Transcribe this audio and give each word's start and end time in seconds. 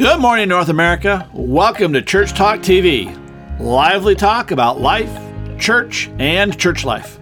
Good 0.00 0.18
morning, 0.18 0.48
North 0.48 0.70
America. 0.70 1.28
Welcome 1.34 1.92
to 1.92 2.00
Church 2.00 2.32
Talk 2.32 2.60
TV, 2.60 3.14
lively 3.60 4.14
talk 4.14 4.50
about 4.50 4.80
life, 4.80 5.14
church, 5.58 6.08
and 6.18 6.58
church 6.58 6.86
life. 6.86 7.20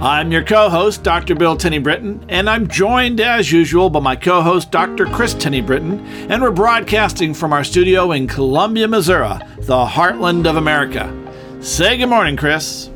I'm 0.00 0.30
your 0.30 0.44
co 0.44 0.68
host, 0.68 1.02
Dr. 1.02 1.34
Bill 1.34 1.56
Tenny 1.56 1.80
Brittian, 1.80 2.24
and 2.28 2.48
I'm 2.48 2.68
joined 2.68 3.20
as 3.20 3.50
usual 3.50 3.90
by 3.90 3.98
my 3.98 4.14
co 4.14 4.40
host, 4.40 4.70
Dr. 4.70 5.06
Kris 5.06 5.34
Tenny 5.34 5.60
Brittian, 5.60 5.98
and 6.30 6.40
we're 6.40 6.52
broadcasting 6.52 7.34
from 7.34 7.52
our 7.52 7.64
studio 7.64 8.12
in 8.12 8.28
Columbia, 8.28 8.86
Missouri, 8.86 9.40
the 9.58 9.84
heartland 9.84 10.48
of 10.48 10.54
America. 10.54 11.12
Say 11.58 11.96
good 11.96 12.06
morning, 12.06 12.36
Kris. 12.36 12.88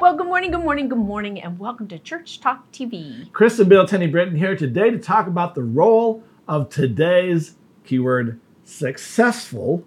Well, 0.00 0.18
good 0.18 0.26
morning, 0.26 0.50
good 0.50 0.64
morning, 0.64 0.90
good 0.90 0.98
morning, 0.98 1.40
and 1.40 1.58
welcome 1.58 1.88
to 1.88 1.98
Church 1.98 2.40
Talk 2.40 2.70
TV. 2.72 3.32
Kris 3.32 3.58
and 3.58 3.70
Bill 3.70 3.86
Tenny 3.86 4.06
Brittian 4.06 4.36
here 4.36 4.54
today 4.54 4.90
to 4.90 4.98
talk 4.98 5.28
about 5.28 5.54
the 5.54 5.62
role 5.62 6.22
of 6.46 6.68
today's 6.68 7.54
keyword 7.88 8.38
successful 8.64 9.82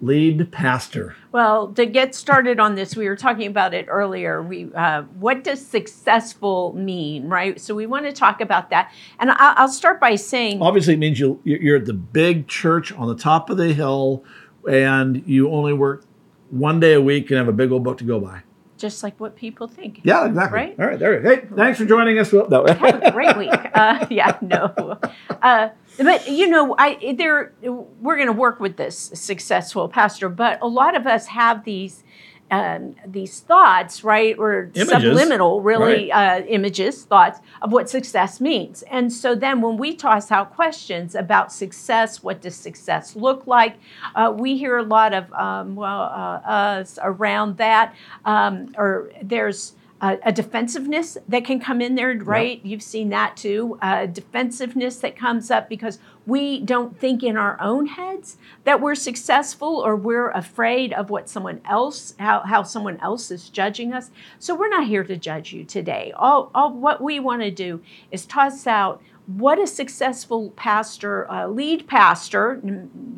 lead 0.00 0.50
pastor. 0.50 1.14
Well, 1.30 1.72
to 1.74 1.86
get 1.86 2.14
started 2.14 2.58
on 2.58 2.74
this, 2.74 2.96
we 2.96 3.08
were 3.08 3.16
talking 3.16 3.46
about 3.46 3.72
it 3.72 3.86
earlier. 3.88 4.42
We, 4.42 4.72
uh, 4.74 5.02
what 5.18 5.44
does 5.44 5.64
successful 5.64 6.72
mean, 6.76 7.28
right? 7.28 7.60
So 7.60 7.74
we 7.74 7.86
want 7.86 8.06
to 8.06 8.12
talk 8.12 8.40
about 8.40 8.70
that, 8.70 8.92
and 9.20 9.30
I'll, 9.30 9.54
I'll 9.56 9.68
start 9.68 10.00
by 10.00 10.16
saying, 10.16 10.60
Obviously, 10.62 10.94
it 10.94 10.98
means 10.98 11.18
you 11.20 11.40
you're 11.44 11.76
at 11.76 11.86
the 11.86 11.94
big 11.94 12.48
church 12.48 12.92
on 12.92 13.08
the 13.08 13.16
top 13.16 13.50
of 13.50 13.56
the 13.56 13.72
hill, 13.72 14.24
and 14.68 15.22
you 15.26 15.50
only 15.50 15.72
work 15.72 16.04
one 16.50 16.80
day 16.80 16.94
a 16.94 17.00
week 17.00 17.30
and 17.30 17.38
have 17.38 17.48
a 17.48 17.52
big 17.52 17.70
old 17.72 17.82
book 17.84 17.98
to 17.98 18.04
go 18.04 18.18
by. 18.20 18.42
just 18.76 19.02
like 19.04 19.18
what 19.20 19.36
people 19.36 19.68
think. 19.68 20.00
Yeah, 20.02 20.26
exactly. 20.26 20.58
Right? 20.58 20.80
All 20.80 20.86
right, 20.86 20.98
there. 20.98 21.22
Hey, 21.22 21.46
thanks 21.54 21.78
for 21.78 21.84
joining 21.86 22.18
us. 22.18 22.32
Well, 22.32 22.48
No. 22.48 22.66
Have 22.66 23.02
a 23.02 23.12
great 23.12 23.36
week. 23.36 23.50
Uh, 23.72 24.04
yeah, 24.10 24.36
no. 24.42 24.98
Uh, 25.40 25.68
but 26.02 26.28
you 26.28 26.48
know, 26.48 26.74
I 26.78 27.14
there 27.16 27.52
we're 27.62 28.16
going 28.16 28.26
to 28.26 28.32
work 28.32 28.60
with 28.60 28.76
this 28.76 28.96
successful 29.14 29.88
pastor, 29.88 30.28
but 30.28 30.60
a 30.62 30.68
lot 30.68 30.96
of 30.96 31.06
us 31.06 31.26
have 31.26 31.64
these 31.64 32.04
um, 32.52 32.96
these 33.06 33.40
thoughts, 33.40 34.04
right, 34.04 34.36
or 34.38 34.70
Images. 34.74 34.90
subliminal, 34.90 35.62
really 35.62 36.12
uh, 36.12 36.40
images, 36.40 37.02
thoughts 37.04 37.40
of 37.62 37.72
what 37.72 37.88
success 37.88 38.42
means. 38.42 38.82
And 38.82 39.10
so 39.10 39.34
then 39.34 39.62
when 39.62 39.78
we 39.78 39.96
toss 39.96 40.30
out 40.30 40.54
questions 40.54 41.14
about 41.14 41.50
success, 41.50 42.22
what 42.22 42.42
does 42.42 42.54
success 42.54 43.16
look 43.16 43.46
like? 43.46 43.76
Uh, 44.14 44.34
we 44.36 44.58
hear 44.58 44.76
a 44.76 44.82
lot 44.82 45.14
of 45.14 45.32
um, 45.32 45.74
well 45.76 46.02
uh, 46.02 46.46
us 46.46 46.98
around 47.02 47.56
that, 47.56 47.94
um, 48.26 48.74
or 48.76 49.10
there's 49.22 49.72
uh, 50.02 50.16
a 50.24 50.32
defensiveness 50.32 51.16
that 51.28 51.44
can 51.44 51.60
come 51.60 51.80
in 51.80 51.94
there, 51.94 52.18
right? 52.18 52.60
You've 52.64 52.82
seen 52.82 53.10
that 53.10 53.36
too. 53.36 53.78
Uh, 53.80 54.06
defensiveness 54.06 54.96
that 54.96 55.14
comes 55.14 55.48
up 55.48 55.68
because 55.68 56.00
we 56.26 56.60
don't 56.60 56.98
think 56.98 57.22
in 57.22 57.36
our 57.36 57.56
own 57.60 57.86
heads 57.86 58.36
that 58.64 58.80
we're 58.80 58.96
successful 58.96 59.76
or 59.76 59.94
we're 59.94 60.30
afraid 60.30 60.92
of 60.92 61.08
what 61.08 61.28
someone 61.28 61.60
else, 61.64 62.14
how, 62.18 62.40
how 62.40 62.64
someone 62.64 62.98
else 62.98 63.30
is 63.30 63.48
judging 63.48 63.92
us. 63.92 64.10
So 64.40 64.56
we're 64.56 64.68
not 64.68 64.88
here 64.88 65.04
to 65.04 65.16
judge 65.16 65.52
you 65.52 65.64
today. 65.64 66.12
All, 66.16 66.50
all 66.52 66.72
what 66.72 67.00
we 67.00 67.20
want 67.20 67.42
to 67.42 67.52
do 67.52 67.80
is 68.10 68.26
toss 68.26 68.66
out 68.66 69.00
what 69.26 69.58
a 69.60 69.66
successful 69.66 70.50
pastor, 70.56 71.30
uh, 71.30 71.46
lead 71.46 71.86
pastor, 71.86 72.60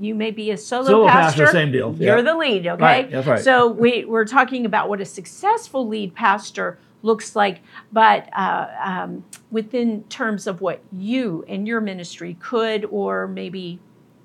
you 0.01 0.15
may 0.15 0.31
be 0.31 0.51
a 0.51 0.57
solo, 0.57 0.85
Solo 0.85 1.09
pastor, 1.09 1.47
same 1.47 1.73
deal. 1.73 1.95
You're 1.99 2.19
Yeah. 2.19 2.23
the 2.23 2.37
lead, 2.37 2.67
okay? 2.67 2.83
Right, 2.83 3.11
that's 3.11 3.27
right. 3.27 3.41
So 3.41 3.69
we, 3.69 4.05
we're 4.05 4.27
talking 4.27 4.67
about 4.67 4.89
what 4.89 5.01
a 5.01 5.05
successful 5.07 5.89
lead 5.89 6.15
pastor 6.15 6.79
looks 7.03 7.35
like, 7.35 7.61
but 7.93 8.29
uh, 8.37 8.67
um, 8.83 9.25
within 9.51 10.05
terms 10.05 10.47
of 10.47 10.61
what 10.61 10.81
you 10.93 11.45
and 11.49 11.67
your 11.67 11.81
ministry 11.81 12.37
could 12.41 12.85
or 12.91 13.27
maybe, 13.27 13.79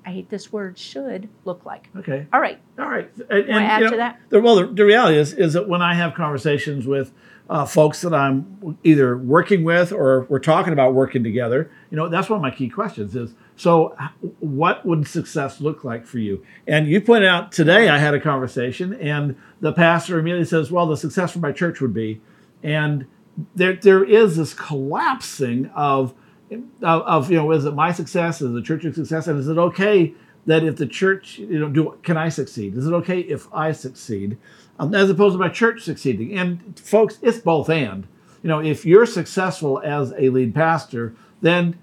I 0.06 0.12
hate 0.12 0.30
this 0.30 0.52
word, 0.52 0.78
should 0.78 1.30
look 1.46 1.66
like. 1.66 1.90
Okay. 1.96 2.28
All 2.34 2.42
right. 2.42 2.60
All 2.78 2.90
right. 2.90 3.10
And, 3.30 3.48
Wanna 3.48 3.66
add 3.66 3.82
know, 3.82 3.90
to 3.92 3.98
that? 3.98 4.20
The, 4.30 4.42
well, 4.42 4.56
the, 4.58 4.68
the 4.68 4.86
reality 4.86 5.18
is, 5.18 5.34
is 5.34 5.54
that 5.54 5.68
when 5.68 5.82
I 5.82 5.94
have 5.94 6.14
conversations 6.14 6.86
with 6.88 7.14
uh, 7.50 7.66
folks 7.66 8.02
that 8.02 8.14
I'm 8.14 8.78
either 8.84 9.18
working 9.18 9.64
with 9.64 9.92
or 9.92 10.26
we're 10.30 10.40
talking 10.40 10.72
about 10.72 10.94
working 10.94 11.24
together, 11.24 11.72
you 11.90 11.98
know, 11.98 12.08
that's 12.08 12.30
one 12.30 12.38
of 12.38 12.44
my 12.44 12.52
key 12.52 12.70
questions 12.70 13.16
is, 13.16 13.34
so 13.56 13.96
what 14.40 14.86
would 14.86 15.08
success 15.08 15.60
look 15.60 15.84
like 15.84 16.06
for 16.06 16.20
you? 16.20 16.46
And 16.68 16.88
you 16.88 17.02
pointed 17.02 17.28
out 17.28 17.52
today 17.52 17.90
I 17.90 17.98
had 17.98 18.14
a 18.14 18.20
conversation 18.20 18.94
and 18.94 19.36
the 19.62 19.74
pastor 19.74 20.20
immediately 20.20 20.46
says, 20.46 20.72
well, 20.72 20.86
the 20.86 20.96
success 20.96 21.32
for 21.32 21.40
my 21.40 21.52
church 21.52 21.82
would 21.82 21.94
be, 21.94 22.22
and 22.62 23.08
there, 23.56 23.74
there 23.74 24.04
is 24.04 24.38
this 24.38 24.54
collapsing 24.54 25.72
of, 25.74 26.14
of, 26.52 27.02
of, 27.02 27.32
you 27.32 27.38
know, 27.38 27.52
is 27.52 27.66
it 27.66 27.74
my 27.74 27.92
success? 27.92 28.42
Is 28.42 28.54
the 28.54 28.62
church's 28.62 28.96
success? 28.96 29.28
And 29.28 29.40
is 29.40 29.48
it 29.48 29.58
okay 29.58 30.14
that 30.46 30.64
if 30.64 30.78
the 30.78 30.88
church, 30.88 31.38
you 31.38 31.60
know, 31.60 31.70
do 31.70 31.98
can 32.04 32.18
I 32.18 32.30
succeed? 32.30 32.76
Is 32.76 32.88
it 32.88 32.94
okay 32.94 33.20
if 33.20 33.48
I 33.54 33.72
succeed, 33.72 34.38
as 34.80 35.10
opposed 35.10 35.34
to 35.36 35.40
my 35.40 35.50
church 35.50 35.82
succeeding? 35.84 36.38
And 36.38 36.80
folks, 36.80 37.20
it's 37.22 37.40
both 37.40 37.70
and. 37.70 38.08
You 38.44 38.48
know, 38.48 38.60
if 38.60 38.86
you're 38.86 39.06
successful 39.06 39.82
as 39.84 40.14
a 40.18 40.30
lead 40.30 40.56
pastor, 40.56 41.16
then 41.42 41.78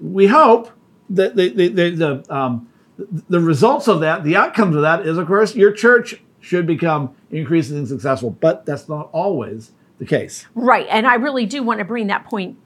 we 0.00 0.26
hope 0.26 0.70
that 1.10 1.36
the 1.36 1.48
the 1.50 1.68
the, 1.68 1.90
the, 1.90 2.34
um, 2.34 2.68
the 3.28 3.40
results 3.40 3.88
of 3.88 4.00
that, 4.00 4.24
the 4.24 4.36
outcomes 4.36 4.76
of 4.76 4.82
that, 4.82 5.06
is 5.06 5.18
of 5.18 5.26
course 5.26 5.54
your 5.54 5.72
church 5.72 6.20
should 6.40 6.66
become 6.66 7.14
increasingly 7.30 7.86
successful. 7.86 8.30
But 8.30 8.64
that's 8.64 8.88
not 8.88 9.10
always 9.12 9.72
the 9.98 10.06
case. 10.06 10.46
Right, 10.54 10.86
and 10.88 11.06
I 11.06 11.14
really 11.16 11.46
do 11.46 11.62
want 11.62 11.78
to 11.78 11.84
bring 11.84 12.06
that 12.08 12.24
point 12.28 12.56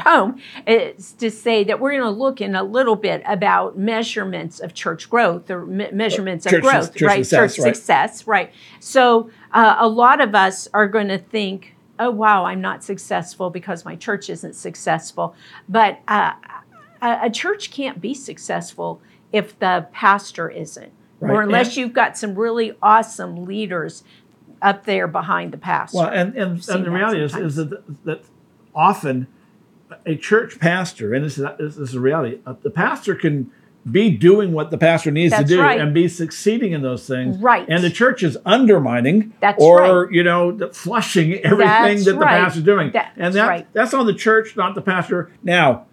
home 0.00 0.40
is 0.66 1.12
to 1.12 1.30
say 1.30 1.62
that 1.64 1.78
we're 1.78 1.92
going 1.92 2.02
to 2.02 2.10
look 2.10 2.40
in 2.40 2.56
a 2.56 2.64
little 2.64 2.96
bit 2.96 3.22
about 3.26 3.78
measurements 3.78 4.58
of 4.58 4.74
church 4.74 5.08
growth 5.08 5.48
or 5.50 5.64
me- 5.64 5.90
measurements 5.92 6.44
Church 6.44 6.54
of 6.54 6.62
growth, 6.62 6.92
church 6.94 7.02
right? 7.02 7.26
success, 7.26 7.54
church 7.54 7.64
right. 7.64 7.76
success, 7.76 8.26
right? 8.26 8.52
So 8.80 9.30
uh, 9.52 9.76
a 9.78 9.86
lot 9.88 10.20
of 10.20 10.34
us 10.34 10.66
are 10.74 10.88
going 10.88 11.08
to 11.08 11.18
think, 11.18 11.76
"Oh, 11.98 12.10
wow, 12.10 12.44
I'm 12.44 12.60
not 12.60 12.82
successful 12.82 13.50
because 13.50 13.84
my 13.84 13.94
church 13.94 14.28
isn't 14.28 14.54
successful," 14.54 15.36
but 15.68 16.00
uh, 16.08 16.32
a, 17.00 17.18
a 17.26 17.30
church 17.30 17.70
can't 17.70 18.00
be 18.00 18.14
successful 18.14 19.00
if 19.32 19.56
the 19.60 19.86
pastor 19.92 20.48
isn't, 20.48 20.92
Right, 21.20 21.32
or 21.32 21.42
unless 21.42 21.68
and- 21.68 21.76
you've 21.76 21.92
got 21.92 22.18
some 22.18 22.34
really 22.34 22.76
awesome 22.82 23.44
leaders 23.44 24.02
up 24.62 24.84
there 24.84 25.06
behind 25.06 25.52
the 25.52 25.58
pastor. 25.58 25.98
Well, 25.98 26.08
and 26.08 26.34
and, 26.36 26.68
and 26.68 26.84
the 26.84 26.90
reality 26.90 27.22
is, 27.22 27.34
is 27.36 27.56
that 27.56 28.04
that 28.04 28.24
often 28.74 29.26
a 30.04 30.16
church 30.16 30.58
pastor, 30.58 31.14
and 31.14 31.24
this 31.24 31.38
is, 31.38 31.46
this 31.58 31.76
is 31.76 31.94
a 31.94 32.00
reality, 32.00 32.40
uh, 32.46 32.54
the 32.62 32.70
pastor 32.70 33.14
can 33.14 33.50
be 33.90 34.10
doing 34.10 34.52
what 34.52 34.72
the 34.72 34.78
pastor 34.78 35.12
needs 35.12 35.30
That's 35.30 35.48
to 35.48 35.56
do 35.56 35.62
right. 35.62 35.80
and 35.80 35.94
be 35.94 36.08
succeeding 36.08 36.72
in 36.72 36.82
those 36.82 37.06
things. 37.06 37.38
Right. 37.38 37.64
And 37.68 37.84
the 37.84 37.90
church 37.90 38.24
is 38.24 38.36
undermining 38.44 39.32
That's 39.40 39.62
or, 39.62 40.06
right. 40.06 40.12
you 40.12 40.24
know, 40.24 40.70
flushing 40.72 41.34
everything 41.34 41.64
That's 41.64 42.04
that 42.06 42.12
the 42.14 42.18
right. 42.18 42.42
pastor's 42.42 42.64
doing. 42.64 42.90
That's 42.92 43.12
and 43.16 43.34
that, 43.34 43.46
right. 43.46 43.72
that's 43.72 43.94
on 43.94 44.06
the 44.06 44.14
church, 44.14 44.56
not 44.56 44.74
the 44.74 44.82
pastor. 44.82 45.30
Now, 45.44 45.86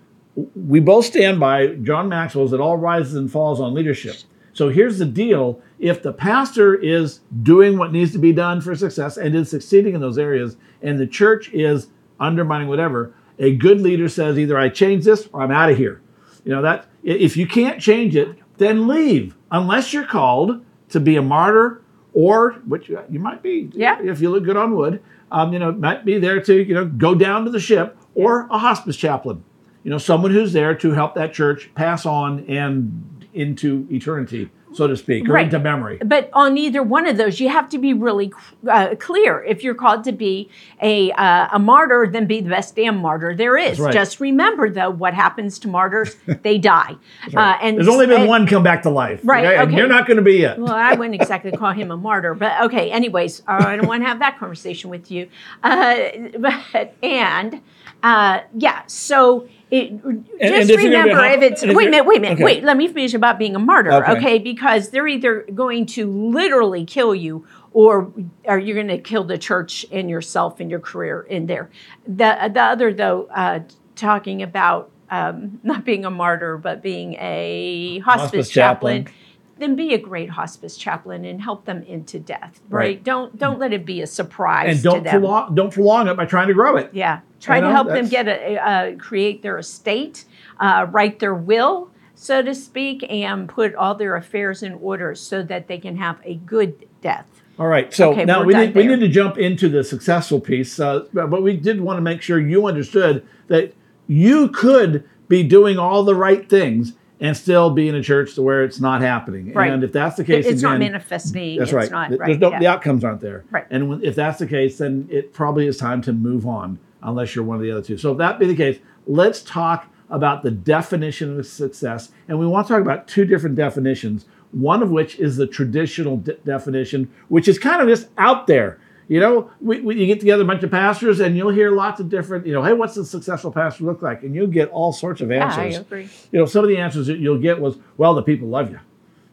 we 0.56 0.80
both 0.80 1.06
stand 1.06 1.40
by 1.40 1.68
John 1.68 2.10
Maxwell's 2.10 2.50
that 2.50 2.60
all 2.60 2.78
rises 2.78 3.14
and 3.14 3.32
falls 3.32 3.62
on 3.62 3.76
leadership. 3.76 4.16
So 4.54 4.70
here's 4.70 5.00
the 5.00 5.06
deal. 5.06 5.60
If 5.80 6.02
the 6.04 6.14
pastor 6.14 6.76
is 6.76 7.20
doing 7.42 7.78
what 7.78 7.92
needs 7.92 8.12
to 8.14 8.20
be 8.20 8.32
done 8.32 8.62
for 8.62 8.76
success 8.76 9.18
and 9.18 9.36
is 9.36 9.50
succeeding 9.50 9.96
in 9.96 10.02
those 10.02 10.18
areas, 10.18 10.56
and 10.82 11.00
the 11.00 11.08
church 11.08 11.50
is 11.54 11.88
undermining 12.20 12.68
whatever, 12.68 13.14
a 13.40 13.56
good 13.56 13.82
leader 13.82 14.08
says 14.08 14.38
either 14.38 14.58
I 14.58 14.70
change 14.70 15.06
this 15.06 15.28
or 15.34 15.42
I'm 15.42 15.52
out 15.52 15.72
of 15.72 15.78
here. 15.78 16.02
You 16.46 16.52
know 16.54 16.62
that 16.62 16.86
if 17.04 17.36
you 17.36 17.48
can't 17.48 17.82
change 17.82 18.16
it, 18.16 18.38
then 18.58 18.88
leave. 18.88 19.36
Unless 19.52 19.92
you're 19.94 20.06
called 20.06 20.64
to 20.90 21.00
be 21.00 21.16
a 21.16 21.22
martyr 21.22 21.82
or 22.14 22.54
which 22.68 22.90
you 22.90 23.20
might 23.20 23.42
be 23.42 23.70
Yeah. 23.74 24.00
if 24.02 24.22
you 24.22 24.30
look 24.30 24.44
good 24.44 24.58
on 24.58 24.76
wood, 24.76 25.02
um, 25.32 25.52
you 25.52 25.58
know, 25.60 25.72
might 25.72 26.06
be 26.06 26.20
there 26.20 26.40
to, 26.42 26.64
you 26.64 26.76
know, 26.76 26.86
go 26.86 27.16
down 27.16 27.44
to 27.46 27.52
the 27.52 27.60
ship 27.60 27.98
or 28.14 28.48
a 28.52 28.58
hospice 28.60 28.96
chaplain. 28.96 29.44
You 29.84 29.90
know, 29.90 29.98
someone 29.98 30.32
who's 30.32 30.54
there 30.54 30.76
to 30.76 30.92
help 30.92 31.16
that 31.16 31.34
church 31.34 31.72
pass 31.76 32.06
on 32.06 32.46
and 32.48 33.13
into 33.34 33.88
eternity, 33.92 34.50
so 34.74 34.88
to 34.88 34.96
speak, 34.96 35.28
or 35.28 35.34
Right. 35.34 35.46
into 35.46 35.60
memory. 35.60 36.00
But 36.04 36.30
on 36.34 36.58
either 36.58 36.82
one 36.84 37.08
of 37.08 37.18
those, 37.18 37.40
you 37.40 37.50
have 37.50 37.68
to 37.70 37.78
be 37.78 37.94
really 37.94 38.32
uh, 38.70 38.96
clear. 39.00 39.44
If 39.44 39.64
you're 39.64 39.74
called 39.76 40.04
to 40.06 40.12
be 40.12 40.50
a, 40.82 41.12
uh, 41.12 41.48
a 41.54 41.60
martyr, 41.60 42.08
then 42.12 42.26
be 42.28 42.42
the 42.42 42.50
best 42.50 42.76
damn 42.76 42.98
martyr 42.98 43.36
there 43.36 43.58
is. 43.58 43.80
right. 43.80 43.94
Just 43.94 44.20
remember, 44.20 44.70
though, 44.70 44.90
what 44.90 45.14
happens 45.14 45.60
to 45.60 45.68
martyrs? 45.68 46.16
they 46.44 46.58
die. 46.58 46.96
Uh, 47.36 47.58
and 47.62 47.78
There's 47.78 47.88
only 47.88 48.08
been 48.08 48.22
and- 48.22 48.30
one 48.30 48.48
come 48.48 48.64
back 48.64 48.84
to 48.84 48.90
life. 48.90 49.22
Right, 49.24 49.46
And 49.46 49.70
okay. 49.70 49.78
you're 49.78 49.88
not 49.88 50.06
going 50.08 50.18
to 50.18 50.24
be 50.24 50.44
it. 50.44 50.58
Well, 50.60 50.74
I 50.74 50.94
wouldn't 50.94 51.16
exactly 51.22 51.52
call 51.52 51.72
him 51.72 51.92
a 51.92 51.98
martyr, 51.98 52.34
but 52.34 52.62
okay. 52.66 52.92
Anyways, 52.92 53.42
uh, 53.48 53.64
I 53.68 53.76
don't 53.78 53.88
want 53.88 54.04
to 54.04 54.08
have 54.08 54.20
that 54.20 54.38
conversation 54.40 54.90
with 54.90 55.10
you. 55.12 55.28
Uh, 55.64 55.96
but 56.40 56.96
and 57.02 57.62
uh, 58.04 58.42
yeah, 58.58 58.84
so 58.88 59.48
it, 59.74 60.68
just 60.68 60.70
gonna 60.70 60.78
be 60.78 60.88
remember 60.90 61.26
if 61.26 61.42
it's 61.42 61.64
and 61.64 61.76
wait 61.76 61.88
a 61.88 61.92
minute, 61.92 62.06
wait 62.06 62.18
a 62.18 62.22
minute, 62.22 62.36
okay. 62.36 62.44
wait. 62.44 62.64
Let 62.64 62.78
me 62.78 62.88
finish 62.88 63.14
about 63.14 63.40
being 63.40 63.56
a 63.56 63.60
martyr, 63.60 63.92
Okay. 63.92 64.12
okay. 64.18 64.40
Because 64.40 64.90
they're 64.92 65.08
either 65.08 65.42
going 65.54 65.86
to 65.88 66.10
literally 66.10 66.86
kill 66.86 67.14
you, 67.16 67.46
or 67.74 68.12
are 68.48 68.60
you're 68.60 68.76
going 68.76 68.88
to 68.88 68.98
kill 69.00 69.24
the 69.24 69.38
church 69.38 69.86
and 69.92 70.10
yourself 70.10 70.60
and 70.60 70.70
your 70.70 70.80
career 70.80 71.22
in 71.22 71.48
there. 71.48 71.70
The 72.08 72.52
the 72.54 72.62
other 72.62 72.94
though, 72.94 73.26
uh, 73.34 73.60
talking 73.96 74.42
about. 74.44 74.90
um, 75.10 75.60
not 75.64 75.86
being 75.86 76.06
a 76.06 76.10
martyr, 76.10 76.58
but 76.58 76.82
being 76.82 77.14
a 77.20 78.00
hospice, 78.00 78.22
Hospice 78.24 78.50
chaplain, 78.50 79.06
chaplain. 79.06 79.16
then 79.60 79.76
be 79.76 79.94
a 79.94 79.98
great 80.00 80.30
hospice 80.32 80.76
chaplain 80.76 81.24
and 81.24 81.40
help 81.40 81.66
them 81.66 81.84
into 81.84 82.18
death. 82.20 82.60
Right? 82.68 82.80
Right. 82.80 83.04
Don't 83.04 83.38
don't 83.38 83.60
let 83.60 83.74
it 83.74 83.86
be 83.86 84.02
a 84.02 84.08
surprise 84.08 84.74
and 84.78 84.84
don't 84.84 85.06
prolong 85.06 85.54
don't 85.54 85.72
prolong 85.72 86.08
it 86.08 86.18
by 86.18 86.26
trying 86.26 86.48
to 86.48 86.56
grow 86.56 86.78
it. 86.78 86.90
Yeah, 86.94 87.20
try 87.44 87.58
You 87.58 87.64
to 87.64 87.72
help 87.72 87.88
them 87.90 88.08
get 88.08 88.28
a, 88.28 88.58
uh, 88.58 88.96
create 88.96 89.42
their 89.42 89.58
estate, 89.58 90.26
uh, 90.60 90.88
write 90.90 91.20
their 91.20 91.36
will, 91.36 91.92
so 92.16 92.42
to 92.42 92.56
speak, 92.56 93.06
and 93.10 93.50
put 93.50 93.76
all 93.76 93.96
their 93.96 94.16
affairs 94.16 94.64
in 94.64 94.74
order 94.76 95.14
so 95.16 95.44
that 95.44 95.68
they 95.68 95.78
can 95.78 95.98
have 95.98 96.20
a 96.24 96.36
good 96.36 96.88
death. 97.02 97.28
All 97.60 97.68
right. 97.68 97.94
So 97.94 98.14
Okay, 98.14 98.26
now 98.26 98.44
we 98.44 98.54
need, 98.54 98.74
we 98.74 98.88
need 98.88 99.02
to 99.02 99.08
jump 99.08 99.38
into 99.38 99.70
the 99.70 99.84
successful 99.84 100.40
piece, 100.40 100.80
uh, 100.80 101.06
but 101.14 101.44
we 101.44 101.56
did 101.58 101.82
want 101.82 101.98
to 101.98 102.02
make 102.02 102.22
sure 102.22 102.40
you 102.40 102.66
understood 102.66 103.26
that 103.48 103.74
you 104.08 104.50
could 104.50 105.08
be 105.28 105.44
doing 105.44 105.78
all 105.78 106.04
the 106.04 106.16
right 106.16 106.50
things 106.50 106.94
and 107.20 107.38
still 107.38 107.70
be 107.70 107.88
in 107.88 107.96
a 107.96 108.04
church 108.04 108.36
to 108.36 108.42
where 108.42 108.64
it's 108.64 108.80
not 108.82 109.02
happening. 109.02 109.54
Right. 109.54 109.72
And 109.72 109.84
if 109.84 109.94
that's 109.94 110.18
the 110.18 110.24
case, 110.24 110.46
it's 110.46 110.62
not 110.62 110.80
manifesting. 110.80 111.58
That's 111.58 111.70
it's 111.70 111.74
right. 111.74 111.92
not 111.92 112.20
right. 112.20 112.40
No, 112.40 112.52
yeah. 112.52 112.60
The 112.60 112.68
outcomes 112.68 113.04
aren't 113.04 113.22
there. 113.22 113.46
Right. 113.50 113.66
And 113.70 113.88
when, 113.88 114.04
if 114.04 114.16
that's 114.16 114.40
the 114.40 114.48
case, 114.48 114.80
then 114.80 115.08
it 115.10 115.32
probably 115.32 115.68
is 115.68 115.78
time 115.78 116.02
to 116.02 116.12
move 116.12 116.46
on, 116.46 116.80
unless 117.04 117.36
you're 117.36 117.44
one 117.44 117.58
of 117.58 117.64
the 117.64 117.72
other 117.72 117.82
two. 117.82 117.98
So 117.98 118.12
if 118.12 118.18
that 118.18 118.40
be 118.40 118.48
the 118.48 118.56
case, 118.56 118.80
let's 119.06 119.42
talk 119.42 119.88
about 120.10 120.44
the 120.44 120.52
definition 120.52 121.40
of 121.40 121.46
success. 121.46 122.12
And 122.28 122.40
we 122.40 122.46
want 122.48 122.68
to 122.68 122.74
talk 122.74 122.82
about 122.82 123.08
two 123.08 123.26
different 123.26 123.56
definitions. 123.56 124.26
One 124.52 124.84
of 124.84 124.92
which 124.92 125.18
is 125.20 125.38
the 125.38 125.48
traditional 125.48 126.18
de- 126.18 126.36
definition, 126.36 127.12
which 127.30 127.48
is 127.48 127.58
kind 127.58 127.82
of 127.82 127.88
just 127.88 128.10
out 128.18 128.46
there. 128.48 128.80
You 129.08 129.20
know, 129.20 129.52
we, 129.60 129.82
we, 129.82 130.00
you 130.00 130.06
get 130.06 130.20
together 130.20 130.44
a 130.44 130.46
bunch 130.46 130.64
of 130.64 130.72
pastors, 130.72 131.20
and 131.20 131.36
you'll 131.36 131.50
hear 131.52 131.72
lots 131.72 132.00
of 132.00 132.10
different. 132.10 132.46
You 132.46 132.54
know, 132.54 132.64
hey, 132.64 132.74
what's 132.74 132.96
a 132.96 133.04
successful 133.04 133.52
pastor 133.52 133.84
look 133.84 134.02
like? 134.02 134.24
And 134.24 134.34
you'll 134.34 134.48
get 134.48 134.70
all 134.70 134.94
sorts 134.94 135.20
of 135.22 135.32
answers. 135.32 135.74
yeah, 135.74 135.80
I 135.80 135.82
agree. 135.82 136.10
you 136.32 136.40
know, 136.40 136.46
some 136.46 136.64
of 136.64 136.70
the 136.70 136.78
answers 136.78 137.08
that 137.08 137.18
you'll 137.18 137.40
get 137.40 137.60
was, 137.60 137.78
well, 137.98 138.14
the 138.14 138.24
people 138.24 138.48
love 138.48 138.72
you. 138.72 138.80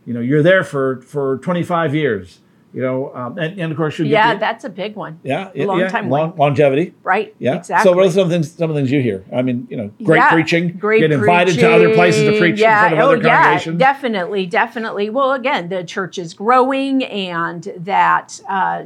You 0.07 0.15
know, 0.15 0.21
you're 0.21 0.43
there 0.43 0.65
for 0.65 1.03
for 1.03 1.39
25 1.39 1.95
years. 1.95 2.41
You 2.73 2.83
know, 2.83 3.13
um, 3.15 3.37
and, 3.37 3.59
and 3.59 3.73
of 3.73 3.77
course 3.77 3.99
you 3.99 4.05
Yeah, 4.05 4.33
get 4.35 4.41
that's 4.41 4.65
a 4.65 4.69
big 4.69 4.95
one. 4.95 5.19
yeah, 5.25 5.51
yeah, 5.55 5.65
long 5.65 5.81
yeah, 5.81 5.89
time 5.89 6.09
long, 6.09 6.37
longevity. 6.37 6.95
Right. 7.03 7.35
Yeah. 7.39 7.57
Exactly. 7.57 7.91
So 7.91 7.97
what 7.97 8.07
are 8.07 8.11
some 8.11 8.29
things 8.29 8.53
some 8.53 8.71
of 8.71 8.77
the 8.77 8.81
things 8.81 8.93
you 8.93 9.01
hear? 9.03 9.25
I 9.35 9.43
mean, 9.43 9.67
you 9.69 9.77
know, 9.77 9.91
great 10.05 10.19
Yeah, 10.19 10.31
preaching, 10.33 10.77
Great 10.79 11.01
get 11.01 11.11
invited 11.11 11.59
to 11.59 11.69
other 11.71 11.93
places 11.95 12.25
to 12.25 12.39
preach 12.39 12.61
yeah, 12.61 12.75
in 12.75 12.79
front 12.79 12.95
of 12.95 13.01
oh, 13.01 13.13
other 13.13 13.27
yeah, 13.27 13.37
congregations. 13.43 13.79
definitely, 13.79 14.47
definitely. 14.47 15.11
Well, 15.11 15.33
again, 15.33 15.69
the 15.69 15.83
church 15.83 16.17
is 16.19 16.33
growing, 16.33 17.03
and 17.05 17.65
that 17.79 18.41
uh, 18.49 18.85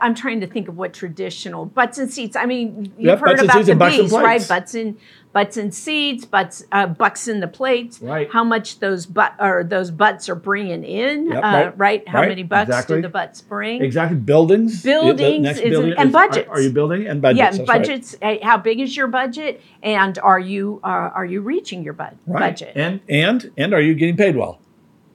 I'm 0.00 0.14
trying 0.14 0.40
to 0.40 0.46
think 0.46 0.68
of 0.68 0.76
what 0.78 0.94
traditional 0.94 1.66
butts 1.66 1.98
and 1.98 2.10
seats. 2.10 2.36
I 2.36 2.46
mean, 2.46 2.92
you've 2.96 3.06
Yep, 3.06 3.18
heard 3.20 3.40
about 3.40 3.64
the 3.64 3.70
and 3.72 3.78
butts 3.78 3.98
and 3.98 4.02
bees, 4.08 4.12
right? 4.12 4.48
Butts 4.48 4.74
and 4.74 4.96
butts 5.34 5.56
and 5.58 5.74
seats, 5.74 6.24
butts, 6.24 6.64
uh, 6.72 6.86
bucks 6.86 7.28
in 7.28 7.40
the 7.40 7.46
plates. 7.48 8.00
Right. 8.00 8.30
How 8.32 8.44
much 8.44 8.78
those 8.78 9.04
butt 9.04 9.34
or 9.38 9.64
those 9.64 9.90
butts 9.90 10.28
are 10.30 10.34
bringing 10.36 10.84
in, 10.84 11.26
Yep, 11.26 11.36
uh, 11.36 11.40
right, 11.40 11.78
right? 11.78 12.08
How 12.08 12.20
right, 12.20 12.28
many 12.30 12.44
butts 12.44 12.68
exactly. 12.70 12.96
do 12.96 13.02
the 13.02 13.08
butts 13.10 13.42
bring? 13.42 13.82
Exactly. 13.82 14.16
Buildings. 14.16 14.82
Buildings 14.82 15.48
is- 15.58 15.60
building 15.60 15.94
and 15.98 16.08
is- 16.08 16.14
are- 16.14 16.18
budgets. 16.28 16.48
Are, 16.48 16.60
you 16.60 16.70
building 16.70 17.06
and 17.06 17.20
budgets? 17.20 17.38
yeah, 17.38 17.50
that's 17.50 17.66
budgets. 17.66 18.16
uh, 18.22 18.36
How 18.42 18.56
big 18.56 18.80
is 18.80 18.96
your 18.96 19.08
budget, 19.08 19.60
and 19.82 20.16
are 20.20 20.38
you 20.40 20.80
uh, 20.84 20.86
are 20.88 21.26
you 21.26 21.40
reaching 21.42 21.82
your 21.82 21.94
bud- 21.94 22.16
Right. 22.26 22.40
budget? 22.52 22.72
And 22.76 23.00
and 23.10 23.50
and 23.58 23.74
are 23.74 23.80
you 23.82 23.94
getting 23.94 24.16
paid 24.16 24.36
well? 24.36 24.60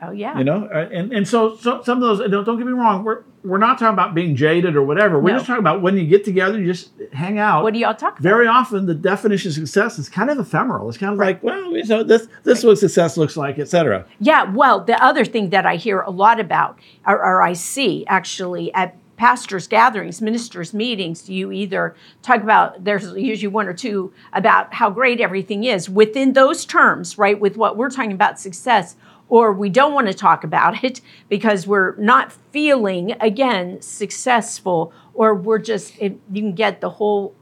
oh 0.01 0.11
yeah. 0.11 0.37
You 0.37 0.43
know, 0.43 0.67
Uh, 0.73 0.87
and 0.93 1.11
and 1.13 1.27
so, 1.27 1.55
so 1.57 1.81
some 1.83 2.01
of 2.03 2.17
those. 2.17 2.29
Don't, 2.29 2.43
don't 2.45 2.57
get 2.57 2.67
me 2.67 2.73
wrong. 2.73 3.03
We're 3.03 3.23
we're 3.43 3.57
not 3.57 3.79
talking 3.79 3.93
about 3.93 4.13
being 4.13 4.35
jaded 4.35 4.75
or 4.75 4.83
whatever. 4.83 5.17
We're 5.19 5.31
No. 5.31 5.37
just 5.37 5.47
talking 5.47 5.61
about 5.61 5.81
when 5.81 5.97
you 5.97 6.05
get 6.05 6.25
together, 6.25 6.59
you 6.59 6.65
just 6.67 6.91
hang 7.13 7.39
out. 7.39 7.63
What 7.63 7.73
do 7.73 7.79
y'all 7.79 7.93
talk 7.93 8.13
about? 8.19 8.21
very 8.21 8.47
often 8.47 8.85
the 8.85 8.93
definition 8.93 9.49
of 9.49 9.55
success 9.55 9.97
is 9.97 10.09
kind 10.09 10.29
of 10.29 10.37
ephemeral. 10.39 10.89
It's 10.89 10.97
kind 10.97 11.13
of 11.13 11.19
Right. 11.19 11.35
like, 11.35 11.43
well, 11.43 11.75
you 11.75 11.85
know, 11.85 12.03
this 12.03 12.27
this 12.43 12.59
is 12.59 12.65
what 12.65 12.77
success 12.77 13.15
looks 13.17 13.37
like, 13.37 13.57
et 13.57 13.69
cetera. 13.69 14.05
Yeah, 14.19 14.43
well, 14.51 14.81
the 14.83 15.01
other 15.03 15.23
thing 15.25 15.51
that 15.51 15.65
I 15.65 15.75
hear 15.77 16.01
a 16.01 16.09
lot 16.11 16.39
about, 16.39 16.77
or, 17.07 17.15
or 17.15 17.41
I 17.41 17.53
see 17.53 18.05
actually 18.07 18.73
at 18.73 18.95
pastors' 19.15 19.67
gatherings, 19.67 20.21
ministers' 20.21 20.73
meetings, 20.73 21.29
you 21.29 21.51
either 21.51 21.93
talk 22.21 22.41
about, 22.41 22.85
there's 22.85 23.11
usually 23.15 23.49
one 23.51 23.67
or 23.67 23.73
two 23.73 24.13
about 24.31 24.73
how 24.75 24.89
great 24.89 25.19
everything 25.19 25.65
is 25.65 25.89
within 25.89 26.31
those 26.33 26.65
terms, 26.65 27.17
right, 27.17 27.37
with 27.37 27.57
what 27.57 27.75
we're 27.75 27.89
talking 27.89 28.13
about 28.13 28.39
success, 28.39 28.95
or 29.29 29.53
we 29.53 29.69
don't 29.69 29.93
want 29.93 30.07
to 30.07 30.13
talk 30.13 30.43
about 30.43 30.83
it 30.83 31.01
because 31.29 31.65
we're 31.67 31.95
not 31.97 32.31
feeling, 32.51 33.15
again, 33.21 33.81
successful, 33.81 34.91
or 35.13 35.33
we're 35.35 35.59
just, 35.59 35.93
it, 35.99 36.19
you 36.31 36.41
can 36.41 36.53
get 36.53 36.81
the 36.81 36.89
whole 36.89 37.35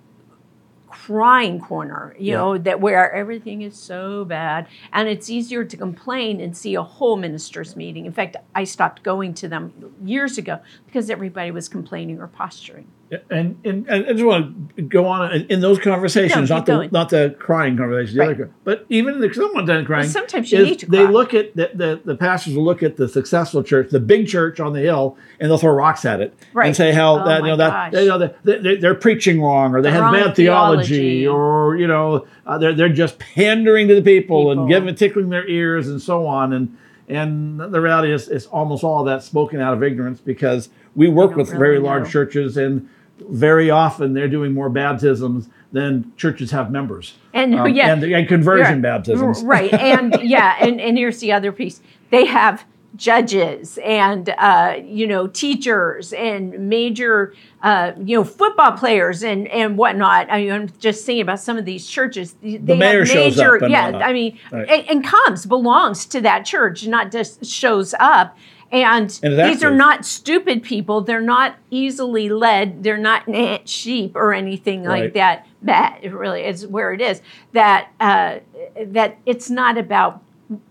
crying 0.90 1.60
corner, 1.60 2.16
you 2.18 2.32
Yeah. 2.32 2.38
know, 2.38 2.58
that 2.58 2.80
where 2.82 3.12
everything 3.14 3.62
is 3.62 3.76
so 3.78 4.26
bad. 4.26 4.68
And 4.92 5.08
it's 5.08 5.30
easier 5.30 5.64
to 5.64 5.78
complain 5.78 6.42
and 6.42 6.56
see 6.56 6.76
a 6.76 6.82
whole 6.84 7.18
ministers' 7.18 7.76
meeting. 7.76 8.06
In 8.06 8.12
fact, 8.12 8.36
I 8.56 8.64
stopped 8.64 9.04
going 9.04 9.34
to 9.36 9.48
them 9.48 9.74
years 10.04 10.38
ago 10.38 10.60
because 10.86 11.10
everybody 11.10 11.52
was 11.52 11.70
complaining 11.70 12.20
or 12.20 12.28
posturing. 12.28 12.88
And, 13.30 13.58
and, 13.64 13.88
and 13.88 14.06
I 14.06 14.12
just 14.12 14.26
want 14.26 14.76
to 14.76 14.82
go 14.82 15.06
on 15.06 15.32
in, 15.34 15.46
in 15.48 15.62
those 15.62 15.80
conversations, 15.80 16.50
No, 16.50 16.58
not 16.58 16.66
the 16.66 16.72
going. 16.76 16.90
not 16.92 17.10
the 17.10 17.36
crying 17.40 17.78
conversations, 17.78 18.18
the 18.18 18.24
other, 18.24 18.52
but 18.66 18.86
even 18.90 19.24
if 19.24 19.34
someone 19.34 19.66
done 19.66 19.86
crying, 19.86 20.04
Well, 20.04 20.12
sometimes 20.12 20.52
you 20.52 20.62
need 20.64 20.80
to 20.80 20.88
they 20.88 21.04
cry. 21.04 21.12
look 21.12 21.34
at 21.34 21.56
the, 21.56 21.72
the 21.74 22.02
the 22.04 22.16
pastors 22.18 22.56
will 22.56 22.66
look 22.66 22.84
at 22.84 22.98
the 22.98 23.08
successful 23.08 23.64
church, 23.64 23.92
the 23.92 24.02
big 24.02 24.28
church 24.28 24.60
on 24.60 24.74
the 24.74 24.82
hill, 24.82 25.18
and 25.40 25.50
they'll 25.50 25.58
throw 25.58 25.72
rocks 25.74 26.04
at 26.04 26.20
it 26.20 26.34
Right. 26.52 26.68
and 26.68 26.76
say 26.76 26.92
how 26.92 27.22
Oh 27.22 27.26
that 27.26 27.42
you 27.44 27.48
know 27.48 27.56
that 27.56 27.92
they, 27.94 28.04
you 28.04 28.10
know 28.10 28.18
that 28.18 28.44
they, 28.44 28.58
they, 28.60 28.76
they're 28.76 28.94
preaching 28.96 29.42
wrong 29.42 29.74
or 29.74 29.82
they 29.82 29.90
The 29.90 29.96
have 30.02 30.12
bad 30.14 30.36
theology, 30.36 31.22
theology. 31.24 31.28
or 31.28 31.78
you 31.78 31.88
know 31.88 32.28
uh, 32.46 32.58
they're 32.58 32.74
they're 32.74 32.90
just 32.90 33.20
pandering 33.20 33.88
to 33.88 33.96
the 33.96 34.02
people, 34.02 34.52
and 34.52 34.58
People. 34.60 34.68
giving 34.68 34.96
tickling 34.96 35.30
their 35.30 35.48
ears 35.48 35.88
and 35.88 36.02
so 36.02 36.26
on 36.28 36.52
and. 36.52 36.78
And 37.10 37.58
the 37.62 37.80
reality 37.80 38.12
is, 38.12 38.28
is 38.28 38.48
almost 38.48 38.84
all 38.84 39.00
of 39.00 39.06
that 39.06 39.24
spoken 39.24 39.62
out 39.62 39.74
of 39.74 39.82
ignorance 39.82 40.20
because 40.20 40.68
we 40.94 41.08
work 41.08 41.38
with 41.38 41.48
really 41.52 41.58
very 41.58 41.80
know. 41.80 41.86
large 41.86 42.12
churches 42.12 42.58
and 42.58 42.90
very 43.20 43.70
often 43.70 44.14
they're 44.14 44.28
doing 44.28 44.54
more 44.54 44.70
baptisms 44.70 45.50
than 45.72 46.12
churches 46.18 46.52
have 46.52 46.72
members. 46.72 47.16
And 47.34 47.54
Um, 47.56 47.70
yeah, 47.70 47.94
and, 47.94 48.04
and 48.04 48.28
conversion 48.28 48.82
baptisms. 48.82 49.44
Right. 49.44 49.74
And 49.88 50.18
yeah, 50.22 50.56
and, 50.60 50.80
and 50.80 50.98
here's 50.98 51.20
the 51.20 51.32
other 51.32 51.52
piece. 51.52 51.82
They 52.10 52.26
have 52.26 52.66
judges 52.96 53.78
and 53.86 54.30
uh, 54.40 54.76
you 54.84 55.06
know 55.06 55.28
teachers 55.28 56.14
and 56.14 56.68
major 56.70 57.34
uh, 57.62 57.92
you 58.04 58.18
know 58.18 58.24
football 58.24 58.72
players 58.72 59.24
and 59.24 59.48
and 59.50 59.78
whatnot. 59.78 60.28
I 60.32 60.42
mean, 60.42 60.52
I'm 60.52 60.70
just 60.80 61.06
thinking 61.06 61.22
about 61.22 61.40
some 61.40 61.58
of 61.58 61.66
these 61.66 61.86
churches. 61.88 62.36
They 62.42 62.58
mayor 62.60 63.00
have 63.00 63.08
shows 63.08 63.38
major, 63.38 63.64
up 63.64 63.70
yeah. 63.70 63.98
I 63.98 64.14
mean, 64.14 64.40
Right. 64.52 64.68
and, 64.70 64.90
and 64.90 65.04
comes 65.04 65.46
belongs 65.46 66.06
to 66.08 66.22
that 66.22 66.46
church, 66.46 66.88
not 66.88 67.12
just 67.12 67.46
shows 67.46 67.94
up. 68.00 68.38
And, 68.72 69.18
And 69.24 69.40
these 69.40 69.64
are 69.64 69.72
not 69.74 70.06
stupid 70.06 70.62
people. 70.62 71.02
They're 71.02 71.22
not 71.22 71.56
easily 71.72 72.30
led. 72.30 72.84
They're 72.84 72.98
not 72.98 73.24
sheep 73.68 74.16
or 74.16 74.34
anything 74.34 74.84
like 74.84 75.14
that. 75.14 75.48
That 75.62 76.02
really 76.12 76.44
is 76.44 76.68
where 76.68 76.94
it 76.94 77.02
is. 77.02 77.22
That 77.54 77.92
uh, 78.00 78.40
that 78.86 79.18
it's 79.26 79.50
not 79.50 79.78
about 79.78 80.22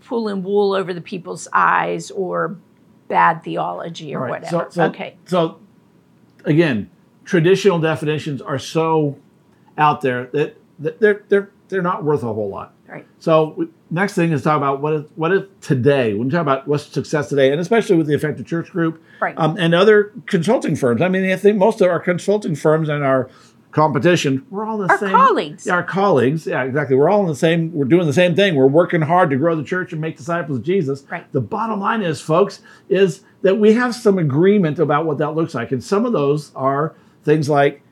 pulling 0.04 0.42
wool 0.42 0.74
over 0.74 0.92
the 0.94 1.00
people's 1.00 1.48
eyes 1.52 2.10
or 2.10 2.56
bad 3.08 3.42
theology 3.42 4.14
or 4.14 4.20
Right. 4.20 4.30
whatever. 4.42 4.66
So, 4.70 4.70
so, 4.70 4.84
okay. 4.86 5.16
So, 5.26 5.58
again, 6.44 6.90
traditional 7.24 7.78
definitions 7.78 8.40
are 8.42 8.58
so 8.58 9.18
out 9.78 10.00
there 10.00 10.26
that, 10.32 10.56
that 10.78 11.00
they're 11.00 11.24
they're 11.28 11.50
they're 11.68 11.82
not 11.82 12.04
worth 12.04 12.22
a 12.22 12.32
whole 12.32 12.48
lot. 12.48 12.72
Right. 12.88 13.06
So 13.18 13.54
we- 13.56 13.68
next 13.90 14.14
thing 14.14 14.32
is 14.32 14.42
talk 14.42 14.56
about 14.56 14.80
what 14.80 14.92
is 14.92 15.04
what 15.16 15.32
is 15.32 15.42
today. 15.60 16.14
When 16.14 16.28
we 16.28 16.30
talk 16.32 16.42
about 16.42 16.68
what's 16.68 16.84
success 16.86 17.28
today, 17.28 17.50
and 17.52 17.60
especially 17.60 17.96
with 17.96 18.06
the 18.06 18.14
Effective 18.14 18.46
Church 18.46 18.70
Group 18.70 19.02
Right. 19.20 19.34
um, 19.36 19.56
and 19.58 19.74
other 19.74 20.12
consulting 20.26 20.76
firms. 20.76 21.02
I 21.02 21.08
mean, 21.08 21.30
I 21.30 21.36
think 21.36 21.58
most 21.58 21.80
of 21.80 21.88
our 21.88 21.98
consulting 22.00 22.54
firms 22.54 22.88
and 22.88 23.02
our 23.02 23.28
competition, 23.72 24.46
we're 24.50 24.64
all 24.64 24.78
the 24.78 24.88
Our 24.88 24.98
same. 24.98 25.10
colleagues. 25.10 25.66
Yeah, 25.66 25.74
our 25.74 25.82
colleagues. 25.82 26.46
Yeah, 26.46 26.62
exactly. 26.62 26.96
We're 26.96 27.10
all 27.10 27.20
in 27.20 27.26
the 27.26 27.34
same. 27.34 27.72
We're 27.74 27.84
doing 27.84 28.06
the 28.06 28.12
same 28.12 28.34
thing. 28.34 28.54
We're 28.54 28.66
working 28.66 29.02
hard 29.02 29.28
to 29.30 29.36
grow 29.36 29.54
the 29.54 29.64
church 29.64 29.92
and 29.92 30.00
make 30.00 30.16
disciples 30.16 30.58
of 30.58 30.64
Jesus. 30.64 31.04
Right. 31.10 31.30
The 31.32 31.42
bottom 31.42 31.80
line 31.80 32.02
is, 32.02 32.20
folks, 32.20 32.62
is 32.88 33.20
that 33.42 33.58
we 33.58 33.74
have 33.74 33.94
some 33.94 34.18
agreement 34.18 34.78
about 34.78 35.04
what 35.04 35.18
that 35.18 35.34
looks 35.34 35.54
like, 35.54 35.72
and 35.72 35.84
some 35.84 36.06
of 36.06 36.12
those 36.12 36.52
are 36.54 36.94
things 37.22 37.50
like, 37.50 37.82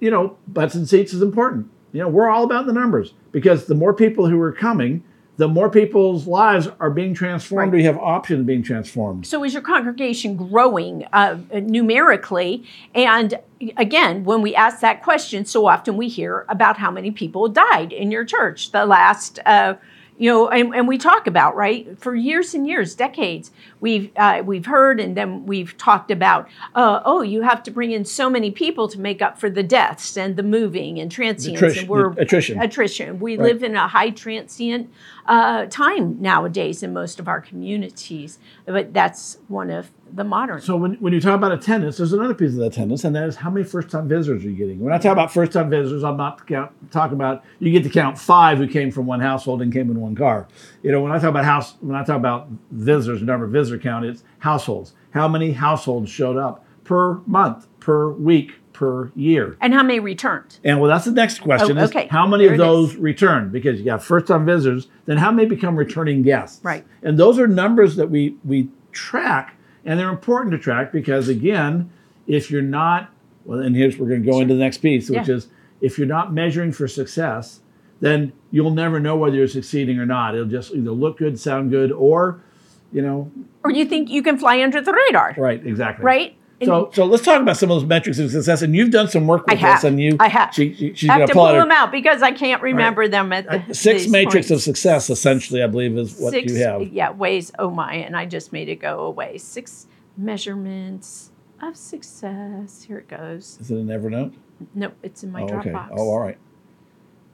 you 0.00 0.10
know, 0.10 0.36
butts 0.48 0.74
and 0.74 0.88
seats 0.88 1.12
is 1.14 1.22
important. 1.22 1.68
You 1.92 2.00
know, 2.02 2.08
we're 2.08 2.28
all 2.28 2.44
about 2.44 2.66
the 2.66 2.72
numbers 2.72 3.14
because 3.32 3.66
the 3.66 3.74
more 3.74 3.92
people 3.94 4.28
who 4.28 4.40
are 4.40 4.52
coming, 4.52 5.02
the 5.36 5.48
more 5.48 5.70
people's 5.70 6.26
lives 6.26 6.68
are 6.80 6.90
being 6.90 7.14
transformed. 7.14 7.72
Right. 7.72 7.78
We 7.78 7.84
have 7.84 7.96
options 7.96 8.46
being 8.46 8.62
transformed. 8.62 9.26
So 9.26 9.42
is 9.42 9.54
your 9.54 9.62
congregation 9.62 10.36
growing 10.36 11.06
uh, 11.12 11.38
numerically? 11.50 12.64
And 12.94 13.38
again, 13.78 14.24
when 14.24 14.42
we 14.42 14.54
ask 14.54 14.80
that 14.80 15.02
question, 15.02 15.46
so 15.46 15.66
often 15.66 15.96
we 15.96 16.08
hear 16.08 16.44
about 16.48 16.76
how 16.76 16.90
many 16.90 17.10
people 17.10 17.48
died 17.48 17.90
in 17.90 18.10
your 18.10 18.24
church 18.26 18.70
the 18.72 18.84
last, 18.84 19.38
uh, 19.46 19.76
you 20.18 20.30
know, 20.30 20.48
and, 20.50 20.74
and 20.74 20.86
we 20.86 20.98
talk 20.98 21.26
about 21.26 21.56
right 21.56 21.98
for 21.98 22.14
years 22.14 22.52
and 22.52 22.66
years, 22.66 22.94
decades. 22.94 23.50
We've 23.80 24.10
uh, 24.16 24.42
we've 24.44 24.66
heard 24.66 25.00
and 25.00 25.16
then 25.16 25.46
we've 25.46 25.76
talked 25.76 26.10
about. 26.10 26.48
Uh, 26.74 27.00
oh, 27.04 27.22
you 27.22 27.42
have 27.42 27.62
to 27.64 27.70
bring 27.70 27.90
in 27.92 28.04
so 28.04 28.30
many 28.30 28.50
people 28.50 28.88
to 28.88 29.00
make 29.00 29.22
up 29.22 29.38
for 29.38 29.50
the 29.50 29.62
deaths 29.62 30.16
and 30.16 30.36
the 30.36 30.42
moving 30.42 30.98
and 30.98 31.10
transients. 31.10 31.78
And 31.78 31.88
we're 31.88 32.12
attrition. 32.12 32.60
Attrition. 32.60 33.18
We 33.18 33.36
Right. 33.36 33.48
live 33.48 33.62
in 33.62 33.76
a 33.76 33.88
high 33.88 34.10
transient 34.10 34.90
uh, 35.26 35.66
time 35.66 36.20
nowadays 36.20 36.82
in 36.82 36.92
most 36.92 37.20
of 37.20 37.28
our 37.28 37.40
communities, 37.40 38.38
but 38.66 38.92
that's 38.92 39.38
one 39.48 39.70
of 39.70 39.90
the 40.12 40.24
modern. 40.24 40.60
So 40.60 40.76
when, 40.76 40.94
when 40.94 41.12
you 41.12 41.20
talk 41.20 41.36
about 41.36 41.52
attendance, 41.52 41.98
there's 41.98 42.12
another 42.12 42.34
piece 42.34 42.54
of 42.54 42.60
attendance, 42.60 43.04
and 43.04 43.14
that 43.14 43.28
is 43.28 43.36
how 43.36 43.48
many 43.48 43.64
first-time 43.64 44.08
visitors 44.08 44.44
are 44.44 44.50
you 44.50 44.56
getting? 44.56 44.80
When 44.80 44.92
I 44.92 44.98
talk 44.98 45.12
about 45.12 45.32
first-time 45.32 45.70
visitors, 45.70 46.02
I'm 46.02 46.16
not 46.16 46.44
count, 46.48 46.72
talking 46.90 47.14
about 47.14 47.44
you 47.60 47.70
get 47.70 47.84
to 47.84 47.90
count 47.90 48.18
five 48.18 48.58
who 48.58 48.66
came 48.66 48.90
from 48.90 49.06
one 49.06 49.20
household 49.20 49.62
and 49.62 49.72
came 49.72 49.88
in 49.88 50.00
one 50.00 50.16
car. 50.16 50.48
You 50.82 50.90
know, 50.90 51.00
when 51.00 51.12
I 51.12 51.20
talk 51.20 51.30
about 51.30 51.44
house, 51.44 51.76
when 51.80 51.94
I 51.94 52.02
talk 52.02 52.16
about 52.16 52.48
visitors, 52.72 53.20
the 53.20 53.26
number 53.26 53.44
of 53.44 53.52
visitor 53.70 53.82
count, 53.82 54.04
it's 54.04 54.24
households. 54.40 54.94
How 55.12 55.28
many 55.28 55.52
households 55.52 56.10
showed 56.10 56.36
up 56.36 56.64
per 56.84 57.14
month, 57.26 57.66
per 57.80 58.10
week, 58.10 58.52
per 58.72 59.12
year? 59.14 59.56
and 59.60 59.74
how 59.74 59.82
many 59.82 60.00
returned? 60.00 60.58
And 60.64 60.80
well, 60.80 60.90
that's 60.90 61.04
the 61.04 61.10
next 61.12 61.40
question: 61.40 61.78
Oh, 61.78 61.82
is 61.82 61.90
okay. 61.90 62.06
how 62.08 62.26
many 62.26 62.44
There 62.44 62.54
of 62.54 62.58
those 62.58 62.96
return? 62.96 63.50
Because 63.50 63.78
you 63.78 63.84
got 63.84 64.02
first-time 64.02 64.46
visitors, 64.46 64.88
then 65.06 65.18
how 65.18 65.30
many 65.30 65.48
become 65.48 65.76
returning 65.76 66.22
guests? 66.22 66.62
Right. 66.64 66.84
And 67.02 67.18
those 67.18 67.38
are 67.38 67.46
numbers 67.46 67.96
that 67.96 68.10
we 68.10 68.36
we 68.44 68.68
track, 68.92 69.56
and 69.84 69.98
they're 69.98 70.10
important 70.10 70.52
to 70.52 70.58
track 70.58 70.92
because 70.92 71.28
again, 71.28 71.90
if 72.26 72.50
you're 72.50 72.62
not 72.62 73.10
well, 73.44 73.60
and 73.60 73.74
here's 73.76 73.98
we're 73.98 74.08
going 74.08 74.22
to 74.22 74.30
go 74.30 74.40
into 74.40 74.54
the 74.54 74.60
next 74.60 74.78
piece, 74.78 75.08
which 75.10 75.28
Yeah. 75.28 75.34
is 75.36 75.48
if 75.80 75.98
you're 75.98 76.06
not 76.06 76.32
measuring 76.32 76.72
for 76.72 76.86
success, 76.86 77.60
then 78.00 78.32
you'll 78.50 78.70
never 78.70 79.00
know 79.00 79.16
whether 79.16 79.36
you're 79.36 79.48
succeeding 79.48 79.98
or 79.98 80.04
not. 80.06 80.34
It'll 80.34 80.46
just 80.46 80.72
either 80.74 80.90
look 80.90 81.18
good, 81.18 81.38
sound 81.38 81.70
good, 81.70 81.90
or 81.92 82.42
you 82.92 83.02
know, 83.02 83.30
Or 83.64 83.70
you 83.70 83.84
think 83.84 84.10
you 84.10 84.22
can 84.22 84.38
fly 84.38 84.62
under 84.62 84.80
the 84.80 84.92
radar, 84.92 85.34
right, 85.38 85.64
exactly. 85.66 86.04
right? 86.04 86.36
So, 86.62 86.90
so 86.92 87.06
let's 87.06 87.24
talk 87.24 87.40
about 87.40 87.56
some 87.56 87.70
of 87.70 87.80
those 87.80 87.88
metrics 87.88 88.18
of 88.18 88.30
success. 88.30 88.60
And 88.60 88.76
you've 88.76 88.90
done 88.90 89.08
some 89.08 89.26
work 89.26 89.46
with 89.46 89.56
I 89.56 89.60
have. 89.60 89.76
this, 89.80 89.84
and 89.84 89.98
you, 89.98 90.18
I 90.20 90.28
have. 90.28 90.52
She, 90.52 90.74
she- 90.74 90.92
she's 90.94 91.08
I 91.08 91.18
have 91.20 91.28
to 91.28 91.32
pull 91.34 91.46
them 91.46 91.70
out 91.70 91.90
because 91.90 92.20
I 92.22 92.32
can't 92.32 92.60
remember 92.60 93.08
them 93.08 93.32
at 93.32 93.46
uh, 93.48 93.60
the, 93.66 93.74
six 93.74 94.06
matrix 94.08 94.50
of 94.50 94.60
success 94.60 95.08
essentially 95.08 95.62
i 95.62 95.66
believe 95.66 95.96
is 95.96 96.18
what 96.18 96.32
Six, 96.32 96.52
you 96.52 96.58
have 96.58 96.82
Yeah, 96.92 97.12
ways. 97.12 97.50
Oh 97.58 97.70
my! 97.70 97.94
And 97.94 98.14
I 98.14 98.26
just 98.26 98.52
made 98.52 98.68
it 98.68 98.76
go 98.76 99.00
away. 99.06 99.38
Six 99.38 99.86
measurements 100.18 101.30
of 101.62 101.76
success. 101.78 102.82
Here 102.82 102.98
it 102.98 103.08
goes. 103.08 103.56
is 103.60 103.70
it 103.70 103.76
in 103.76 103.86
evernote 103.86 104.34
Nope, 104.74 104.94
it's 105.02 105.22
in 105.22 105.32
my 105.32 105.40
oh, 105.42 105.48
okay 105.60 105.70
Dropbox. 105.70 105.88
oh 105.92 106.08
all 106.10 106.20
right 106.20 106.36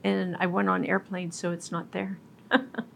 And 0.05 0.37
I 0.39 0.47
went 0.47 0.69
on 0.69 0.85
airplane, 0.85 1.33
so 1.33 1.51
it's 1.51 1.73
not 1.73 1.91
there. 1.91 2.19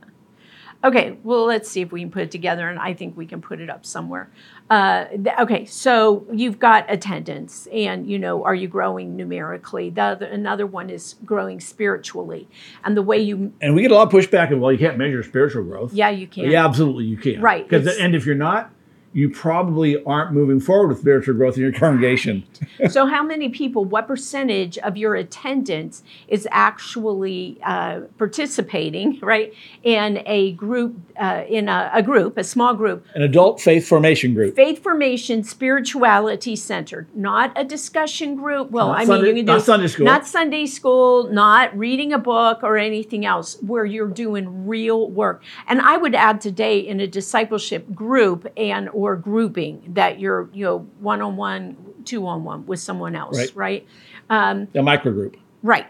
okay, 0.83 1.19
well, 1.23 1.45
let's 1.45 1.69
see 1.71 1.81
if 1.81 1.93
we 1.93 2.01
can 2.01 2.11
put 2.11 2.23
it 2.23 2.31
together, 2.31 2.69
and 2.69 2.79
I 2.79 2.95
think 2.95 3.17
we 3.17 3.27
can 3.27 3.41
put 3.43 3.61
it 3.61 3.69
up 3.69 3.85
somewhere. 3.85 4.31
Uh, 4.69 5.07
th- 5.09 5.37
okay, 5.41 5.65
so 5.65 6.27
you've 6.33 6.59
got 6.59 6.85
attendance, 6.89 7.67
and 7.73 8.09
you 8.09 8.19
know, 8.19 8.45
are 8.45 8.55
you 8.55 8.69
growing 8.69 9.17
numerically? 9.17 9.91
The 9.91 10.03
other, 10.03 10.27
another 10.27 10.67
one 10.67 10.91
is 10.91 11.17
growing 11.25 11.61
spiritually, 11.61 12.49
and 12.85 12.97
the 12.97 13.03
way 13.03 13.19
you, 13.19 13.53
and 13.61 13.75
we 13.75 13.83
get 13.83 13.91
a 13.91 13.95
lot 13.95 14.07
of 14.07 14.13
pushback 14.13 14.53
of 14.53 14.61
well 14.61 14.73
you 14.73 14.79
can't 14.79 14.97
measure 14.97 15.23
spiritual 15.23 15.65
growth 15.65 15.93
yeah, 15.93 16.11
you 16.11 16.27
can. 16.27 16.51
yeah 16.51 16.65
absolutely 16.65 17.05
you 17.05 17.17
can 17.17 17.41
Right, 17.41 17.69
because 17.69 17.99
and 17.99 18.15
if 18.15 18.25
you're 18.27 18.35
not 18.35 18.71
you 19.12 19.29
probably 19.29 20.02
aren't 20.05 20.33
moving 20.33 20.61
forward 20.61 20.88
with 20.88 21.00
spiritual 21.00 21.35
growth 21.35 21.57
in 21.57 21.62
your 21.62 21.73
congregation 21.73 22.45
so, 22.90 23.07
how 23.07 23.23
many 23.23 23.49
people, 23.49 23.85
what 23.85 24.07
percentage 24.07 24.76
of 24.79 24.97
your 24.97 25.14
attendance 25.14 26.02
is 26.29 26.47
actually 26.50 27.59
uh, 27.64 28.00
participating, 28.19 29.19
right, 29.21 29.52
in 29.83 30.23
a 30.26 30.52
group, 30.52 30.97
uh, 31.19 31.43
in 31.49 31.69
a, 31.69 31.90
a 31.95 32.02
group, 32.02 32.37
a 32.38 32.45
small 32.45 32.75
group, 32.75 33.05
an 33.14 33.23
adult 33.23 33.61
faith 33.61 33.87
formation 33.88 34.35
group 34.35 34.55
faith 34.57 34.83
formation, 34.83 35.43
spirituality 35.43 36.55
centered, 36.57 37.07
not 37.14 37.52
a 37.57 37.64
discussion 37.64 38.37
group. 38.37 38.71
Well, 38.71 38.88
Not 38.88 38.99
I 39.00 39.05
Sunday- 39.05 39.26
mean, 39.29 39.37
you 39.37 39.43
can 39.43 39.47
do 39.47 39.52
not 39.52 39.62
Sunday 39.62 39.87
school. 39.88 40.05
not 40.07 40.26
Sunday 40.26 40.67
school, 40.67 41.31
not 41.33 41.76
reading 41.76 42.12
a 42.12 42.19
book 42.19 42.61
or 42.62 42.76
anything 42.76 43.25
else, 43.25 43.57
where 43.61 43.85
you're 43.85 44.09
doing 44.09 44.67
real 44.67 45.11
work. 45.11 45.43
And 45.67 45.81
I 45.81 45.97
would 45.97 46.14
add 46.14 46.40
today 46.40 46.79
in 46.79 47.00
a 47.00 47.07
discipleship 47.07 47.93
group 47.95 48.47
and 48.57 48.88
or 49.04 49.16
grouping 49.16 49.83
that 49.95 50.19
you're 50.21 50.49
you 50.52 50.64
know 50.64 50.78
one 51.00 51.21
on 51.23 51.37
one, 51.37 51.76
two 52.04 52.26
on 52.26 52.45
one 52.45 52.66
with 52.66 52.80
someone 52.80 53.14
else, 53.16 53.37
Right. 53.37 53.57
right? 53.57 53.87
Um, 54.28 54.69
a 54.75 54.83
micro 54.83 55.12
group 55.12 55.37
Right. 55.62 55.87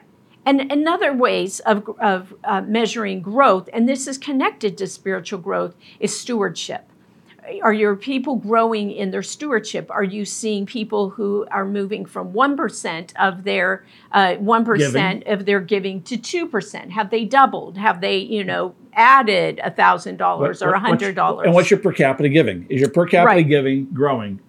And 0.47 0.73
another 0.73 1.13
ways 1.13 1.61
of, 1.61 1.89
of 2.01 2.35
uh, 2.45 2.63
measuring 2.63 3.21
growth, 3.21 3.69
and 3.73 3.89
this 3.89 4.07
is 4.07 4.17
connected 4.19 4.79
to 4.79 4.87
spiritual 4.87 5.39
growth, 5.39 5.77
is 6.01 6.19
stewardship. 6.19 6.90
Are 7.63 7.73
your 7.73 7.97
people 7.97 8.37
growing 8.37 8.91
in 8.91 9.11
their 9.11 9.23
stewardship? 9.23 9.91
Are 9.91 10.05
you 10.05 10.25
seeing 10.25 10.67
people 10.67 11.11
who 11.11 11.47
are 11.51 11.65
moving 11.65 12.05
from 12.07 12.33
one 12.33 12.57
percent 12.57 13.13
of 13.19 13.45
their 13.45 13.85
uh, 14.13 14.35
one 14.37 14.65
percent 14.65 15.25
of 15.27 15.47
their 15.47 15.61
giving 15.61 16.03
to 16.03 16.17
two 16.17 16.47
percent? 16.47 16.93
Have 16.93 17.11
they 17.11 17.25
doubled? 17.25 17.77
Have 17.79 18.01
they, 18.01 18.19
you 18.19 18.45
know, 18.45 18.75
added 18.93 19.61
a 19.65 19.71
thousand 19.71 20.17
dollars 20.19 20.63
or 20.63 20.71
a 20.73 20.79
hundred 20.81 21.15
dollars? 21.17 21.47
and 21.47 21.55
what's 21.55 21.71
your 21.71 21.81
per 21.81 21.93
capita 21.93 22.29
giving 22.29 22.67
is 22.69 22.81
your 22.81 22.91
per 22.91 23.07
capita 23.07 23.37
Right. 23.37 23.49
giving 23.49 23.87
growing 23.87 24.41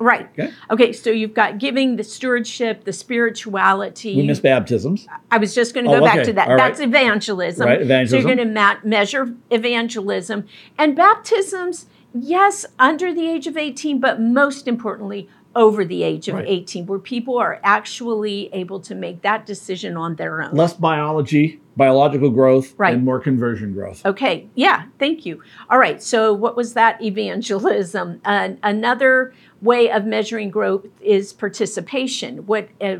right? 0.00 0.28
Okay. 0.38 0.52
Okay. 0.70 0.92
So 0.92 1.10
you've 1.10 1.34
got 1.34 1.58
giving, 1.58 1.96
the 1.96 2.04
stewardship, 2.04 2.84
the 2.84 2.92
spirituality. 2.92 4.14
we 4.16 4.22
miss 4.22 4.40
baptisms 4.40 5.06
I 5.30 5.38
was 5.38 5.54
just 5.54 5.74
going 5.74 5.86
to 5.86 5.90
Oh, 5.92 5.98
go 5.98 6.04
back 6.04 6.18
okay. 6.18 6.24
to 6.26 6.32
that. 6.34 6.48
All 6.48 6.54
right. 6.54 6.68
That's 6.68 6.80
evangelism. 6.80 7.66
Right, 7.66 7.82
Evangelism. 7.82 8.22
So 8.22 8.28
you're 8.28 8.36
going 8.36 8.46
to 8.48 8.52
ma- 8.54 8.76
measure 8.84 9.34
evangelism 9.50 10.46
and 10.78 10.94
baptisms. 10.94 11.86
Yes, 12.20 12.66
under 12.78 13.12
the 13.14 13.28
age 13.28 13.46
of 13.46 13.56
18, 13.56 14.00
but 14.00 14.20
most 14.20 14.66
importantly, 14.68 15.28
over 15.56 15.84
the 15.84 16.02
age 16.02 16.28
of 16.28 16.34
Right. 16.36 16.44
18, 16.46 16.86
where 16.86 16.98
people 16.98 17.38
are 17.38 17.58
actually 17.64 18.48
able 18.52 18.80
to 18.80 18.94
make 18.94 19.22
that 19.22 19.44
decision 19.46 19.96
on 19.96 20.14
their 20.16 20.42
own. 20.42 20.54
less 20.54 20.74
biology 20.74 21.60
biological 21.76 22.28
growth 22.30 22.74
Right. 22.76 22.94
and 22.94 23.04
more 23.04 23.20
conversion 23.20 23.72
growth 23.72 24.04
Okay, 24.04 24.48
yeah, 24.56 24.84
thank 24.98 25.24
you. 25.24 25.40
All 25.70 25.78
right, 25.78 26.02
so 26.02 26.32
what 26.32 26.56
was 26.56 26.74
that 26.74 27.00
evangelism? 27.10 28.20
Uh, 28.24 28.50
another 28.64 29.32
way 29.62 29.88
of 29.90 30.04
measuring 30.04 30.50
growth 30.50 30.86
is 31.00 31.32
participation. 31.32 32.46
What 32.46 32.68
uh, 32.80 32.96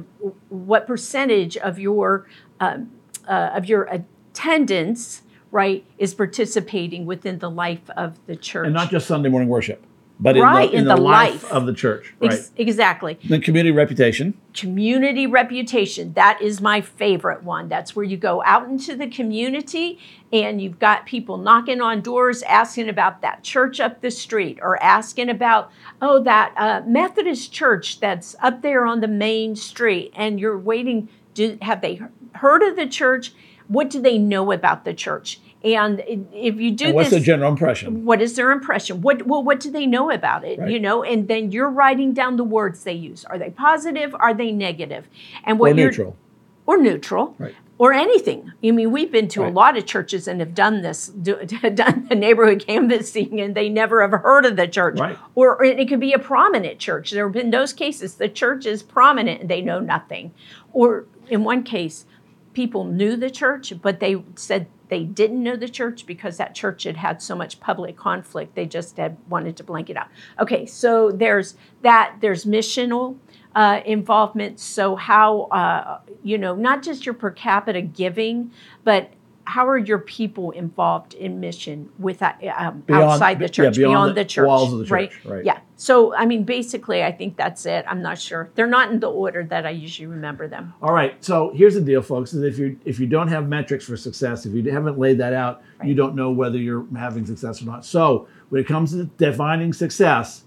what 0.48 0.87
percentage 0.87 1.56
of 1.56 1.78
your 1.78 2.26
um, 2.60 2.90
uh, 3.28 3.50
of 3.54 3.66
your 3.66 3.88
attendance, 3.90 5.22
right, 5.50 5.84
is 5.98 6.14
participating 6.14 7.06
within 7.06 7.38
the 7.38 7.50
life 7.50 7.88
of 7.96 8.18
the 8.26 8.36
church? 8.36 8.66
and 8.66 8.74
not 8.74 8.90
just 8.90 9.06
sunday 9.06 9.28
morning 9.28 9.48
worship 9.48 9.84
but 10.20 10.36
in, 10.36 10.42
Right, 10.42 10.68
the, 10.72 10.78
in 10.78 10.82
in 10.82 10.88
the, 10.88 10.96
the 10.96 11.00
life, 11.00 11.44
life. 11.44 11.52
of 11.52 11.66
the 11.66 11.72
church 11.72 12.12
right 12.20 12.32
Ex- 12.32 12.50
exactly. 12.56 13.18
the 13.28 13.38
community 13.38 13.70
reputation 13.70 14.34
community 14.52 15.26
reputation 15.28 16.12
that 16.14 16.42
is 16.42 16.60
my 16.60 16.80
favorite 16.80 17.44
one 17.44 17.68
that's 17.68 17.94
where 17.94 18.04
you 18.04 18.16
go 18.16 18.42
out 18.44 18.68
into 18.68 18.96
the 18.96 19.06
community 19.06 19.98
and 20.32 20.60
you've 20.60 20.78
got 20.80 21.06
people 21.06 21.36
knocking 21.38 21.80
on 21.80 22.00
doors 22.00 22.42
asking 22.42 22.88
about 22.88 23.22
that 23.22 23.42
church 23.44 23.78
up 23.78 24.00
the 24.00 24.10
street 24.10 24.58
or 24.60 24.82
asking 24.82 25.28
about 25.30 25.70
oh 26.02 26.20
that 26.22 26.52
uh, 26.56 26.82
methodist 26.86 27.52
church 27.52 28.00
that's 28.00 28.34
up 28.42 28.60
there 28.62 28.84
on 28.84 29.00
the 29.00 29.08
main 29.08 29.54
street 29.54 30.12
and 30.16 30.40
you're 30.40 30.58
waiting 30.58 31.08
do, 31.34 31.56
have 31.62 31.80
they 31.80 32.00
heard 32.34 32.62
of 32.64 32.74
the 32.74 32.86
church 32.88 33.32
what 33.68 33.90
do 33.90 34.00
they 34.00 34.18
know 34.18 34.50
about 34.52 34.84
the 34.84 34.94
church? 34.94 35.40
And 35.64 36.00
if 36.32 36.56
you 36.60 36.70
do 36.70 36.87
and 36.87 36.94
what's 36.94 37.10
this 37.10 37.18
the 37.18 37.25
general 37.25 37.50
impression? 37.50 38.04
what 38.04 38.22
is 38.22 38.37
their 38.37 38.52
impression? 38.52 39.00
What 39.00 39.26
well 39.26 39.42
what 39.42 39.58
do 39.60 39.70
they 39.70 39.87
know 39.87 40.10
about 40.10 40.44
it 40.44 40.58
Right. 40.58 40.70
you 40.70 40.78
know? 40.78 41.02
And 41.02 41.26
then 41.28 41.50
you're 41.50 41.68
writing 41.70 42.12
down 42.12 42.37
the 42.37 42.44
words 42.44 42.84
they 42.84 42.92
use. 42.92 43.25
Are 43.25 43.38
they 43.38 43.50
positive? 43.50 44.14
Are 44.14 44.32
they 44.34 44.52
negative? 44.52 45.08
And 45.44 45.58
what 45.58 45.72
or 45.72 45.75
neutral. 45.75 46.16
Or 46.64 46.78
neutral. 46.78 47.34
Right. 47.38 47.54
or 47.76 47.92
anything. 47.92 48.52
I 48.62 48.70
mean 48.70 48.92
we've 48.92 49.10
been 49.10 49.26
to 49.28 49.44
a 49.44 49.50
lot 49.50 49.76
of 49.76 49.84
churches 49.84 50.28
and 50.28 50.38
have 50.38 50.54
done 50.54 50.82
this 50.82 51.08
do, 51.08 51.34
done 51.75 52.06
the 52.08 52.14
neighborhood 52.14 52.64
canvassing 52.64 53.40
and 53.40 53.54
they 53.56 53.68
never 53.68 54.00
have 54.00 54.12
heard 54.20 54.46
of 54.46 54.54
the 54.54 54.68
church. 54.68 55.00
Right. 55.00 55.18
or 55.34 55.62
it 55.64 55.88
could 55.88 56.00
be 56.00 56.12
a 56.12 56.20
prominent 56.20 56.78
church. 56.78 57.10
There 57.10 57.26
have 57.26 57.32
been 57.34 57.50
those 57.50 57.72
cases. 57.72 58.14
The 58.14 58.28
church 58.28 58.64
is 58.64 58.84
prominent 58.84 59.40
and 59.40 59.50
they 59.50 59.60
know 59.60 59.80
nothing. 59.80 60.32
Or 60.72 61.06
in 61.28 61.42
one 61.42 61.64
case 61.64 62.06
people 62.52 62.84
knew 62.84 63.16
the 63.16 63.30
church, 63.30 63.72
but 63.82 64.00
they 64.00 64.22
said 64.36 64.66
they 64.88 65.04
didn't 65.04 65.42
know 65.42 65.56
the 65.56 65.68
church 65.68 66.06
because 66.06 66.38
that 66.38 66.54
church 66.54 66.84
had 66.84 66.96
had 66.96 67.22
so 67.22 67.34
much 67.34 67.60
public 67.60 67.96
conflict. 67.96 68.54
They 68.54 68.66
just 68.66 68.96
had 68.96 69.16
wanted 69.28 69.56
to 69.58 69.64
blank 69.64 69.90
it 69.90 69.96
out. 69.96 70.08
Okay, 70.40 70.66
so 70.66 71.10
there's 71.10 71.56
that. 71.82 72.16
There's 72.20 72.44
missional 72.44 73.18
uh, 73.54 73.80
involvement. 73.84 74.60
So 74.60 74.96
how 74.96 75.42
uh, 75.42 76.00
you 76.22 76.38
know 76.38 76.54
not 76.54 76.82
just 76.82 77.04
your 77.04 77.14
per 77.14 77.30
capita 77.30 77.82
giving, 77.82 78.52
but 78.84 79.12
how 79.48 79.66
are 79.66 79.78
your 79.78 79.98
people 79.98 80.50
involved 80.50 81.14
in 81.14 81.40
mission 81.40 81.88
with 81.98 82.22
um, 82.22 82.34
Beyond- 82.42 82.82
outside 82.90 83.38
the 83.38 83.46
yeah, 83.46 83.48
church, 83.48 83.76
beyond 83.76 83.92
beyond, 83.92 84.10
the 84.10 84.14
the, 84.14 84.24
church, 84.26 84.46
walls 84.46 84.74
of 84.74 84.80
the 84.80 84.84
right? 84.86 85.10
church, 85.10 85.24
right. 85.24 85.34
right? 85.36 85.44
Yeah. 85.44 85.60
So 85.76 86.14
I 86.14 86.26
mean, 86.26 86.44
basically, 86.44 87.02
I 87.02 87.12
think 87.12 87.38
that's 87.38 87.64
it. 87.64 87.86
I'm 87.88 88.02
not 88.02 88.18
sure. 88.18 88.50
They're 88.54 88.66
not 88.66 88.92
in 88.92 89.00
the 89.00 89.10
order 89.10 89.42
that 89.44 89.64
I 89.64 89.70
usually 89.70 90.06
remember 90.06 90.48
them. 90.48 90.74
All 90.82 90.92
right. 90.92 91.24
So 91.24 91.50
here's 91.54 91.74
the 91.74 91.80
deal, 91.80 92.02
folks: 92.02 92.34
is 92.34 92.42
if 92.42 92.58
you 92.58 92.78
if 92.84 93.00
you 93.00 93.06
don't 93.06 93.28
have 93.28 93.48
metrics 93.48 93.86
for 93.86 93.96
success, 93.96 94.44
if 94.44 94.52
you 94.52 94.70
haven't 94.70 94.98
laid 94.98 95.16
that 95.18 95.32
out, 95.32 95.62
you 95.82 95.94
don't 95.94 96.14
know 96.14 96.30
whether 96.30 96.58
you're 96.58 96.86
having 96.94 97.24
success 97.24 97.62
or 97.62 97.64
not. 97.64 97.86
So 97.86 98.28
when 98.50 98.60
it 98.60 98.66
comes 98.66 98.92
to 98.92 99.04
defining 99.16 99.72
success, 99.72 100.44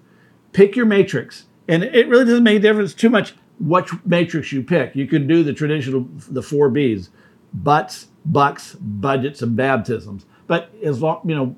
pick 0.53 0.75
your 0.75 0.85
matrix, 0.85 1.45
and 1.67 1.83
it 1.83 2.07
really 2.07 2.25
doesn't 2.25 2.43
make 2.43 2.57
a 2.57 2.61
difference 2.61 2.93
too 2.93 3.09
much 3.09 3.33
which 3.59 3.89
matrix 4.05 4.51
you 4.51 4.61
pick. 4.61 4.95
You 4.95 5.07
can 5.07 5.25
do 5.27 5.43
the 5.43 5.53
traditional 5.53 6.07
the 6.29 6.43
four 6.43 6.69
B's: 6.69 7.09
butts, 7.51 8.07
bucks, 8.25 8.75
budgets, 8.75 9.41
and 9.41 9.55
baptisms. 9.55 10.25
But 10.47 10.73
as 10.83 11.01
long 11.01 11.21
you 11.25 11.35
know, 11.35 11.55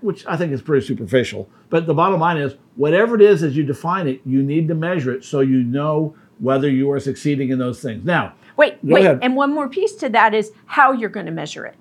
which 0.00 0.26
I 0.26 0.36
think 0.36 0.52
is 0.52 0.62
pretty 0.62 0.84
superficial. 0.86 1.48
But 1.68 1.86
the 1.86 1.94
bottom 1.94 2.20
line 2.20 2.36
is, 2.38 2.54
whatever 2.76 3.14
it 3.14 3.22
is 3.22 3.42
as 3.42 3.56
you 3.56 3.62
define 3.64 4.08
it, 4.08 4.20
you 4.24 4.42
need 4.42 4.68
to 4.68 4.74
measure 4.74 5.12
it 5.12 5.24
so 5.24 5.40
you 5.40 5.62
know 5.62 6.16
whether 6.38 6.68
you 6.68 6.90
are 6.90 6.98
succeeding 7.00 7.50
in 7.50 7.58
those 7.58 7.80
things. 7.80 8.04
Now, 8.04 8.34
Wait, 8.56 8.78
wait, 8.82 9.04
ahead. 9.04 9.20
and 9.22 9.36
one 9.36 9.52
more 9.52 9.68
piece 9.68 9.94
to 9.96 10.08
that 10.10 10.34
is 10.34 10.52
how 10.66 10.92
you're 10.92 11.10
going 11.10 11.26
to 11.26 11.32
measure 11.32 11.64
it. 11.66 11.76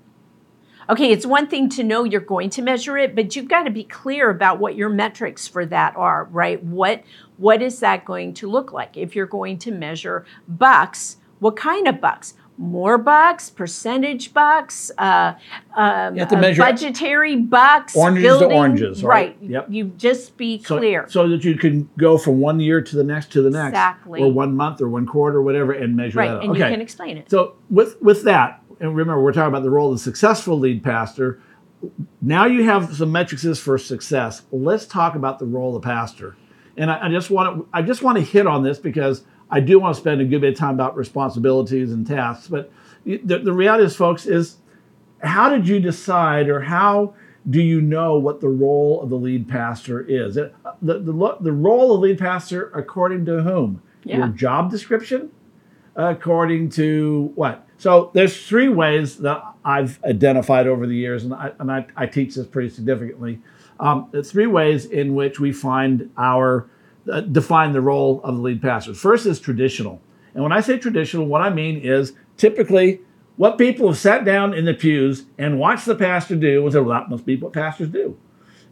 Okay, 0.89 1.11
it's 1.11 1.25
one 1.25 1.47
thing 1.47 1.69
to 1.69 1.83
know 1.83 2.03
you're 2.03 2.19
going 2.19 2.49
to 2.51 2.61
measure 2.63 2.97
it, 2.97 3.15
but 3.15 3.35
you've 3.35 3.47
got 3.47 3.63
to 3.63 3.69
be 3.69 3.83
clear 3.83 4.29
about 4.29 4.59
what 4.59 4.75
your 4.75 4.89
metrics 4.89 5.47
for 5.47 5.65
that 5.67 5.95
are, 5.95 6.25
right? 6.25 6.63
What 6.63 7.03
what 7.37 7.61
is 7.61 7.79
that 7.79 8.05
going 8.05 8.33
to 8.35 8.49
look 8.49 8.71
like? 8.73 8.97
If 8.97 9.15
you're 9.15 9.27
going 9.27 9.59
to 9.59 9.71
measure 9.71 10.25
bucks, 10.47 11.17
what 11.39 11.55
kind 11.55 11.87
of 11.87 12.01
bucks? 12.01 12.33
More 12.61 12.97
bucks, 12.97 13.49
percentage 13.49 14.33
bucks, 14.33 14.91
uh, 14.97 15.33
um, 15.77 16.13
You 16.15 16.19
have 16.19 16.27
to 16.27 16.35
uh, 16.35 16.41
measure- 16.41 16.61
budgetary 16.61 17.37
bucks, 17.37 17.95
Oranges 17.95 18.39
to 18.39 18.47
oranges, 18.47 19.01
right? 19.01 19.37
right? 19.39 19.49
Yep. 19.49 19.67
You 19.69 19.85
just 19.95 20.35
be 20.35 20.61
so, 20.61 20.77
clear. 20.77 21.05
so 21.07 21.29
that 21.29 21.45
you 21.45 21.55
can 21.55 21.89
go 21.97 22.17
from 22.17 22.41
one 22.41 22.59
year 22.59 22.81
to 22.81 22.95
the 22.97 23.03
next 23.05 23.31
to 23.31 23.41
the 23.41 23.49
next, 23.49 23.69
Exactly. 23.69 24.21
or 24.21 24.29
one 24.29 24.57
month 24.57 24.81
or 24.81 24.89
one 24.89 25.05
quarter, 25.05 25.37
or 25.37 25.41
whatever, 25.41 25.71
and 25.71 25.95
measure 25.95 26.19
right, 26.19 26.27
that. 26.27 26.35
out. 26.35 26.43
and 26.43 26.51
okay. 26.51 26.65
you 26.65 26.69
can 26.69 26.81
explain 26.81 27.17
it. 27.17 27.31
So 27.31 27.53
with 27.69 27.95
with 28.01 28.23
that, 28.23 28.61
and 28.81 28.93
remember 28.93 29.23
we're 29.23 29.31
talking 29.31 29.47
about 29.47 29.63
the 29.63 29.69
role 29.69 29.87
of 29.93 29.95
the 29.95 30.03
successful 30.03 30.59
lead 30.59 30.83
pastor. 30.83 31.41
Now 32.21 32.45
you 32.45 32.65
have 32.65 32.93
some 32.93 33.13
metrics 33.13 33.57
for 33.57 33.77
success. 33.77 34.41
Let's 34.51 34.85
talk 34.85 35.15
about 35.15 35.39
the 35.39 35.45
role 35.45 35.77
of 35.77 35.81
the 35.81 35.87
pastor. 35.87 36.35
And 36.75 36.91
I, 36.91 37.05
I 37.05 37.09
just 37.09 37.29
want 37.29 37.57
to 37.57 37.67
I 37.71 37.83
just 37.83 38.01
want 38.03 38.17
to 38.17 38.21
hit 38.23 38.47
on 38.47 38.63
this 38.63 38.79
because 38.79 39.23
I 39.49 39.59
do 39.59 39.79
want 39.79 39.95
to 39.95 40.01
spend 40.01 40.21
a 40.21 40.25
good 40.25 40.41
bit 40.41 40.53
of 40.53 40.59
time 40.59 40.75
about 40.75 40.95
responsibilities 40.95 41.91
and 41.91 42.05
tasks. 42.05 42.47
But 42.47 42.71
the, 43.05 43.39
the 43.39 43.53
reality 43.53 43.85
is, 43.85 43.95
folks, 43.95 44.25
is 44.25 44.57
how 45.23 45.49
did 45.49 45.67
you 45.67 45.79
decide 45.79 46.49
or 46.49 46.61
how 46.61 47.15
do 47.49 47.61
you 47.61 47.81
know 47.81 48.17
what 48.17 48.41
the 48.41 48.49
role 48.49 49.01
of 49.01 49.09
the 49.09 49.15
lead 49.15 49.47
pastor 49.47 50.01
is? 50.01 50.35
The, 50.35 50.51
the, 50.81 51.37
the 51.39 51.51
role 51.51 51.95
of 51.95 52.01
lead 52.01 52.19
pastor, 52.19 52.69
according 52.75 53.25
to 53.25 53.41
whom? 53.41 53.81
Yeah. 54.03 54.17
Your 54.17 54.27
job 54.29 54.69
description? 54.69 55.31
According 55.95 56.69
to 56.71 57.31
what? 57.35 57.67
So 57.77 58.11
there's 58.13 58.45
three 58.45 58.69
ways 58.69 59.17
that 59.17 59.43
I've 59.65 60.01
identified 60.03 60.67
over 60.67 60.85
the 60.85 60.95
years, 60.95 61.23
and 61.23 61.33
I, 61.33 61.51
and 61.59 61.71
I, 61.71 61.87
I 61.95 62.05
teach 62.05 62.35
this 62.35 62.45
pretty 62.45 62.69
significantly. 62.69 63.41
Um, 63.79 64.11
three 64.25 64.47
ways 64.47 64.85
in 64.85 65.15
which 65.15 65.39
we 65.39 65.51
find 65.51 66.09
our 66.17 66.69
uh, 67.11 67.21
define 67.21 67.73
the 67.73 67.81
role 67.81 68.21
of 68.23 68.35
the 68.35 68.41
lead 68.41 68.61
pastor. 68.61 68.93
First 68.93 69.25
is 69.25 69.39
traditional, 69.39 70.01
and 70.33 70.43
when 70.43 70.51
I 70.51 70.61
say 70.61 70.77
traditional, 70.77 71.25
what 71.25 71.41
I 71.41 71.49
mean 71.49 71.77
is 71.77 72.13
typically 72.37 73.01
what 73.35 73.57
people 73.57 73.87
have 73.87 73.97
sat 73.97 74.25
down 74.25 74.53
in 74.53 74.65
the 74.65 74.73
pews 74.73 75.25
and 75.37 75.59
watched 75.59 75.85
the 75.85 75.95
pastor 75.95 76.35
do 76.35 76.61
was 76.63 76.75
well, 76.75 76.85
that 76.85 77.09
must 77.09 77.25
be 77.25 77.37
what 77.37 77.53
pastors 77.53 77.89
do. 77.89 78.17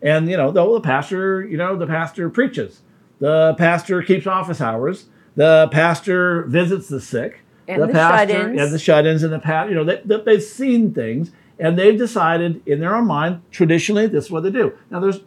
And 0.02 0.30
you 0.30 0.38
know, 0.38 0.52
the, 0.52 0.74
the 0.74 0.82
pastor, 0.82 1.46
you 1.46 1.58
know, 1.58 1.76
the 1.76 1.88
pastor 1.88 2.30
preaches, 2.30 2.82
the 3.20 3.56
pastor 3.58 4.02
keeps 4.02 4.28
office 4.28 4.62
hours, 4.62 5.06
the 5.36 5.70
pastor 5.72 6.44
visits 6.44 6.90
the 6.90 7.00
sick, 7.00 7.42
And 7.68 7.82
the 7.82 7.88
pastor 7.88 8.34
shut-ins. 8.34 8.62
and 8.62 8.74
the 8.74 8.80
shut-ins 8.80 9.24
and 9.24 9.34
the 9.34 9.40
pastor. 9.40 9.70
You 9.70 9.76
know, 9.76 9.84
they, 9.84 10.02
they, 10.04 10.22
they've 10.22 10.44
seen 10.44 10.94
things 10.94 11.32
and 11.60 11.78
they've 11.78 11.98
decided 11.98 12.62
in 12.68 12.80
their 12.80 12.96
own 12.96 13.08
mind 13.08 13.42
traditionally 13.52 14.08
this 14.08 14.26
is 14.26 14.32
what 14.32 14.44
they 14.44 14.52
do. 14.52 14.74
Now, 14.92 15.00
there's, 15.00 15.22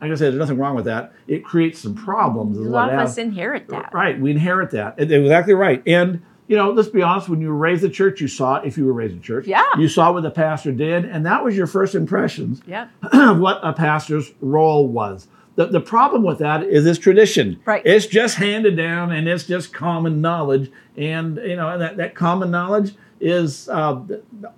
like 0.00 0.10
I 0.10 0.14
said, 0.14 0.32
there's 0.32 0.38
nothing 0.38 0.58
wrong 0.58 0.74
with 0.74 0.86
that. 0.86 1.12
It 1.28 1.44
creates 1.44 1.78
some 1.80 1.94
problems. 1.94 2.56
A 2.58 2.62
lot 2.62 2.92
of 2.92 2.98
us 2.98 3.18
inherit 3.18 3.68
that. 3.68 3.92
Right, 3.92 4.18
we 4.20 4.30
inherit 4.30 4.70
that. 4.72 4.94
Exactly 4.98 5.54
right. 5.54 5.82
And 5.86 6.22
you 6.48 6.56
know, 6.56 6.72
let's 6.72 6.88
be 6.88 7.00
honest. 7.00 7.28
When 7.28 7.40
you 7.40 7.48
were 7.48 7.56
raised 7.56 7.84
in 7.84 7.92
church, 7.92 8.20
you 8.20 8.26
saw 8.26 8.56
it. 8.56 8.66
If 8.66 8.76
you 8.76 8.84
were 8.84 8.92
raised 8.92 9.14
in 9.14 9.22
church, 9.22 9.46
Yeah. 9.46 9.64
you 9.78 9.86
saw 9.86 10.12
what 10.12 10.24
the 10.24 10.30
pastor 10.32 10.72
did, 10.72 11.04
and 11.04 11.24
that 11.24 11.44
was 11.44 11.56
your 11.56 11.68
first 11.68 11.94
impressions 11.94 12.60
Yeah. 12.66 12.88
of 13.12 13.38
what 13.38 13.60
a 13.62 13.72
pastor's 13.72 14.32
role 14.40 14.88
was. 14.88 15.28
The, 15.54 15.66
the 15.66 15.80
problem 15.80 16.22
with 16.24 16.38
that 16.38 16.64
is 16.64 16.86
it's 16.86 16.98
tradition. 16.98 17.60
Right. 17.66 17.82
It's 17.84 18.06
just 18.06 18.36
handed 18.36 18.76
down, 18.76 19.12
and 19.12 19.28
it's 19.28 19.44
just 19.44 19.72
common 19.72 20.20
knowledge. 20.20 20.72
And 20.96 21.36
you 21.36 21.54
know, 21.56 21.78
that 21.78 21.96
that 21.98 22.14
common 22.16 22.50
knowledge 22.50 22.94
is 23.20 23.68
uh, 23.68 24.00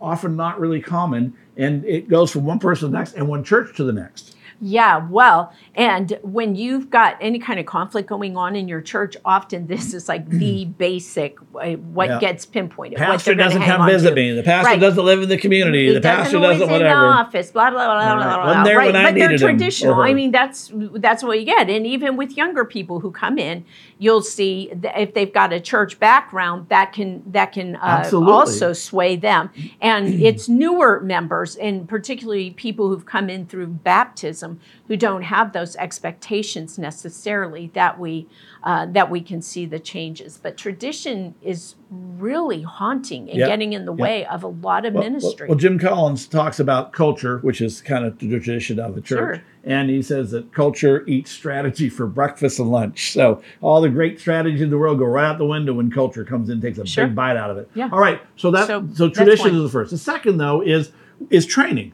often 0.00 0.37
not 0.37 0.61
really 0.61 0.81
common, 0.81 1.35
and 1.57 1.85
it 1.85 2.09
goes 2.09 2.31
from 2.31 2.44
one 2.44 2.59
person 2.59 2.88
to 2.88 2.92
the 2.92 2.96
next, 2.98 3.14
and 3.14 3.28
one 3.28 3.42
church 3.44 3.76
to 3.76 3.85
the 3.85 3.92
next. 3.92 4.32
Yeah, 4.64 5.09
well, 5.11 5.53
and 5.75 6.16
when 6.22 6.55
you've 6.55 6.88
got 6.88 7.16
any 7.20 7.40
kind 7.40 7.59
of 7.59 7.66
conflict 7.66 8.09
going 8.09 8.37
on 8.37 8.55
in 8.55 8.68
your 8.68 8.81
church, 8.81 9.16
often 9.25 9.66
this 9.66 9.92
is 9.92 10.09
like 10.09 10.29
the 10.29 10.66
basic 10.66 11.37
uh, 11.61 11.72
what 11.72 12.09
Yeah. 12.09 12.20
gets 12.20 12.46
pinpointed. 12.46 12.96
Pastor 12.96 13.35
doesn't 13.35 13.62
come 13.62 13.85
visit 13.87 14.14
me. 14.14 14.31
The 14.33 14.44
pastor 14.44 14.70
Right. 14.70 14.81
doesn't 14.81 15.05
live 15.05 15.20
in 15.20 15.29
the 15.29 15.37
community. 15.37 15.88
He 15.88 15.94
the 15.94 16.01
pastor 16.01 16.38
doesn't 16.38 16.70
whatever. 16.70 16.85
in 16.85 17.01
the 17.01 17.16
office, 17.18 17.51
blah 17.51 17.70
blah 17.70 17.87
blah 17.87 18.14
blah 18.14 18.25
blah. 18.25 18.53
Blah. 18.55 18.62
there 18.62 18.79
right, 18.79 18.87
when 18.87 18.94
I 18.96 19.03
but 19.07 19.14
they're 19.16 19.29
needed 19.31 19.40
him, 19.42 19.48
or 19.48 19.51
traditional. 19.51 20.01
I 20.01 20.14
mean, 20.14 20.31
that's 20.31 20.70
that's 20.94 21.25
what 21.25 21.40
you 21.40 21.44
get. 21.44 21.68
And 21.68 21.85
even 21.85 22.16
with 22.16 22.37
younger 22.37 22.64
people 22.64 23.01
who 23.01 23.11
come 23.11 23.38
in, 23.38 23.64
you'll 23.98 24.22
see 24.22 24.70
if 24.96 25.12
they've 25.14 25.33
got 25.33 25.53
a 25.53 25.59
church 25.59 25.98
background, 25.98 26.68
that 26.68 26.92
can 26.92 27.25
that 27.33 27.51
can 27.51 27.75
uh, 27.77 28.09
also 28.12 28.72
sway 28.72 29.16
them. 29.16 29.51
And 29.81 30.22
it's 30.22 30.48
newer 30.48 31.01
members, 31.01 31.57
and 31.57 31.88
particularly 31.88 32.51
people 32.51 32.88
who've 32.90 33.07
come 33.07 33.29
in 33.29 33.46
through 33.46 33.66
baptism, 33.66 34.51
who 34.88 34.96
don't 34.96 35.22
have 35.22 35.52
those 35.52 35.76
expectations 35.76 36.78
necessarily 36.78 37.70
that 37.74 37.98
we 37.98 38.26
uh, 38.64 38.86
that 38.86 39.10
we 39.10 39.20
can 39.20 39.42
see 39.42 39.66
the 39.66 39.80
changes. 39.80 40.38
But 40.40 40.56
tradition 40.56 41.34
is 41.42 41.74
really 41.90 42.62
haunting 42.62 43.28
and 43.28 43.36
Yeah. 43.38 43.48
getting 43.48 43.72
in 43.72 43.84
the 43.86 43.92
Yeah. 43.94 44.02
way 44.02 44.26
of 44.26 44.44
a 44.44 44.46
lot 44.48 44.86
of 44.86 44.94
Well, 44.94 45.02
ministry. 45.02 45.46
Well, 45.48 45.56
well, 45.56 45.58
Jim 45.58 45.80
Collins 45.80 46.28
talks 46.28 46.60
about 46.60 46.92
culture, 46.92 47.38
which 47.38 47.60
is 47.60 47.80
kind 47.82 48.04
of 48.04 48.18
the 48.20 48.28
tradition 48.28 48.78
of 48.78 48.94
the 48.94 49.00
church. 49.00 49.36
Sure. 49.38 49.42
And 49.64 49.90
he 49.90 50.00
says 50.00 50.30
that 50.30 50.52
culture 50.52 51.04
eats 51.08 51.30
strategy 51.32 51.88
for 51.88 52.06
breakfast 52.06 52.60
and 52.60 52.70
lunch. 52.70 53.12
So 53.12 53.42
all 53.60 53.80
the 53.80 53.88
great 53.88 54.20
strategies 54.20 54.60
in 54.62 54.70
the 54.70 54.78
world 54.78 54.98
go 54.98 55.06
right 55.06 55.24
out 55.26 55.38
the 55.38 55.44
window 55.46 55.72
when 55.74 55.90
culture 55.90 56.24
comes 56.24 56.48
in 56.48 56.54
and 56.54 56.62
takes 56.62 56.78
a 56.78 56.86
Sure. 56.86 57.06
big 57.06 57.16
bite 57.16 57.36
out 57.36 57.50
of 57.50 57.58
it. 57.58 57.68
Yeah. 57.74 57.88
All 57.92 57.98
right. 58.00 58.20
So 58.36 58.52
that 58.52 58.68
So 58.68 58.86
so, 58.94 59.08
tradition 59.08 59.56
is 59.56 59.62
the 59.64 59.68
first. 59.68 59.90
The 59.90 59.98
second 59.98 60.36
though 60.38 60.60
is 60.62 60.92
is 61.30 61.46
training. 61.46 61.92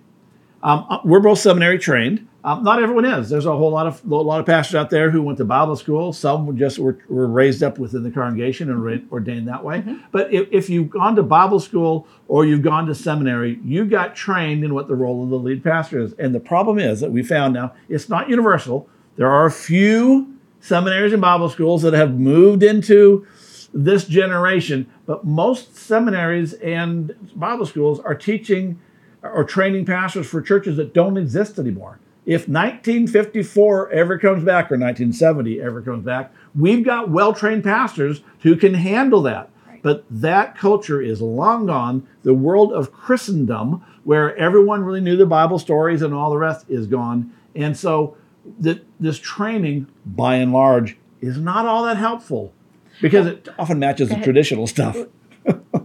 Um, 0.63 0.85
uh, 0.91 0.99
we're 1.05 1.21
both 1.21 1.39
seminary 1.39 1.79
trained. 1.79 2.27
Um, 2.45 2.63
not 2.63 2.81
everyone 2.81 3.05
is. 3.05 3.29
There's 3.29 3.47
a 3.47 3.57
whole 3.57 3.73
lot 3.73 3.89
of 3.89 4.05
a 4.05 4.15
lot 4.15 4.39
of 4.39 4.47
pastors 4.47 4.77
out 4.77 4.91
there 4.91 5.11
who 5.11 5.23
went 5.23 5.39
to 5.39 5.45
Bible 5.45 5.75
school. 5.75 6.13
Some 6.13 6.57
just 6.57 6.79
were, 6.79 6.99
were 7.09 7.27
raised 7.27 7.65
up 7.65 7.79
within 7.79 8.05
the 8.05 8.13
congregation 8.13 8.71
and 8.71 8.85
ra- 8.85 8.99
ordained 9.11 9.49
that 9.49 9.65
way. 9.65 9.81
Mm-hmm. 9.81 9.97
But 10.13 10.33
if, 10.33 10.49
if 10.53 10.71
you've 10.71 10.89
gone 10.89 11.17
to 11.17 11.25
Bible 11.25 11.59
school 11.59 12.07
or 12.29 12.47
you've 12.47 12.63
gone 12.63 12.87
to 12.87 12.95
seminary, 12.95 13.59
you 13.65 13.85
got 13.85 14.15
trained 14.15 14.63
in 14.63 14.73
what 14.73 14.87
the 14.87 14.95
role 14.95 15.25
of 15.25 15.31
the 15.31 15.39
lead 15.39 15.65
pastor 15.65 15.99
is. 15.99 16.13
And 16.13 16.33
the 16.33 16.41
problem 16.41 16.79
is 16.79 17.01
that 17.01 17.11
we 17.11 17.25
found 17.25 17.55
now 17.55 17.75
it's 17.89 18.09
not 18.09 18.29
universal. 18.29 18.89
There 19.17 19.29
are 19.29 19.47
a 19.47 19.51
few 19.51 20.39
seminaries 20.61 21.13
and 21.13 21.21
Bible 21.21 21.49
schools 21.49 21.83
that 21.83 21.93
have 21.93 22.19
moved 22.19 22.63
into 22.63 23.27
this 23.75 24.05
generation, 24.07 24.87
but 25.07 25.25
most 25.25 25.77
seminaries 25.77 26.53
and 26.55 27.17
Bible 27.35 27.67
schools 27.67 27.99
are 28.01 28.15
teaching 28.15 28.81
or 29.23 29.43
training 29.43 29.85
pastors 29.85 30.29
for 30.29 30.41
churches 30.41 30.77
that 30.77 30.95
don't 30.95 31.17
exist 31.17 31.59
anymore. 31.59 31.99
If 32.29 32.43
1954 32.43 33.91
ever 33.91 34.19
comes 34.19 34.45
back 34.45 34.71
or 34.71 34.77
1970 34.77 35.63
ever 35.63 35.81
comes 35.81 36.05
back, 36.05 36.31
we've 36.55 36.85
got 36.85 37.09
well 37.09 37.33
trained 37.33 37.65
pastors 37.65 38.21
who 38.41 38.55
can 38.55 38.75
handle 38.75 39.23
that. 39.23 39.49
But 39.81 40.05
that 40.11 40.55
culture 40.55 41.01
is 41.01 41.23
long 41.23 41.65
gone. 41.65 42.07
The 42.25 42.35
world 42.35 42.71
of 42.75 42.93
Christendom, 42.93 43.83
where 44.05 44.37
everyone 44.37 44.85
really 44.85 45.01
knew 45.01 45.17
the 45.17 45.25
Bible 45.25 45.59
stories 45.59 46.03
and 46.03 46.13
all 46.13 46.29
the 46.29 46.37
rest, 46.37 46.67
is 46.69 46.87
gone. 46.87 47.33
And 47.57 47.75
so 47.75 48.15
th- 48.63 48.83
this 49.01 49.19
training, 49.19 49.87
by 50.05 50.37
and 50.37 50.53
large, 50.53 50.99
is 51.23 51.39
not 51.39 51.65
all 51.65 51.83
that 51.85 51.97
helpful 51.97 52.53
because 53.01 53.27
it 53.27 53.49
often 53.59 53.79
matches 53.79 54.11
the 54.11 54.17
traditional 54.17 54.67
stuff. 54.67 54.99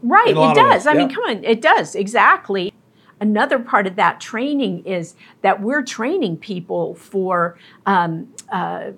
Right, 0.01 0.27
in 0.32 0.36
a 0.36 0.39
lot 0.41 0.58
it 0.58 0.60
does. 0.60 0.88
I 0.88 0.93
mean, 0.93 1.08
come 1.08 1.23
on, 1.23 1.41
it 1.45 1.62
does, 1.62 1.95
exactly. 1.95 2.72
Another 3.23 3.57
part 3.57 3.88
of 3.88 3.95
that 3.95 4.19
training 4.19 4.83
is 4.86 5.15
that 5.43 5.62
we're 5.62 5.81
training 5.81 6.36
people 6.36 6.93
for 6.95 7.57
um, 7.86 8.27
uh, 8.51 8.91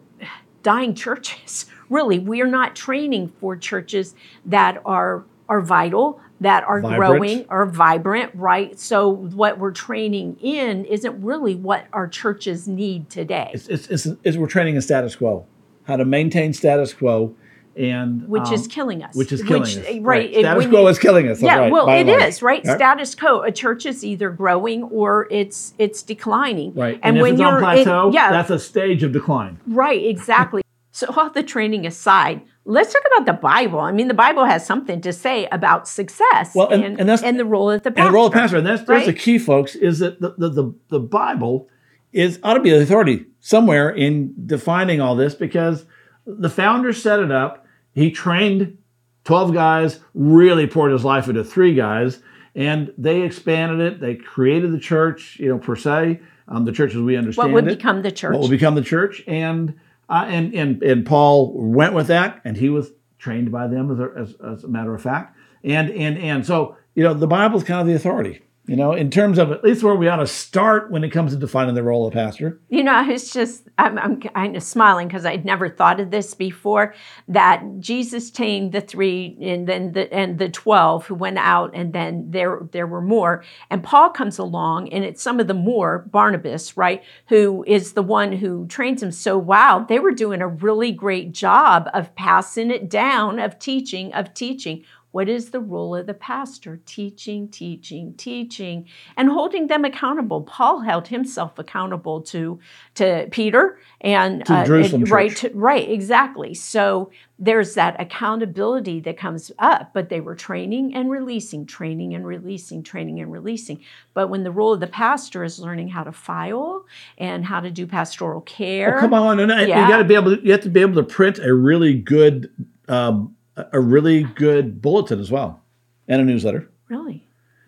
dying 0.64 0.96
churches. 0.96 1.68
Really, 1.88 2.18
we're 2.18 2.48
not 2.48 2.76
training 2.76 3.32
for 3.40 3.56
churches 3.56 4.16
that 4.44 4.82
are 4.86 5.24
are 5.48 5.62
vital, 5.62 6.20
that 6.42 6.64
are 6.64 6.82
Vibrant. 6.82 6.98
growing 6.98 7.46
or 7.48 7.68
vibrant, 7.68 8.32
right? 8.34 8.80
So 8.80 9.08
what 9.08 9.60
we're 9.60 9.70
training 9.70 10.38
in 10.42 10.86
isn't 10.86 11.24
really 11.24 11.54
what 11.54 11.86
our 11.94 12.08
churches 12.08 12.68
need 12.68 13.12
today, 13.12 13.52
It's, 13.54 13.68
it's, 13.68 13.88
it's, 13.88 14.08
it's 14.24 14.36
we're 14.36 14.48
training 14.48 14.76
in 14.76 14.82
status 14.82 15.16
quo, 15.16 15.46
how 15.84 15.98
to 15.98 16.06
maintain 16.06 16.54
status 16.54 16.92
quo, 16.92 17.36
and 17.76 18.28
which 18.28 18.52
is 18.52 18.64
um, 18.64 18.68
killing 18.70 19.04
us. 19.04 19.16
which 19.16 19.32
is 19.32 19.44
killing 19.44 19.64
us. 19.64 19.78
right? 20.02 20.30
it- 20.32 20.40
Status 20.42 20.68
quo 20.68 20.82
you- 20.82 20.88
is 20.88 21.00
killing 21.00 21.28
us. 21.28 21.42
Yeah, 21.42 21.58
right, 21.60 21.72
well, 21.72 21.88
it 21.90 21.94
and 22.02 22.10
large. 22.10 22.24
is 22.24 22.42
right. 22.42 22.66
Status 22.66 23.16
quo. 23.16 23.42
A 23.42 23.52
church 23.52 23.86
is 23.86 24.04
either 24.06 24.30
growing 24.30 24.84
or 24.84 25.28
it's 25.32 25.74
it's 25.78 26.02
declining. 26.04 26.74
Right. 26.74 26.96
And, 27.04 27.18
And, 27.18 27.22
when 27.22 27.38
you're 27.38 27.48
on 27.48 27.62
plateau, 27.62 28.08
in, 28.08 28.14
yeah, 28.14 28.32
that's 28.32 28.50
a 28.50 28.60
stage 28.60 29.04
of 29.04 29.12
decline. 29.12 29.60
right, 29.68 30.04
exactly. 30.06 30.62
so 30.92 31.08
all 31.16 31.30
the 31.30 31.44
training 31.44 31.86
aside, 31.86 32.42
let's 32.64 32.94
talk 32.94 33.02
about 33.16 33.26
the 33.26 33.34
Bible. 33.34 33.80
I 33.82 33.92
mean, 33.92 34.08
the 34.08 34.14
Bible 34.14 34.46
has 34.46 34.66
something 34.66 35.02
to 35.02 35.12
say 35.12 35.48
about 35.52 35.88
success 35.88 36.56
Well, 36.56 36.70
and- 36.70 36.84
and, 36.84 37.00
and 37.02 37.10
that's- 37.10 37.38
the 37.38 37.46
role 37.46 37.70
of 37.72 37.84
the 37.84 37.92
pastor. 37.92 38.06
And 38.08 38.14
the 38.14 38.16
role 38.16 38.28
of 38.28 38.34
pastor, 38.34 38.58
and 38.58 38.66
that's, 38.66 38.84
that's 38.84 39.06
the 39.06 39.14
key, 39.14 39.38
folks, 39.38 39.76
is 39.76 40.00
that 40.00 40.22
the, 40.22 40.34
the, 40.38 40.50
the, 40.50 40.74
the 40.90 41.00
Bible 41.00 41.68
is 42.14 42.40
ought 42.44 42.54
to 42.54 42.62
be 42.62 42.70
the 42.70 42.82
authority 42.82 43.26
somewhere 43.42 43.90
in 43.90 44.34
defining 44.46 45.02
all 45.02 45.18
this 45.18 45.36
because 45.36 45.86
the 46.26 46.50
founders 46.50 47.02
set 47.02 47.20
it 47.20 47.30
up. 47.32 47.65
He 47.96 48.12
trained 48.12 48.78
12 49.24 49.54
guys, 49.54 50.00
really 50.14 50.68
poured 50.68 50.92
his 50.92 51.04
life 51.04 51.28
into 51.28 51.44
three 51.44 51.74
guys, 51.74 52.22
and 52.54 52.94
they 52.98 53.22
expanded 53.22 53.80
it. 53.80 54.00
They 54.00 54.16
created 54.16 54.72
the 54.72 54.80
church, 54.80 55.38
you 55.40 55.50
know, 55.50 55.58
per 55.58 55.76
se, 55.76 56.20
um, 56.48 56.66
the 56.66 56.72
church 56.72 56.94
as 56.94 57.02
we 57.02 57.18
understand 57.18 57.50
it. 57.50 57.54
What 57.54 57.64
would 57.64 57.72
it. 57.72 57.78
become 57.78 58.02
the 58.02 58.12
church? 58.12 58.34
what 58.34 58.42
would 58.42 58.52
become 58.52 58.76
the 58.76 58.84
church. 58.84 59.24
And 59.28 59.80
uh, 60.08 60.26
and 60.28 60.54
and 60.54 60.84
and 60.84 61.06
Paul 61.06 61.54
went 61.54 61.94
with 61.94 62.08
that, 62.08 62.40
and 62.46 62.56
he 62.56 62.70
was 62.70 62.92
trained 63.18 63.52
by 63.52 63.68
them 63.68 63.90
as 63.92 64.00
a, 64.00 64.12
as, 64.16 64.36
as 64.58 64.64
a 64.64 64.68
matter 64.68 64.94
of 64.94 65.02
fact. 65.02 65.36
And 65.64 65.90
and 65.90 66.18
and 66.20 66.46
so 66.46 66.78
you 66.94 67.04
know 67.04 67.16
the 67.16 67.28
Bible 67.28 67.58
is 67.58 67.64
kind 67.64 67.82
of 67.82 67.88
the 67.88 67.94
authority. 67.94 68.42
You 68.68 68.76
know, 68.76 68.94
in 68.94 69.12
terms 69.12 69.38
of 69.38 69.52
at 69.52 69.64
least 69.64 69.84
where 69.84 69.94
we 69.94 70.08
ought 70.08 70.18
to 70.18 70.28
start 70.28 70.90
when 70.90 71.04
it 71.04 71.10
comes 71.10 71.32
to 71.32 71.38
defining 71.38 71.76
the 71.76 71.84
role 71.84 72.08
of 72.08 72.14
pastor. 72.14 72.60
You 72.70 72.84
know, 72.84 73.08
it's 73.08 73.32
just, 73.32 73.68
I'm, 73.78 74.00
I'm 74.00 74.20
kind 74.20 74.56
of 74.56 74.64
smiling 74.64 75.08
because 75.08 75.26
I'd 75.26 75.46
never 75.46 75.70
thought 75.70 76.00
of 76.00 76.10
this 76.10 76.34
before 76.34 76.96
that 77.28 77.64
Jesus 77.80 78.32
trained 78.32 78.72
the 78.72 78.82
three 78.82 79.38
and 79.40 79.68
then 79.68 79.92
the, 79.92 80.12
and 80.12 80.40
the 80.40 80.50
12 80.50 81.06
who 81.06 81.16
went 81.16 81.38
out 81.38 81.72
and 81.76 81.94
then 81.94 82.32
there, 82.32 82.62
there 82.72 82.88
were 82.88 83.02
more. 83.02 83.44
And 83.70 83.84
Paul 83.84 84.10
comes 84.10 84.40
along 84.40 84.90
and 84.90 85.04
it's 85.04 85.22
some 85.22 85.40
of 85.40 85.48
the 85.48 85.54
more, 85.54 86.00
Barnabas, 86.12 86.76
right, 86.76 87.04
who 87.28 87.64
is 87.68 87.94
the 87.94 88.04
one 88.04 88.32
who 88.32 88.66
trains 88.68 89.04
him. 89.04 89.12
So, 89.12 89.38
wow, 89.38 89.86
they 89.88 90.00
were 90.00 90.12
doing 90.12 90.42
a 90.42 90.48
really 90.48 90.92
great 90.92 91.34
job 91.34 91.88
of 91.94 92.16
passing 92.16 92.72
it 92.72 92.90
down, 92.90 93.40
of 93.40 93.60
teaching, 93.60 94.12
of 94.14 94.34
teaching. 94.34 94.84
What 95.16 95.30
is 95.30 95.52
the 95.52 95.62
role 95.62 95.96
of 95.96 96.08
the 96.08 96.14
pastor? 96.14 96.82
Teaching, 96.86 97.48
teaching, 97.48 98.16
teaching, 98.18 98.86
and 99.16 99.30
holding 99.30 99.68
them 99.68 99.86
accountable. 99.86 100.42
Paul 100.42 100.82
held 100.82 101.08
himself 101.08 101.58
accountable 101.58 102.20
to 102.24 102.60
to 102.96 103.26
Peter 103.32 103.80
and 104.02 104.46
To 104.46 104.66
Jerusalem 104.66 105.04
and- 105.04 105.12
right, 105.12 105.34
to, 105.38 105.52
right, 105.54 105.90
exactly. 105.90 106.54
So 106.54 107.12
there's 107.40 107.76
that 107.76 107.96
accountability 107.98 109.00
that 109.02 109.16
comes 109.18 109.54
up, 109.58 109.92
but 109.94 110.10
they 110.10 110.20
were 110.20 110.36
training 110.36 110.94
and 110.94 111.10
releasing, 111.10 111.66
training 111.66 112.14
and 112.14 112.28
releasing, 112.28 112.84
training 112.84 113.22
and 113.22 113.32
releasing. 113.32 113.80
But 114.14 114.28
when 114.28 114.44
the 114.44 114.52
role 114.52 114.74
of 114.74 114.82
the 114.82 114.88
pastor 114.88 115.46
is 115.46 115.60
learning 115.62 115.88
how 115.88 116.04
to 116.04 116.12
file 116.12 116.86
and 117.18 117.46
how 117.46 117.62
to 117.62 117.72
do 117.72 117.88
pastoral 117.88 118.42
care, 118.42 118.98
Oh, 118.98 119.00
come 119.00 119.14
on, 119.14 119.40
and, 119.40 119.50
and 119.50 119.70
Yeah. 119.70 119.84
you 119.86 119.88
got 119.94 120.00
to 120.00 120.04
be 120.04 120.16
able. 120.16 120.36
To, 120.36 120.46
you 120.46 120.52
have 120.52 120.62
to 120.64 120.70
be 120.70 120.82
able 120.82 120.96
to 121.02 121.04
print 121.04 121.40
a 121.40 121.54
really 121.54 121.94
good, 121.98 122.50
um, 122.90 123.34
a 123.58 123.80
really 123.80 124.24
good 124.24 124.82
bulletin 124.82 125.20
as 125.20 125.32
well, 125.32 125.62
and 126.08 126.22
a 126.22 126.26
newsletter. 126.26 126.70
really, 126.90 127.28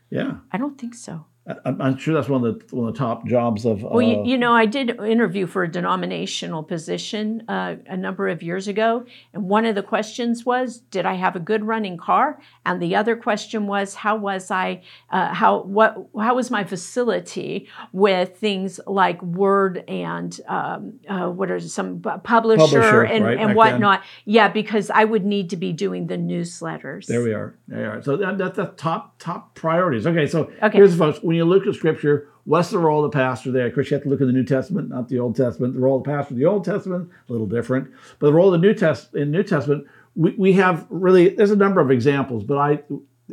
Yeah, 0.10 0.38
I 0.52 0.58
don't 0.58 0.78
think 0.80 0.94
so. 0.94 1.26
I'm, 1.64 1.82
I'm 1.82 1.98
sure 1.98 2.14
that's 2.14 2.28
one 2.28 2.46
of 2.46 2.60
the 2.68 2.76
one 2.76 2.90
of 2.90 2.94
the 2.94 3.00
top 3.00 3.26
jobs 3.26 3.66
of. 3.66 3.82
Well, 3.82 4.02
you, 4.02 4.20
uh, 4.20 4.24
you 4.24 4.38
know, 4.38 4.54
I 4.54 4.66
did 4.66 4.90
interview 5.00 5.48
for 5.48 5.64
a 5.64 5.72
denominational 5.72 6.62
position 6.62 7.44
uh, 7.48 7.78
a 7.86 7.96
number 7.96 8.28
of 8.28 8.44
years 8.44 8.68
ago, 8.68 9.06
and 9.34 9.48
one 9.48 9.66
of 9.66 9.76
the 9.76 9.84
questions 9.84 10.46
was, 10.46 10.80
"Did 10.92 11.06
I 11.06 11.14
have 11.14 11.36
a 11.36 11.40
good 11.40 11.64
running 11.64 11.98
car?" 11.98 12.42
And 12.66 12.82
the 12.82 12.96
other 12.96 13.16
question 13.16 13.66
was, 13.68 13.96
"How 13.96 14.18
was 14.18 14.52
I? 14.52 14.82
Uh, 15.10 15.34
how 15.34 15.62
what? 15.62 16.10
How 16.20 16.36
was 16.36 16.52
my 16.52 16.66
facility 16.66 17.70
with 17.94 18.38
things 18.38 18.82
like 18.86 19.22
Word 19.22 19.86
and 19.88 20.38
um, 20.50 21.00
uh, 21.08 21.30
what 21.30 21.50
are 21.50 21.62
some 21.62 22.02
publisher, 22.02 22.58
Publisher, 22.58 23.04
and, 23.04 23.24
right, 23.24 23.38
and 23.40 23.56
whatnot?" 23.56 24.04
Yeah, 24.26 24.50
because 24.50 24.90
I 24.90 25.06
would 25.06 25.26
need 25.26 25.50
to 25.52 25.56
be 25.58 25.72
doing 25.72 26.08
the 26.08 26.18
newsletters. 26.18 27.06
There 27.06 27.24
we 27.24 27.34
are. 27.34 27.58
There 27.70 27.80
we 27.80 27.86
are. 27.86 28.02
So 28.02 28.18
that, 28.18 28.38
that's 28.38 28.58
the 28.58 28.66
top 28.66 29.18
top 29.18 29.56
priorities. 29.56 30.06
Okay, 30.06 30.28
so 30.28 30.52
Okay. 30.62 30.78
here's 30.78 30.92
the 30.92 30.98
folks. 30.98 31.24
When 31.24 31.37
you 31.38 31.46
look 31.46 31.66
at 31.66 31.76
Scripture, 31.76 32.30
what's 32.44 32.70
the 32.70 32.80
role 32.80 33.06
of 33.06 33.12
the 33.12 33.18
pastor 33.18 33.52
there? 33.52 33.68
Of 33.68 33.74
course, 33.74 33.90
you 33.90 33.96
have 33.96 34.04
to 34.04 34.10
look 34.10 34.22
at 34.22 34.28
the 34.28 34.34
New 34.34 34.44
Testament, 34.44 34.90
not 34.90 35.10
the 35.10 35.20
Old 35.20 35.36
Testament. 35.36 35.74
The 35.74 35.80
role 35.80 35.98
of 35.98 36.04
the 36.04 36.10
pastor 36.10 36.34
in 36.34 36.40
the 36.40 36.46
Old 36.46 36.66
Testament 36.66 37.10
a 37.28 37.32
little 37.32 37.48
different, 37.48 37.92
but 38.20 38.28
the 38.28 38.34
role 38.34 38.54
of 38.54 38.60
the 38.60 38.68
New 38.68 38.74
Test 38.74 39.16
in 39.16 39.32
New 39.32 39.44
Testament, 39.44 39.86
we, 40.16 40.32
we 40.32 40.54
have 40.54 40.86
really. 40.90 41.30
There's 41.30 41.52
a 41.52 41.56
number 41.56 41.82
of 41.82 41.92
examples, 41.92 42.44
but 42.44 42.58
I. 42.58 42.80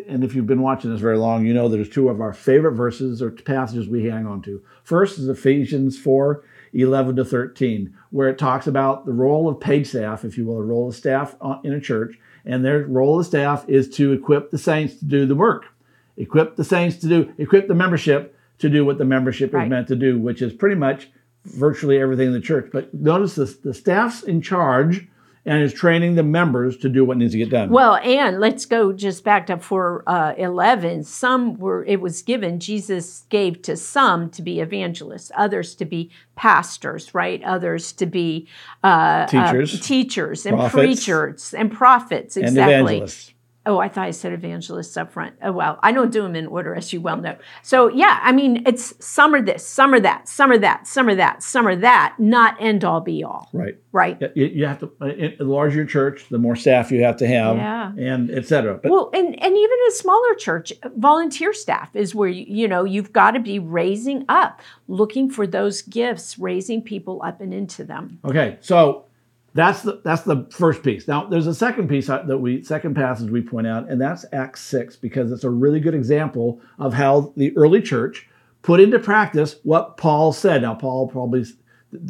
And 0.08 0.24
if 0.24 0.34
you've 0.34 0.48
been 0.48 0.60
watching 0.60 0.90
this 0.90 1.00
very 1.00 1.18
long, 1.18 1.46
you 1.46 1.54
know 1.54 1.68
there's 1.68 1.88
two 1.88 2.08
of 2.08 2.20
our 2.20 2.32
favorite 2.32 2.72
verses 2.72 3.22
or 3.22 3.30
passages 3.30 3.88
we 3.88 4.06
hang 4.06 4.26
on 4.26 4.42
to. 4.42 4.60
First 4.82 5.18
is 5.18 5.28
Ephesians 5.28 5.96
4 5.96 6.42
11 6.74 7.16
to 7.16 7.24
13, 7.24 7.96
where 8.10 8.28
it 8.28 8.38
talks 8.38 8.66
about 8.66 9.06
the 9.06 9.12
role 9.12 9.48
of 9.48 9.60
paid 9.60 9.86
staff, 9.86 10.24
if 10.24 10.36
you 10.36 10.44
will, 10.44 10.56
the 10.56 10.64
role 10.64 10.88
of 10.88 10.96
staff 10.96 11.36
uh, 11.40 11.58
in 11.62 11.72
a 11.72 11.80
church. 11.80 12.18
And 12.44 12.64
their 12.64 12.84
role 12.86 13.18
of 13.18 13.26
staff 13.26 13.64
is 13.68 13.88
to 13.90 14.12
equip 14.12 14.50
the 14.50 14.58
saints 14.58 14.96
to 14.96 15.04
do 15.04 15.24
the 15.24 15.34
work, 15.34 15.66
equip 16.16 16.56
the 16.56 16.64
saints 16.64 16.96
to 16.98 17.08
do, 17.08 17.32
equip 17.38 17.68
the 17.68 17.74
membership 17.74 18.36
to 18.58 18.68
do 18.68 18.84
what 18.84 18.98
the 18.98 19.04
membership 19.04 19.52
Right. 19.52 19.64
is 19.64 19.70
meant 19.70 19.88
to 19.88 19.96
do, 19.96 20.18
which 20.18 20.40
is 20.42 20.52
pretty 20.52 20.76
much 20.76 21.10
virtually 21.44 21.98
everything 22.00 22.28
in 22.28 22.32
the 22.32 22.40
church. 22.40 22.70
But 22.72 22.94
notice 22.94 23.34
this 23.34 23.56
the 23.56 23.74
staff's 23.74 24.22
in 24.22 24.40
charge 24.40 25.06
and 25.46 25.62
is 25.62 25.74
training 25.74 26.14
the 26.14 26.22
members 26.22 26.74
to 26.78 26.88
do 26.88 27.04
what 27.04 27.18
needs 27.18 27.32
to 27.32 27.38
get 27.38 27.50
done. 27.50 27.68
Well, 27.68 27.96
and 27.96 28.40
let's 28.40 28.64
go 28.64 28.94
just 28.94 29.24
back 29.24 29.50
up 29.50 29.62
for 29.62 30.02
uh, 30.06 30.32
11. 30.38 31.04
Some 31.04 31.58
were, 31.58 31.84
it 31.84 32.00
was 32.00 32.22
given, 32.22 32.58
Jesus 32.58 33.24
gave 33.28 33.60
to 33.60 33.76
some 33.76 34.30
to 34.30 34.40
be 34.40 34.60
evangelists, 34.60 35.30
others 35.36 35.74
to 35.74 35.84
be 35.84 36.10
pastors, 36.34 37.12
right? 37.14 37.42
Others 37.44 37.92
to 37.92 38.06
be 38.06 38.48
uh, 38.82 38.86
uh, 38.86 39.26
Teachers. 39.26 39.80
teachers 39.80 40.46
and 40.46 40.56
Prophets. 40.56 40.74
preachers 40.82 41.52
and 41.52 41.70
prophets. 41.70 42.36
and 42.38 42.46
Exactly. 42.46 42.72
evangelists. 42.96 43.33
Oh, 43.66 43.78
I 43.78 43.88
thought 43.88 44.04
I 44.06 44.10
said 44.10 44.32
evangelists 44.32 44.96
up 44.96 45.12
front. 45.12 45.36
Oh, 45.42 45.52
well, 45.52 45.78
I 45.82 45.92
don't 45.92 46.10
do 46.12 46.22
them 46.22 46.36
in 46.36 46.46
order, 46.46 46.74
as 46.74 46.92
you 46.92 47.00
well 47.00 47.16
know. 47.16 47.36
So, 47.62 47.88
yeah, 47.88 48.20
I 48.22 48.32
mean, 48.32 48.62
it's 48.66 48.94
some 49.04 49.34
are 49.34 49.40
this, 49.40 49.66
some 49.66 49.94
are 49.94 50.00
that, 50.00 50.28
some 50.28 50.50
are 50.50 50.58
that, 50.58 50.86
some 50.86 51.08
are 51.08 51.14
that, 51.14 51.42
some 51.42 51.66
are 51.66 51.76
that, 51.76 52.14
not 52.18 52.56
end 52.60 52.84
all 52.84 53.00
be 53.00 53.24
all, 53.24 53.48
Right. 53.52 53.76
right? 53.92 54.20
You, 54.34 54.66
have 54.66 54.80
to, 54.80 54.92
uh, 55.00 55.06
the 55.38 55.44
larger 55.44 55.74
your 55.74 55.86
church, 55.86 56.28
the 56.28 56.38
more 56.38 56.56
staff 56.56 56.90
you 56.92 57.02
have 57.02 57.16
to 57.18 57.26
have, 57.26 57.56
Yeah. 57.56 57.92
and 57.96 58.30
et 58.30 58.46
cetera. 58.46 58.78
But 58.82 58.90
well, 58.90 59.10
and, 59.12 59.26
and 59.28 59.56
even 59.56 59.78
a 59.88 59.90
smaller 59.92 60.34
church, 60.34 60.72
volunteer 60.96 61.52
staff 61.52 61.94
is 61.94 62.14
where 62.14 62.28
you, 62.28 62.44
you 62.46 62.68
know 62.68 62.84
you've 62.84 63.12
got 63.12 63.32
to 63.32 63.40
be 63.40 63.58
raising 63.58 64.24
up, 64.28 64.60
looking 64.88 65.28
for 65.30 65.46
those 65.46 65.82
gifts, 65.82 66.38
raising 66.38 66.82
people 66.82 67.20
up 67.24 67.40
and 67.40 67.52
into 67.52 67.84
them. 67.84 68.18
Okay, 68.24 68.58
so 68.60 69.06
that's 69.54 69.82
the 69.82 70.00
that's 70.02 70.22
the 70.22 70.46
first 70.50 70.82
piece. 70.82 71.06
Now, 71.06 71.26
there's 71.26 71.46
a 71.46 71.54
second 71.54 71.88
piece 71.88 72.08
uh, 72.08 72.22
that 72.24 72.38
we 72.38 72.64
second 72.64 72.94
passage 72.94 73.30
we 73.30 73.40
point 73.40 73.68
out, 73.68 73.88
and 73.88 74.00
that's 74.00 74.24
Acts 74.32 74.60
six 74.60 74.96
because 74.96 75.30
it's 75.30 75.44
a 75.44 75.50
really 75.50 75.78
good 75.78 75.94
example 75.94 76.60
of 76.78 76.92
how 76.92 77.32
the 77.36 77.56
early 77.56 77.80
church 77.80 78.28
put 78.62 78.80
into 78.80 78.98
practice 78.98 79.56
what 79.62 79.96
Paul 79.96 80.32
said. 80.32 80.62
Now, 80.62 80.74
Paul 80.74 81.06
probably 81.06 81.44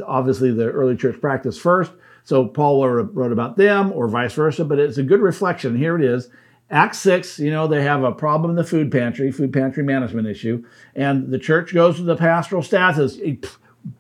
obviously 0.07 0.53
the 0.53 0.71
early 0.71 0.97
church 0.97 1.21
practiced 1.21 1.61
first, 1.61 1.93
so 2.25 2.47
Paul 2.47 2.89
wrote 2.89 3.33
about 3.33 3.59
them 3.59 3.93
or 3.93 4.09
vice 4.09 4.33
versa. 4.33 4.65
But 4.65 4.79
it's 4.79 4.97
a 4.97 5.03
good 5.03 5.21
reflection. 5.21 5.77
Here 5.77 5.97
it 5.97 6.05
is. 6.05 6.31
Acts 6.71 6.99
6, 7.01 7.41
you 7.41 7.51
know, 7.51 7.67
they 7.67 7.83
have 7.83 8.03
a 8.03 8.11
problem 8.11 8.51
in 8.51 8.57
the 8.57 8.65
food 8.65 8.91
pantry, 8.91 9.31
food 9.31 9.53
pantry 9.53 9.85
management 9.85 10.27
issue, 10.27 10.65
and 10.97 11.31
the 11.31 11.39
church 11.39 11.75
goes 11.75 11.97
to 11.97 12.03
the 12.03 12.17
pastoral 12.17 12.63
staff 12.63 12.97
says, 12.97 13.19
we, 13.19 13.37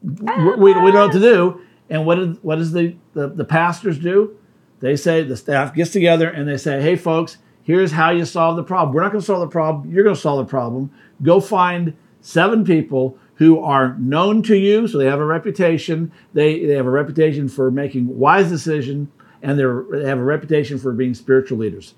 we 0.02 0.72
don't 0.72 0.94
know 0.94 1.04
what 1.04 1.12
to 1.12 1.20
do. 1.20 1.60
And 1.90 2.06
what, 2.06 2.16
did, 2.16 2.42
what 2.42 2.56
does 2.56 2.72
the, 2.72 2.96
the, 3.12 3.28
the 3.28 3.44
pastors 3.44 3.98
do? 3.98 4.36
They 4.80 4.96
say, 4.96 5.22
the 5.22 5.36
staff 5.36 5.74
gets 5.74 5.92
together 5.92 6.28
and 6.28 6.48
they 6.48 6.56
say, 6.56 6.80
hey, 6.80 6.96
folks, 6.96 7.38
here's 7.62 7.92
how 7.92 8.10
you 8.10 8.24
solve 8.24 8.56
the 8.56 8.62
problem. 8.62 8.94
We're 8.94 9.02
not 9.02 9.12
going 9.12 9.22
to 9.22 9.26
solve 9.26 9.40
the 9.40 9.52
problem. 9.52 9.90
You're 9.90 10.04
going 10.04 10.16
to 10.16 10.20
solve 10.20 10.46
the 10.46 10.50
problem. 10.50 10.90
Go 11.22 11.40
find 11.40 11.96
seven 12.20 12.64
people 12.64 13.18
who 13.36 13.60
are 13.60 13.96
known 13.98 14.42
to 14.44 14.56
you, 14.56 14.86
so 14.86 14.96
they 14.96 15.06
have 15.06 15.20
a 15.20 15.24
reputation. 15.24 16.12
They, 16.34 16.64
they 16.64 16.74
have 16.74 16.86
a 16.86 16.90
reputation 16.90 17.48
for 17.48 17.70
making 17.70 18.16
wise 18.18 18.48
decisions, 18.48 19.08
and 19.42 19.58
they 19.58 19.62
have 20.06 20.18
a 20.18 20.24
reputation 20.24 20.78
for 20.78 20.92
being 20.92 21.14
spiritual 21.14 21.58
leaders. 21.58 21.94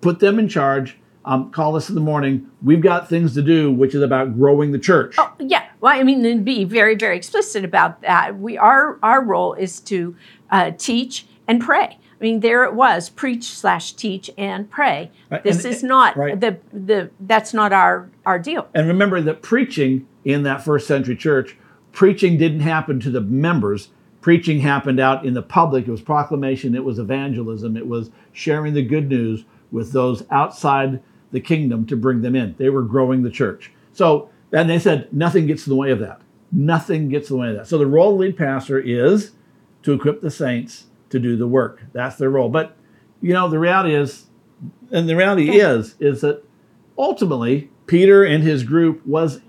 Put 0.00 0.20
them 0.20 0.38
in 0.38 0.48
charge. 0.48 0.98
Um, 1.24 1.50
call 1.50 1.74
us 1.74 1.88
in 1.88 1.96
the 1.96 2.00
morning. 2.00 2.48
We've 2.62 2.80
got 2.80 3.08
things 3.08 3.34
to 3.34 3.42
do, 3.42 3.72
which 3.72 3.96
is 3.96 4.02
about 4.02 4.36
growing 4.36 4.70
the 4.70 4.78
church. 4.78 5.16
Oh, 5.18 5.32
yeah. 5.40 5.65
Well, 5.80 5.94
I 5.98 6.02
mean, 6.02 6.24
and 6.24 6.44
be 6.44 6.64
very, 6.64 6.94
very 6.94 7.16
explicit 7.16 7.64
about 7.64 8.02
that. 8.02 8.38
We 8.38 8.56
our 8.58 8.98
our 9.02 9.22
role 9.22 9.54
is 9.54 9.80
to 9.80 10.16
uh, 10.50 10.72
teach 10.76 11.26
and 11.46 11.60
pray. 11.60 11.98
I 12.18 12.24
mean, 12.24 12.40
there 12.40 12.64
it 12.64 12.74
was: 12.74 13.10
preach 13.10 13.44
slash 13.44 13.92
teach 13.92 14.30
and 14.38 14.70
pray. 14.70 15.10
Right, 15.30 15.42
This 15.44 15.64
and- 15.64 15.74
is 15.74 15.82
not 15.82 16.16
right. 16.16 16.38
the 16.40 16.58
the. 16.72 17.10
That's 17.20 17.52
not 17.52 17.72
our 17.72 18.08
our 18.24 18.38
deal. 18.38 18.68
And 18.74 18.88
remember 18.88 19.20
that 19.20 19.42
preaching 19.42 20.06
in 20.24 20.42
that 20.44 20.64
first 20.64 20.86
century 20.86 21.16
church, 21.16 21.56
preaching 21.92 22.36
didn't 22.38 22.60
happen 22.60 23.00
to 23.00 23.10
the 23.10 23.20
members. 23.20 23.90
Preaching 24.22 24.58
happened 24.60 24.98
out 24.98 25.24
in 25.24 25.34
the 25.34 25.42
public. 25.42 25.86
It 25.86 25.90
was 25.90 26.00
proclamation, 26.00 26.74
it 26.74 26.84
was 26.84 26.98
evangelism, 26.98 27.76
it 27.76 27.86
was 27.86 28.10
sharing 28.32 28.74
the 28.74 28.82
good 28.82 29.08
news 29.08 29.44
with 29.70 29.92
those 29.92 30.24
outside 30.32 31.00
the 31.30 31.40
kingdom 31.40 31.86
to 31.86 31.96
bring 31.96 32.22
them 32.22 32.34
in. 32.34 32.54
They 32.58 32.68
were 32.70 32.82
growing 32.82 33.22
the 33.22 33.30
church. 33.30 33.70
So, 33.92 34.30
and 34.52 34.68
they 34.68 34.78
said 34.78 35.12
nothing 35.12 35.46
gets 35.46 35.66
in 35.66 35.70
the 35.70 35.76
way 35.76 35.90
of 35.90 35.98
that. 36.00 36.20
Nothing 36.52 37.08
gets 37.08 37.30
in 37.30 37.36
the 37.36 37.42
way 37.42 37.50
of 37.50 37.56
that. 37.56 37.66
So 37.66 37.78
the 37.78 37.86
role 37.86 38.12
of 38.12 38.18
the 38.18 38.24
lead 38.26 38.36
pastor 38.36 38.78
is 38.78 39.32
to 39.82 39.92
equip 39.92 40.20
the 40.20 40.30
saints 40.30 40.86
to 41.10 41.18
do 41.18 41.36
the 41.36 41.46
work. 41.46 41.82
That's 41.92 42.16
their 42.16 42.30
role. 42.30 42.48
But 42.48 42.76
you 43.20 43.32
know, 43.32 43.48
the 43.48 43.58
reality 43.58 43.94
is, 43.94 44.26
and 44.90 45.08
the 45.08 45.16
reality 45.16 45.58
is, 45.58 45.96
is 46.00 46.20
that 46.20 46.44
ultimately 46.98 47.70
Peter 47.86 48.24
and 48.24 48.42
his 48.42 48.62
group 48.62 49.04
was 49.06 49.40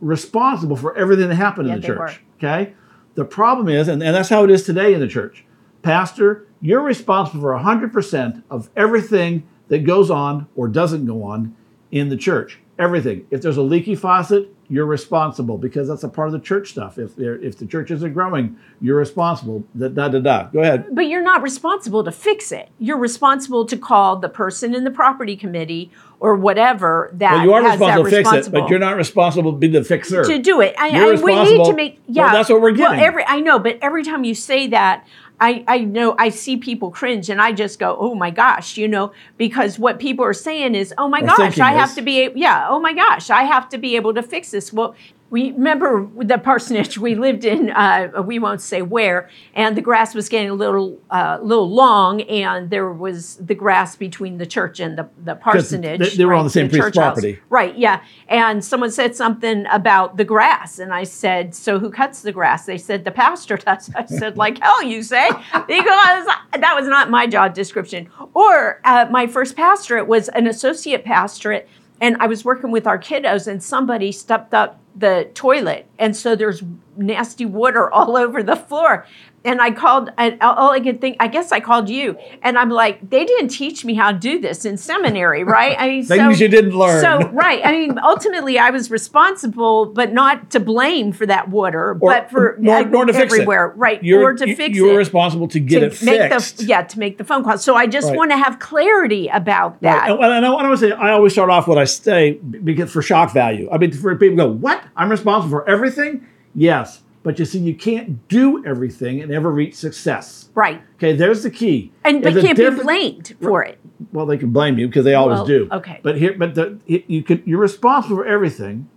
responsible 0.00 0.76
for 0.76 0.96
everything 0.96 1.28
that 1.28 1.36
happened 1.36 1.68
Yeah, 1.68 1.74
in 1.74 1.80
the 1.80 1.86
church. 1.86 2.22
Okay. 2.38 2.74
The 3.14 3.24
problem 3.24 3.68
is, 3.68 3.88
and, 3.88 4.02
and 4.02 4.14
that's 4.14 4.28
how 4.28 4.44
it 4.44 4.50
is 4.50 4.64
today 4.64 4.92
in 4.92 5.00
the 5.00 5.08
church. 5.08 5.44
Pastor, 5.82 6.46
you're 6.60 6.82
responsible 6.82 7.40
for 7.40 7.54
100% 7.54 8.42
of 8.50 8.68
everything 8.76 9.46
that 9.68 9.84
goes 9.84 10.10
on 10.10 10.48
or 10.54 10.68
doesn't 10.68 11.06
go 11.06 11.22
on 11.22 11.56
in 11.90 12.08
the 12.08 12.16
church. 12.16 12.60
Everything. 12.78 13.26
If 13.30 13.40
there's 13.40 13.56
a 13.56 13.62
leaky 13.62 13.94
faucet, 13.94 14.54
you're 14.68 14.84
responsible 14.84 15.56
because 15.56 15.88
that's 15.88 16.02
a 16.02 16.08
part 16.08 16.28
of 16.28 16.32
the 16.32 16.40
church 16.40 16.70
stuff. 16.70 16.98
If 16.98 17.18
if 17.18 17.56
the 17.56 17.64
church 17.66 17.90
isn't 17.90 18.12
growing, 18.12 18.56
you're 18.82 18.98
responsible. 18.98 19.64
Da 19.78 19.88
da 19.88 20.08
da. 20.08 20.18
da. 20.18 20.42
Go 20.48 20.60
ahead. 20.60 20.86
But 20.92 21.06
you're 21.08 21.22
not 21.22 21.40
responsible 21.40 22.04
to 22.04 22.12
fix 22.12 22.52
it. 22.52 22.68
You're 22.78 22.98
responsible 22.98 23.64
to 23.66 23.78
call 23.78 24.16
the 24.16 24.28
person 24.28 24.74
in 24.74 24.84
the 24.84 24.90
property 24.90 25.36
committee 25.36 25.90
or 26.20 26.34
whatever 26.34 27.10
that 27.14 27.32
Well, 27.32 27.42
you 27.44 27.52
are 27.54 27.62
has 27.62 27.72
responsible 27.80 28.04
to 28.04 28.10
fix 28.10 28.32
it, 28.46 28.52
but 28.52 28.68
you're 28.68 28.78
not 28.78 28.96
responsible 28.96 29.52
to 29.52 29.58
be 29.58 29.68
the 29.68 29.84
fixer. 29.84 30.24
to 30.24 30.38
do 30.38 30.60
it. 30.60 30.74
I, 30.78 30.88
I, 30.88 31.14
we 31.22 31.34
need 31.44 31.64
to 31.64 31.72
make 31.74 32.00
yeah. 32.08 32.24
Well, 32.24 32.32
that's 32.34 32.48
what 32.50 32.60
we're 32.60 32.74
Well, 32.76 32.90
getting. 32.90 33.04
every 33.04 33.24
I 33.24 33.40
know, 33.40 33.58
but 33.58 33.78
every 33.80 34.02
time 34.04 34.24
you 34.24 34.34
say 34.34 34.66
that, 34.68 35.06
I 35.40 35.64
I 35.68 35.78
know 35.80 36.14
I 36.18 36.30
see 36.30 36.56
people 36.56 36.90
cringe, 36.90 37.28
and 37.28 37.40
I 37.40 37.52
just 37.52 37.78
go, 37.78 37.96
oh 37.98 38.14
my 38.14 38.30
gosh, 38.30 38.76
you 38.76 38.88
know, 38.88 39.12
because 39.36 39.78
what 39.78 39.98
people 39.98 40.24
are 40.24 40.32
saying 40.32 40.74
is, 40.74 40.94
oh 40.96 41.08
my 41.08 41.20
gosh, 41.20 41.58
I 41.58 41.72
have 41.72 41.94
to 41.96 42.02
be 42.02 42.30
yeah, 42.34 42.66
oh 42.68 42.80
my 42.80 42.92
gosh, 42.92 43.30
I 43.30 43.42
have 43.42 43.68
to 43.70 43.78
be 43.78 43.96
able 43.96 44.14
to 44.14 44.22
fix 44.22 44.50
this. 44.50 44.72
Well. 44.72 44.94
We 45.28 45.50
remember 45.50 46.08
the 46.22 46.38
parsonage 46.38 46.98
we 46.98 47.16
lived 47.16 47.44
in. 47.44 47.70
Uh, 47.70 48.22
we 48.24 48.38
won't 48.38 48.60
say 48.60 48.80
where, 48.82 49.28
and 49.54 49.76
the 49.76 49.80
grass 49.80 50.14
was 50.14 50.28
getting 50.28 50.50
a 50.50 50.54
little, 50.54 51.00
uh, 51.10 51.38
little 51.42 51.68
long, 51.68 52.20
and 52.22 52.70
there 52.70 52.92
was 52.92 53.34
the 53.36 53.54
grass 53.56 53.96
between 53.96 54.38
the 54.38 54.46
church 54.46 54.78
and 54.78 54.96
the, 54.96 55.08
the 55.24 55.34
parsonage. 55.34 55.98
they- 55.98 56.16
they 56.16 56.24
were 56.24 56.34
on 56.34 56.44
the 56.44 56.50
same 56.50 56.68
priest's 56.68 56.86
church 56.86 56.94
house. 56.96 57.04
property. 57.14 57.40
Right, 57.50 57.76
yeah. 57.76 58.02
And 58.28 58.64
someone 58.64 58.92
said 58.92 59.16
something 59.16 59.66
about 59.70 60.16
the 60.16 60.24
grass. 60.24 60.78
And 60.78 60.94
I 60.94 61.02
said, 61.02 61.54
So 61.56 61.80
who 61.80 61.90
cuts 61.90 62.22
the 62.22 62.30
grass? 62.32 62.64
They 62.66 62.78
said, 62.78 63.04
The 63.04 63.10
pastor 63.10 63.56
does. 63.56 63.90
I 63.96 64.06
said, 64.06 64.36
Like 64.44 64.58
hell, 64.62 64.82
you 64.84 65.02
say? 65.02 65.28
Because 65.28 66.26
that 66.52 66.74
was 66.78 66.86
not 66.86 67.10
my 67.10 67.26
job 67.26 67.52
description. 67.52 68.08
Or 68.32 68.80
uh, 68.84 69.06
my 69.10 69.26
first 69.26 69.56
pastorate 69.56 70.06
was 70.06 70.28
an 70.30 70.46
associate 70.46 71.04
pastorate. 71.04 71.68
And 72.00 72.16
I 72.20 72.26
was 72.26 72.44
working 72.44 72.70
with 72.70 72.86
our 72.86 72.98
kiddos, 72.98 73.46
and 73.46 73.62
somebody 73.62 74.12
stepped 74.12 74.52
up 74.52 74.78
the 74.96 75.28
toilet. 75.34 75.86
And 75.98 76.16
so 76.16 76.34
there's 76.34 76.62
nasty 76.96 77.44
water 77.46 77.90
all 77.92 78.16
over 78.16 78.42
the 78.42 78.56
floor. 78.56 79.06
And 79.44 79.62
I 79.62 79.70
called, 79.70 80.10
and 80.18 80.42
all 80.42 80.72
I 80.72 80.80
could 80.80 81.00
think, 81.00 81.18
I 81.20 81.28
guess 81.28 81.52
I 81.52 81.60
called 81.60 81.88
you. 81.88 82.18
And 82.42 82.58
I'm 82.58 82.68
like, 82.68 83.08
they 83.08 83.24
didn't 83.24 83.50
teach 83.50 83.84
me 83.84 83.94
how 83.94 84.10
to 84.10 84.18
do 84.18 84.40
this 84.40 84.64
in 84.64 84.76
seminary, 84.76 85.44
right? 85.58 85.76
I 85.78 85.86
mean, 85.88 86.04
Things 86.04 86.40
you 86.40 86.48
didn't 86.48 86.72
learn. 86.76 87.00
So 87.00 87.28
right, 87.30 87.64
I 87.64 87.70
mean, 87.70 87.96
ultimately, 88.02 88.58
I 88.58 88.70
was 88.70 88.90
responsible, 88.90 89.86
but 89.86 90.12
not 90.12 90.50
to 90.50 90.58
blame 90.58 91.12
for 91.12 91.26
that 91.26 91.48
water, 91.48 91.94
but 91.94 92.28
for 92.28 92.56
nor, 92.58 92.84
nor 92.86 93.04
to 93.04 93.12
fix 93.12 93.32
everywhere, 93.34 93.66
it. 93.66 93.76
right? 93.76 94.02
You're, 94.02 94.24
or 94.24 94.34
to 94.34 94.48
you- 94.48 94.56
fix 94.56 94.76
you're 94.76 94.94
it. 94.94 94.96
responsible 94.96 95.46
to 95.46 95.60
get 95.60 95.78
to 95.78 95.86
it 95.86 96.02
make 96.02 96.32
fixed. 96.32 96.58
the 96.58 96.64
yeah 96.64 96.82
to 96.82 96.98
make 96.98 97.16
the 97.18 97.24
phone 97.24 97.44
call. 97.44 97.56
So 97.58 97.76
I 97.76 97.86
just 97.86 98.08
Right. 98.08 98.16
want 98.16 98.32
to 98.32 98.36
have 98.38 98.58
clarity 98.58 99.28
about 99.28 99.80
that. 99.82 100.08
Right. 100.08 100.10
And, 100.10 100.32
and 100.32 100.44
I 100.46 100.50
want 100.50 100.72
to 100.72 100.76
say, 100.88 100.92
I 100.92 101.12
always 101.12 101.32
start 101.32 101.50
off 101.50 101.68
what 101.68 101.78
I 101.78 101.84
say 101.84 102.32
because 102.32 102.90
for 102.90 103.00
shock 103.00 103.32
value. 103.32 103.68
I 103.70 103.78
mean, 103.78 103.92
for 103.92 104.16
people 104.16 104.36
go, 104.36 104.48
what? 104.48 104.82
I'm 104.96 105.08
responsible 105.08 105.50
for 105.50 105.68
everything? 105.70 106.26
Yes. 106.56 107.02
But 107.22 107.38
you 107.40 107.44
see, 107.44 107.58
you 107.58 107.74
can't 107.74 108.26
do 108.28 108.64
everything 108.64 109.20
and 109.20 109.32
ever 109.32 109.50
reach 109.50 109.74
success. 109.74 110.48
Right, 110.54 110.80
Okay, 110.96 111.12
there's 111.12 111.42
the 111.42 111.50
key. 111.50 111.92
and 112.04 112.22
but 112.22 112.34
can't 112.40 112.56
be 112.56 112.70
blamed 112.70 113.34
for 113.42 113.62
it. 113.64 113.78
Well, 114.12 114.26
they 114.26 114.38
can 114.38 114.50
blame 114.50 114.78
you 114.78 114.86
because 114.86 115.04
they 115.04 115.14
always 115.14 115.38
Well, 115.38 115.46
do. 115.46 115.68
okay. 115.72 115.98
But 116.04 116.16
here, 116.18 116.34
but 116.38 116.54
the, 116.54 116.78
you 116.86 117.22
can 117.24 117.42
you're 117.44 117.58
responsible 117.60 118.16
for 118.16 118.26
everything, 118.26 118.88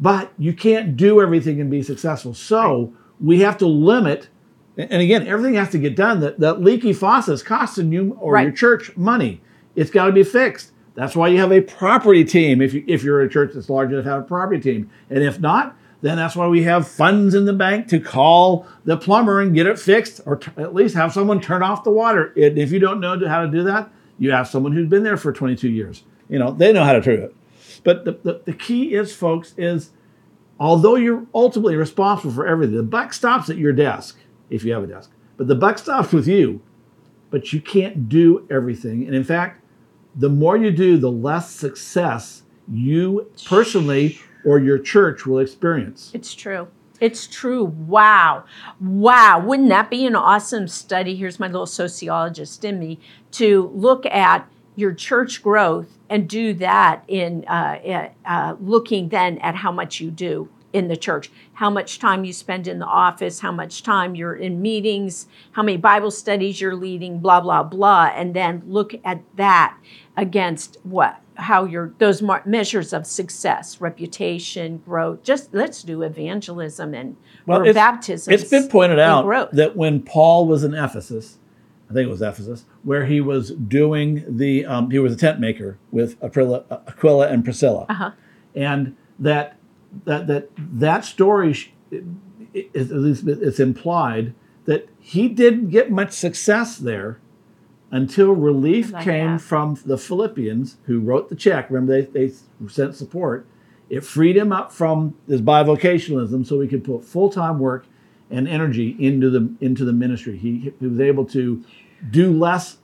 but 0.00 0.32
you 0.38 0.52
can't 0.52 0.96
do 0.96 1.20
everything 1.20 1.60
and 1.60 1.68
be 1.70 1.82
successful. 1.82 2.32
So 2.32 2.92
we 3.20 3.40
have 3.40 3.58
to 3.58 3.66
limit. 3.66 4.28
And 4.78 4.92
and 4.92 5.02
again, 5.02 5.26
everything 5.26 5.54
has 5.54 5.70
to 5.70 5.78
get 5.78 5.96
done. 5.96 6.20
That 6.20 6.38
that 6.40 6.60
leaky 6.60 6.92
faucet 6.92 7.34
is 7.34 7.42
costing 7.42 7.90
you 7.92 8.16
or 8.20 8.38
your 8.40 8.52
church 8.52 8.96
money. 8.96 9.40
It's 9.74 9.90
got 9.90 10.06
to 10.06 10.12
be 10.12 10.22
fixed. 10.22 10.70
That's 10.94 11.16
why 11.16 11.26
you 11.26 11.38
have 11.40 11.50
a 11.50 11.60
property 11.60 12.24
team. 12.24 12.62
If 12.62 12.72
you 12.72 12.84
if 12.86 13.02
you're 13.02 13.20
a 13.20 13.28
church 13.28 13.50
that's 13.54 13.68
large 13.68 13.90
enough 13.90 14.04
to 14.04 14.10
have 14.10 14.20
a 14.20 14.24
property 14.26 14.60
team, 14.60 14.90
and 15.10 15.24
if 15.24 15.40
not, 15.40 15.76
then 16.04 16.18
that's 16.18 16.36
why 16.36 16.46
we 16.46 16.64
have 16.64 16.86
funds 16.86 17.34
in 17.34 17.46
the 17.46 17.52
bank 17.54 17.88
to 17.88 17.98
call 17.98 18.66
the 18.84 18.94
plumber 18.94 19.40
and 19.40 19.54
get 19.54 19.66
it 19.66 19.78
fixed, 19.78 20.20
or 20.26 20.36
t- 20.36 20.52
at 20.58 20.74
least 20.74 20.94
have 20.94 21.14
someone 21.14 21.40
turn 21.40 21.62
off 21.62 21.82
the 21.82 21.90
water. 21.90 22.30
If 22.36 22.72
you 22.72 22.78
don't 22.78 23.00
know 23.00 23.18
how 23.26 23.40
to 23.40 23.50
do 23.50 23.64
that, 23.64 23.90
you 24.18 24.30
have 24.30 24.46
someone 24.46 24.72
who's 24.72 24.86
been 24.86 25.02
there 25.02 25.16
for 25.16 25.32
22 25.32 25.70
years. 25.70 26.04
You 26.28 26.38
know, 26.38 26.50
they 26.50 26.74
know 26.74 26.84
how 26.84 26.92
to 26.92 27.00
do 27.00 27.10
it. 27.10 27.34
But 27.84 28.04
the, 28.04 28.12
the, 28.22 28.42
the 28.44 28.52
key 28.52 28.92
is, 28.92 29.16
folks, 29.16 29.54
is 29.56 29.92
although 30.60 30.96
you're 30.96 31.24
ultimately 31.34 31.74
responsible 31.74 32.34
for 32.34 32.46
everything, 32.46 32.76
the 32.76 32.82
buck 32.82 33.14
stops 33.14 33.48
at 33.48 33.56
your 33.56 33.72
desk 33.72 34.18
if 34.50 34.62
you 34.62 34.74
have 34.74 34.84
a 34.84 34.86
desk. 34.86 35.10
But 35.38 35.48
the 35.48 35.54
buck 35.54 35.78
stops 35.78 36.12
with 36.12 36.28
you. 36.28 36.60
But 37.30 37.54
you 37.54 37.62
can't 37.62 38.10
do 38.10 38.46
everything. 38.50 39.06
And 39.06 39.14
in 39.14 39.24
fact, 39.24 39.64
the 40.14 40.28
more 40.28 40.58
you 40.58 40.70
do, 40.70 40.98
the 40.98 41.10
less 41.10 41.50
success 41.50 42.42
you 42.70 43.30
personally 43.46 44.20
or 44.44 44.58
your 44.58 44.78
church 44.78 45.26
will 45.26 45.38
experience. 45.38 46.10
It's 46.14 46.34
true. 46.34 46.68
It's 47.00 47.26
true. 47.26 47.64
Wow. 47.64 48.44
Wow. 48.80 49.40
Wouldn't 49.40 49.68
that 49.68 49.90
be 49.90 50.06
an 50.06 50.14
awesome 50.14 50.68
study? 50.68 51.16
Here's 51.16 51.40
my 51.40 51.46
little 51.48 51.66
sociologist 51.66 52.64
in 52.64 52.78
me 52.78 53.00
to 53.32 53.70
look 53.74 54.06
at 54.06 54.48
your 54.76 54.92
church 54.92 55.42
growth 55.42 55.98
and 56.08 56.28
do 56.28 56.54
that 56.54 57.04
in 57.08 57.44
uh, 57.46 58.10
uh, 58.24 58.56
looking 58.60 59.08
then 59.08 59.38
at 59.38 59.56
how 59.56 59.72
much 59.72 60.00
you 60.00 60.10
do 60.10 60.48
in 60.72 60.88
the 60.88 60.96
church, 60.96 61.30
how 61.54 61.70
much 61.70 62.00
time 62.00 62.24
you 62.24 62.32
spend 62.32 62.66
in 62.66 62.80
the 62.80 62.86
office, 62.86 63.40
how 63.40 63.52
much 63.52 63.84
time 63.84 64.16
you're 64.16 64.34
in 64.34 64.60
meetings, 64.60 65.28
how 65.52 65.62
many 65.62 65.76
Bible 65.76 66.10
studies 66.10 66.60
you're 66.60 66.74
leading, 66.74 67.20
blah, 67.20 67.40
blah, 67.40 67.62
blah. 67.62 68.10
And 68.14 68.34
then 68.34 68.62
look 68.66 68.92
at 69.04 69.22
that 69.36 69.76
against 70.16 70.78
what? 70.82 71.20
How 71.36 71.64
your 71.64 71.92
those 71.98 72.22
mar- 72.22 72.42
measures 72.46 72.92
of 72.92 73.06
success, 73.06 73.80
reputation, 73.80 74.78
growth. 74.84 75.22
Just 75.24 75.52
let's 75.52 75.82
do 75.82 76.02
evangelism 76.02 76.94
and 76.94 77.16
or 77.46 77.62
it's- 77.62 77.74
baptism. 77.74 78.32
It's 78.32 78.44
been 78.48 78.68
pointed 78.68 78.98
out 79.00 79.24
growth. 79.24 79.50
that 79.52 79.76
when 79.76 80.00
Paul 80.02 80.46
was 80.46 80.62
in 80.64 80.74
Ephesus, 80.74 81.38
I 81.90 81.92
think 81.92 82.06
it 82.06 82.10
was 82.10 82.22
Ephesus, 82.22 82.64
where 82.84 83.06
he 83.06 83.20
was 83.20 83.50
doing 83.50 84.24
the, 84.28 84.64
um, 84.64 84.90
he 84.90 84.98
was 84.98 85.12
a 85.12 85.16
tent 85.16 85.40
maker 85.40 85.76
with 85.90 86.16
Aquila, 86.22 86.64
Aquila 86.70 87.28
and 87.28 87.44
Priscilla, 87.44 87.86
Uh-huh. 87.88 88.10
and 88.54 88.94
that 89.18 89.56
that 90.06 90.26
that 90.28 90.48
that 90.56 91.04
story 91.04 91.50
is 91.92 92.90
at 92.92 92.96
least 92.98 93.26
it's 93.26 93.60
implied 93.60 94.34
that 94.66 94.88
he 95.00 95.28
didn't 95.28 95.68
get 95.68 95.90
much 95.90 96.12
success 96.12 96.78
there 96.78 97.18
until 97.94 98.32
relief 98.32 98.92
Like 98.92 99.04
came 99.04 99.32
that. 99.32 99.40
from 99.40 99.78
the 99.86 99.96
Philippians 99.96 100.78
who 100.86 100.98
wrote 100.98 101.28
the 101.28 101.36
check. 101.36 101.70
Remember, 101.70 102.02
they, 102.02 102.26
they 102.26 102.34
sent 102.68 102.94
support. 102.96 103.46
It 103.88 104.04
freed 104.04 104.36
him 104.36 104.50
up 104.52 104.72
from 104.72 105.16
his 105.28 105.40
bivocationalism 105.40 106.44
so 106.46 106.60
he 106.60 106.66
could 106.68 106.82
put 106.82 107.04
full 107.04 107.30
time 107.30 107.58
work 107.60 107.86
and 108.30 108.48
energy 108.48 108.96
into 108.98 109.30
the 109.30 109.54
into 109.60 109.84
the 109.84 109.92
ministry. 109.92 110.36
He, 110.36 110.72
he 110.80 110.86
was 110.86 110.98
able 110.98 111.24
to 111.26 111.62
do 112.10 112.32
less 112.32 112.78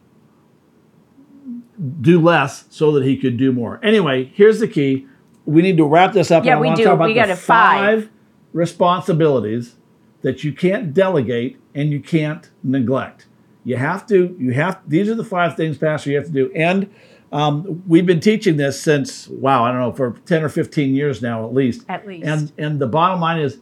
do 2.01 2.20
less 2.20 2.64
so 2.70 2.92
that 2.92 3.05
he 3.05 3.16
could 3.16 3.37
do 3.37 3.51
more. 3.53 3.81
Anyway, 3.83 4.25
here's 4.35 4.61
the 4.61 4.68
key. 4.68 5.07
We 5.46 5.62
need 5.62 5.79
to 5.79 5.85
wrap 5.87 6.12
this 6.12 6.31
up. 6.31 6.44
Yeah, 6.44 6.53
and 6.53 6.59
I 6.59 6.61
we 6.61 6.66
want 6.68 6.77
do. 6.77 6.83
to 6.85 6.88
talk 6.90 6.94
about 6.96 7.07
We 7.09 7.14
the 7.14 7.20
got 7.20 7.31
a 7.31 7.37
five. 7.37 8.11
responsibilities 8.53 9.77
that 10.23 10.44
you 10.44 10.53
can't 10.53 10.92
delegate 10.94 11.59
and 11.75 11.90
you 11.90 11.99
can't 12.01 12.51
neglect. 12.62 13.27
You 13.64 13.77
have 13.77 14.07
to. 14.07 14.37
You 14.38 14.53
have. 14.53 14.81
These 14.88 15.09
are 15.09 15.14
the 15.14 15.25
five 15.25 15.57
things, 15.57 15.79
Pastor. 15.79 16.11
You 16.11 16.16
have 16.16 16.27
to 16.27 16.33
do. 16.33 16.51
And 16.55 16.92
um, 17.33 17.83
we've 17.87 18.07
been 18.07 18.20
teaching 18.20 18.57
this 18.57 18.81
since 18.81 19.29
wow, 19.29 19.64
I 19.64 19.70
don't 19.70 19.81
know, 19.81 19.92
for 19.92 20.18
ten 20.27 20.42
or 20.42 20.49
fifteen 20.49 20.94
years 20.94 21.20
now, 21.23 21.44
at 21.46 21.55
least. 21.55 21.85
At 21.88 22.07
least. 22.07 22.27
And 22.27 22.53
and 22.59 22.81
the 22.81 22.87
bottom 22.87 23.20
line 23.20 23.40
is, 23.40 23.61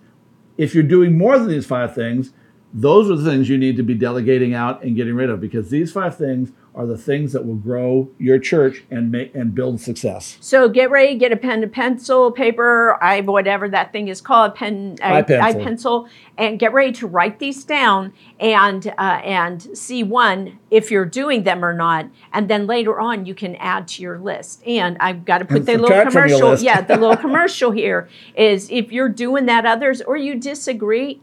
if 0.57 0.75
you're 0.75 0.85
doing 0.85 1.19
more 1.19 1.39
than 1.39 1.49
these 1.49 1.67
five 1.67 1.95
things, 1.95 2.33
those 2.73 3.11
are 3.11 3.17
the 3.17 3.29
things 3.29 3.49
you 3.49 3.59
need 3.59 3.77
to 3.77 3.83
be 3.83 3.95
delegating 3.95 4.55
out 4.55 4.83
and 4.83 4.95
getting 4.95 5.15
rid 5.15 5.31
of 5.31 5.41
because 5.41 5.71
these 5.71 5.93
five 5.93 6.17
things 6.17 6.53
are 6.79 6.87
the 6.87 6.97
things 6.97 7.33
that 7.33 7.45
will 7.45 7.57
grow 7.57 8.09
your 8.19 8.39
church 8.39 8.85
and 8.89 9.11
make 9.11 9.35
and 9.35 9.53
build 9.53 9.81
success. 9.81 10.39
So 10.41 10.69
get 10.69 10.93
ready, 10.93 11.17
get 11.17 11.33
a 11.33 11.37
pen 11.37 11.65
and 11.65 11.73
pencil, 11.73 12.31
paper, 12.31 12.97
I 13.03 13.21
whatever 13.21 13.69
that 13.69 13.91
thing 13.91 14.07
is 14.07 14.21
called, 14.21 14.55
pen, 14.55 14.97
I 15.03 15.23
pencil. 15.23 15.65
pencil, 15.65 16.09
and 16.39 16.57
get 16.57 16.73
ready 16.73 16.93
to 16.93 17.09
write 17.09 17.41
these 17.41 17.65
down 17.65 18.13
and 18.39 18.87
uh, 18.97 19.21
and 19.25 19.77
see 19.77 20.05
one 20.05 20.61
if 20.71 20.93
you're 20.93 21.05
doing 21.05 21.43
them 21.43 21.65
or 21.65 21.75
not, 21.75 22.07
and 22.33 22.49
then 22.49 22.69
later 22.69 23.01
on 23.01 23.27
you 23.27 23.35
can 23.35 23.57
add 23.57 23.89
to 23.89 24.03
your 24.03 24.21
list. 24.21 24.65
And 24.65 24.97
I've 25.01 25.25
got 25.25 25.39
to 25.39 25.47
put 25.47 25.57
And 25.57 25.67
the 25.67 25.73
little 25.73 25.89
subtract 25.89 26.13
from 26.13 26.29
your 26.29 26.39
commercial. 26.39 26.65
Yeah, 26.65 26.81
the 26.81 26.97
little 26.97 27.17
commercial 27.29 27.73
here 27.73 28.09
is 28.37 28.71
if 28.71 28.93
you're 28.93 29.09
doing 29.09 29.47
that 29.47 29.67
others 29.67 30.01
or 30.01 30.17
you 30.17 30.37
disagree, 30.37 31.21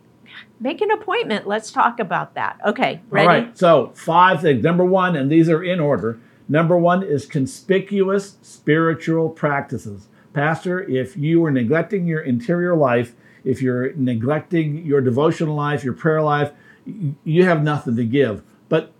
make 0.60 0.82
an 0.82 0.92
appointment. 0.92 1.48
Let's 1.48 1.72
talk 1.72 2.00
about 2.00 2.36
that. 2.36 2.60
Okay, 2.66 3.02
ready? 3.10 3.28
All 3.28 3.34
right. 3.34 3.58
So, 3.58 3.92
five 3.96 4.42
things. 4.42 4.64
Number 4.64 4.86
one, 4.86 5.16
and 5.16 5.32
these 5.32 5.50
are 5.50 5.64
in 5.64 5.80
order. 5.80 6.20
Number 6.48 6.78
one 6.78 7.04
is 7.04 7.26
conspicuous 7.26 8.38
spiritual 8.42 9.30
practices. 9.30 10.08
Pastor, 10.34 10.84
if 10.84 11.18
you 11.18 11.44
are 11.46 11.52
neglecting 11.52 12.06
your 12.08 12.22
interior 12.22 12.76
life, 12.76 13.16
if 13.44 13.62
you're 13.62 13.94
neglecting 13.94 14.86
your 14.86 15.02
devotional 15.02 15.56
life, 15.56 15.84
your 15.84 15.94
prayer 15.94 16.22
life, 16.22 16.52
you 17.24 17.46
have 17.46 17.64
nothing 17.64 17.96
to 17.96 18.06
give. 18.06 18.44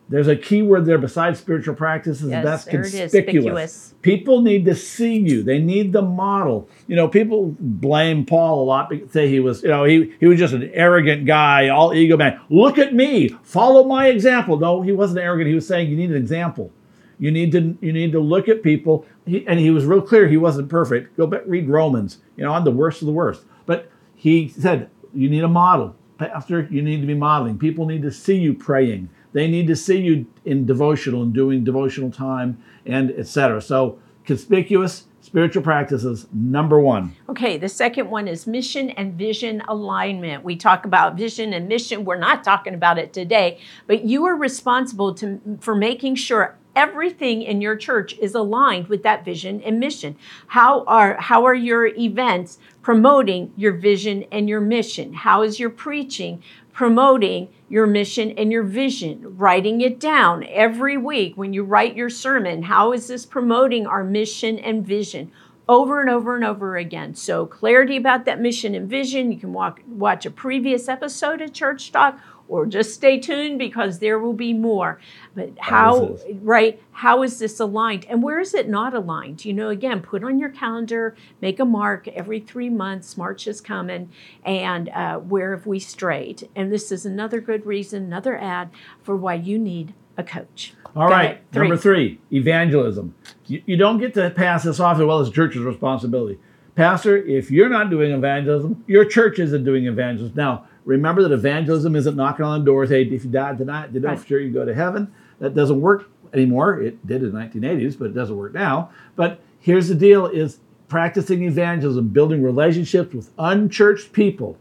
There's 0.08 0.28
a 0.28 0.36
key 0.36 0.62
word 0.62 0.86
there 0.86 1.00
besides 1.00 1.40
spiritual 1.40 1.74
practices, 1.74 2.30
Yes, 2.30 2.44
that's 2.46 2.66
there 2.66 2.82
it 2.82 2.86
is, 2.86 2.92
conspicuous. 2.92 3.34
conspicuous. 3.46 3.94
People 4.04 4.42
need 4.42 4.66
to 4.66 4.76
see 4.76 5.18
you. 5.18 5.42
They 5.42 5.58
need 5.58 5.94
the 5.94 6.04
model. 6.04 6.70
You 6.88 6.96
know, 6.96 7.08
people 7.08 7.56
blame 7.60 8.24
Paul 8.24 8.64
a 8.64 8.66
lot. 8.66 8.90
because 8.90 9.12
Say 9.12 9.30
he 9.30 9.40
was, 9.40 9.64
you 9.64 9.70
know, 9.70 9.84
he, 9.84 10.14
he 10.20 10.28
was 10.28 10.38
just 10.38 10.54
an 10.54 10.70
arrogant 10.74 11.26
guy, 11.26 11.70
all 11.70 11.92
ego 11.92 12.18
man. 12.18 12.40
Look 12.50 12.78
at 12.78 12.94
me, 12.94 13.30
follow 13.42 13.84
my 13.84 14.08
example. 14.10 14.60
No, 14.60 14.84
he 14.84 14.92
wasn't 14.92 15.20
arrogant. 15.20 15.48
He 15.50 15.56
was 15.56 15.68
saying 15.68 15.90
you 15.90 15.98
need 15.98 16.12
an 16.12 16.18
example. 16.18 16.72
You 17.18 17.32
need 17.32 17.52
to 17.54 17.76
you 17.82 17.92
need 17.94 18.12
to 18.12 18.20
look 18.20 18.48
at 18.48 18.62
people. 18.62 19.06
He, 19.26 19.48
and 19.48 19.58
he 19.60 19.72
was 19.72 19.86
real 19.86 20.02
clear. 20.02 20.28
He 20.28 20.38
wasn't 20.38 20.70
perfect. 20.70 21.18
Go 21.18 21.26
back 21.26 21.42
read 21.48 21.68
Romans. 21.68 22.20
You 22.38 22.44
know, 22.44 22.52
I'm 22.54 22.64
the 22.64 22.72
worst 22.72 23.02
of 23.02 23.08
the 23.08 23.14
worst. 23.14 23.44
But 23.66 23.90
he 24.14 24.50
said 24.50 24.90
you 25.16 25.30
need 25.30 25.44
a 25.44 25.48
model, 25.48 25.96
pastor. 26.20 26.68
You 26.70 26.82
need 26.84 27.02
to 27.02 27.08
be 27.08 27.16
modeling. 27.16 27.58
People 27.58 27.86
need 27.88 28.02
to 28.04 28.12
see 28.12 28.36
you 28.38 28.54
praying. 28.54 29.10
They 29.36 29.50
need 29.50 29.68
to 29.68 29.76
see 29.76 30.00
you 30.00 30.26
in 30.46 30.66
devotional 30.66 31.22
and 31.22 31.34
doing 31.34 31.66
devotional 31.66 32.10
time 32.10 32.58
and 32.86 33.12
etc. 33.12 33.62
So 33.62 34.00
conspicuous 34.24 35.08
spiritual 35.20 35.62
practices 35.62 36.26
number 36.32 36.80
one. 36.80 37.14
Okay, 37.28 37.58
the 37.58 37.68
second 37.68 38.10
one 38.10 38.30
is 38.30 38.48
mission 38.48 38.92
and 38.92 39.16
vision 39.16 39.62
alignment. 39.68 40.46
We 40.46 40.56
talk 40.56 40.86
about 40.86 41.18
vision 41.18 41.52
and 41.52 41.68
mission. 41.68 42.06
We're 42.06 42.18
not 42.18 42.46
talking 42.46 42.74
about 42.74 42.98
it 42.98 43.12
today, 43.12 43.60
but 43.88 44.06
you 44.06 44.24
are 44.26 44.38
responsible 44.38 45.14
to, 45.16 45.42
for 45.60 45.76
making 45.76 46.16
sure 46.16 46.56
everything 46.76 47.42
in 47.42 47.62
your 47.62 47.76
church 47.76 48.14
is 48.20 48.36
aligned 48.36 48.88
with 48.88 49.04
that 49.04 49.24
vision 49.24 49.62
and 49.62 49.80
mission. 49.80 50.16
How 50.48 50.84
are 50.86 51.16
how 51.20 51.46
are 51.46 51.56
your 51.56 51.88
events 51.88 52.60
promoting 52.82 53.54
your 53.56 53.74
vision 53.74 54.26
and 54.32 54.50
your 54.50 54.62
mission? 54.62 55.14
How 55.14 55.42
is 55.42 55.60
your 55.60 55.70
preaching 55.70 56.44
promoting 56.74 57.48
your 57.70 57.88
mission 57.88 58.32
and 58.32 58.52
your 58.52 58.64
vision? 58.64 59.38
Writing 59.38 59.82
it 59.82 60.00
down 60.00 60.44
every 60.50 60.98
week 60.98 61.38
when 61.38 61.54
you 61.54 61.64
write 61.64 61.96
your 61.96 62.10
sermon. 62.10 62.64
How 62.64 62.92
is 62.92 63.08
this 63.08 63.26
promoting 63.26 63.88
our 63.88 64.04
mission 64.04 64.60
and 64.60 64.86
vision? 64.86 65.32
over 65.68 66.00
and 66.00 66.10
over 66.10 66.36
and 66.36 66.46
over 66.46 66.78
again. 66.78 67.16
So, 67.16 67.46
clarity 67.46 67.98
about 67.98 68.26
that 68.26 68.40
mission 68.40 68.76
and 68.76 68.90
vision. 68.90 69.32
You 69.32 69.40
can 69.40 69.54
walk, 69.54 69.82
watch 69.88 70.26
a 70.26 70.32
previous 70.32 70.88
episode 70.88 71.42
of 71.42 71.54
Church 71.54 71.92
Talk 71.92 72.20
or 72.48 72.66
just 72.66 72.94
stay 72.94 73.20
tuned 73.20 73.60
because 73.60 74.00
there 74.00 74.20
will 74.20 74.34
be 74.34 74.54
more. 74.54 75.00
But 75.36 75.52
how, 75.60 76.14
is. 76.14 76.24
right, 76.42 76.82
how 76.92 77.24
is 77.24 77.40
this 77.40 77.60
aligned? 77.60 78.06
And 78.06 78.22
where 78.22 78.40
is 78.40 78.54
it 78.54 78.70
not 78.70 78.94
aligned? 78.94 79.46
You 79.46 79.54
know, 79.54 79.70
again, 79.70 80.02
put 80.02 80.24
on 80.24 80.40
your 80.40 80.50
calendar, 80.50 81.16
make 81.42 81.60
a 81.60 81.66
mark 81.66 82.08
every 82.10 82.40
three 82.40 82.70
months. 82.70 83.18
March 83.18 83.48
is 83.48 83.62
coming. 83.62 84.10
And 84.44 84.90
uh, 84.90 85.18
where 85.20 85.56
have 85.56 85.66
we 85.66 85.80
strayed? 85.80 86.48
And 86.56 86.72
this 86.72 86.92
is 86.92 87.06
another 87.06 87.42
good 87.42 87.66
reason, 87.66 88.04
another 88.04 88.38
ad 88.38 88.70
for 89.04 89.16
why 89.16 89.36
you 89.36 89.58
need 89.58 89.94
a 90.18 90.24
coach. 90.24 90.74
All 90.96 91.08
Go 91.08 91.14
right, 91.14 91.26
ahead. 91.26 91.42
Three. 91.52 91.62
number 91.68 91.78
three, 91.78 92.20
evangelism. 92.32 93.16
You, 93.48 93.62
you 93.66 93.76
don't 93.78 93.98
get 93.98 94.14
to 94.14 94.30
pass 94.30 94.64
this 94.64 94.80
off 94.80 94.98
as 94.98 95.04
well 95.04 95.20
as 95.20 95.30
church's 95.30 95.62
responsibility. 95.62 96.40
Pastor, 96.76 97.18
if 97.18 97.52
you're 97.52 97.70
not 97.70 97.90
doing 97.90 98.12
evangelism, 98.12 98.84
your 98.88 99.06
church 99.06 99.40
isn't 99.40 99.64
doing 99.64 99.88
evangelism. 99.88 100.36
Now, 100.36 100.68
remember 100.86 101.24
that 101.24 101.32
evangelism 101.32 101.96
isn't 101.96 102.16
knocking 102.16 102.46
on 102.46 102.64
doors. 102.64 102.90
Hey, 102.90 103.04
if 103.04 103.26
you 103.26 103.32
died 103.32 103.58
tonight, 103.58 103.90
you 103.94 104.00
know 104.00 104.10
Right. 104.10 104.20
for 104.20 104.26
sure 104.28 104.40
you 104.40 104.52
go 104.52 104.66
to 104.66 104.74
heaven. 104.74 105.10
That 105.40 105.54
doesn't 105.54 105.82
work 105.82 106.10
anymore. 106.34 106.80
It 106.80 107.06
did 107.06 107.24
in 107.24 107.32
the 107.32 107.38
1980s, 107.40 107.96
but 107.98 108.06
it 108.06 108.14
doesn't 108.14 108.36
work 108.38 108.54
now. 108.54 108.90
But 109.16 109.40
here's 109.60 109.88
the 109.90 109.96
deal: 109.96 110.26
is 110.28 110.60
practicing 110.88 111.44
evangelism, 111.44 112.10
building 112.10 112.42
relationships 112.44 113.14
with 113.14 113.32
unchurched 113.40 114.14
people, 114.14 114.58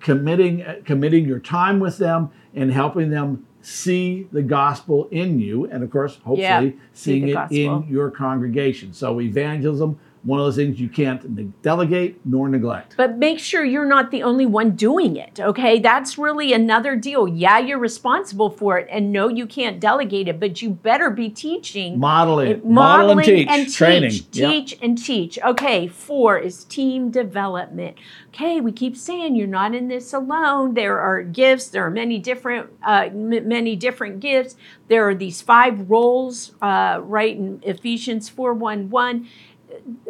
committing 0.00 0.62
uh, 0.62 0.76
committing 0.84 1.26
your 1.26 1.38
time 1.38 1.78
with 1.80 1.98
them 1.98 2.30
and 2.54 2.72
helping 2.72 3.10
them 3.10 3.46
see 3.62 4.26
the 4.32 4.42
gospel 4.42 5.06
in 5.10 5.38
you 5.38 5.66
and 5.66 5.82
of 5.84 5.90
course 5.90 6.14
hopefully 6.24 6.40
Yeah, 6.40 6.70
seeing 6.94 7.26
the 7.26 7.32
it 7.50 7.52
in 7.52 7.86
your 7.90 8.10
congregation 8.10 8.94
so 8.94 9.20
evangelism 9.20 9.98
one 10.22 10.38
of 10.38 10.44
those 10.46 10.56
things 10.56 10.78
you 10.78 10.88
can't 10.88 11.62
delegate 11.62 12.20
nor 12.26 12.48
neglect 12.48 12.94
But 12.96 13.16
make 13.16 13.38
sure 13.38 13.64
you're 13.64 13.86
not 13.86 14.10
the 14.10 14.22
only 14.22 14.44
one 14.44 14.72
doing 14.72 15.16
it, 15.16 15.40
okay? 15.40 15.78
That's 15.78 16.18
really 16.18 16.52
another 16.52 16.94
deal. 16.96 17.26
Yeah, 17.26 17.58
you're 17.58 17.78
responsible 17.78 18.50
for 18.50 18.78
it, 18.78 18.86
and 18.90 19.12
no, 19.12 19.28
you 19.28 19.46
can't 19.46 19.80
delegate 19.80 20.28
it, 20.28 20.38
but 20.38 20.60
you 20.60 20.70
better 20.70 21.08
be 21.10 21.30
teaching. 21.30 21.98
model 21.98 22.40
it 22.40 22.64
model 22.64 23.12
and 23.12 23.24
teach 23.24 23.48
and 23.48 23.72
training 23.72 24.10
teach, 24.10 24.72
Yep. 24.72 24.78
and 24.82 24.98
teach. 24.98 25.38
Okay, 25.42 25.88
four 25.88 26.38
is 26.38 26.64
team 26.64 27.10
development. 27.10 27.96
Okay, 28.28 28.60
we 28.60 28.72
keep 28.72 28.96
saying 28.96 29.34
you're 29.36 29.46
not 29.46 29.74
in 29.74 29.88
this 29.88 30.12
alone. 30.12 30.74
There 30.74 30.98
are 31.00 31.22
gifts. 31.22 31.68
There 31.68 31.84
are 31.84 31.90
many 31.90 32.18
different, 32.18 32.68
uh, 32.86 33.06
m- 33.08 33.48
many 33.48 33.74
different 33.74 34.20
gifts. 34.20 34.54
There 34.88 35.08
are 35.08 35.14
these 35.14 35.40
five 35.40 35.90
roles, 35.90 36.52
uh, 36.62 37.00
right 37.02 37.36
in 37.36 37.60
Ephesians 37.62 38.28
four 38.28 38.52
one 38.54 38.90
one 38.90 39.26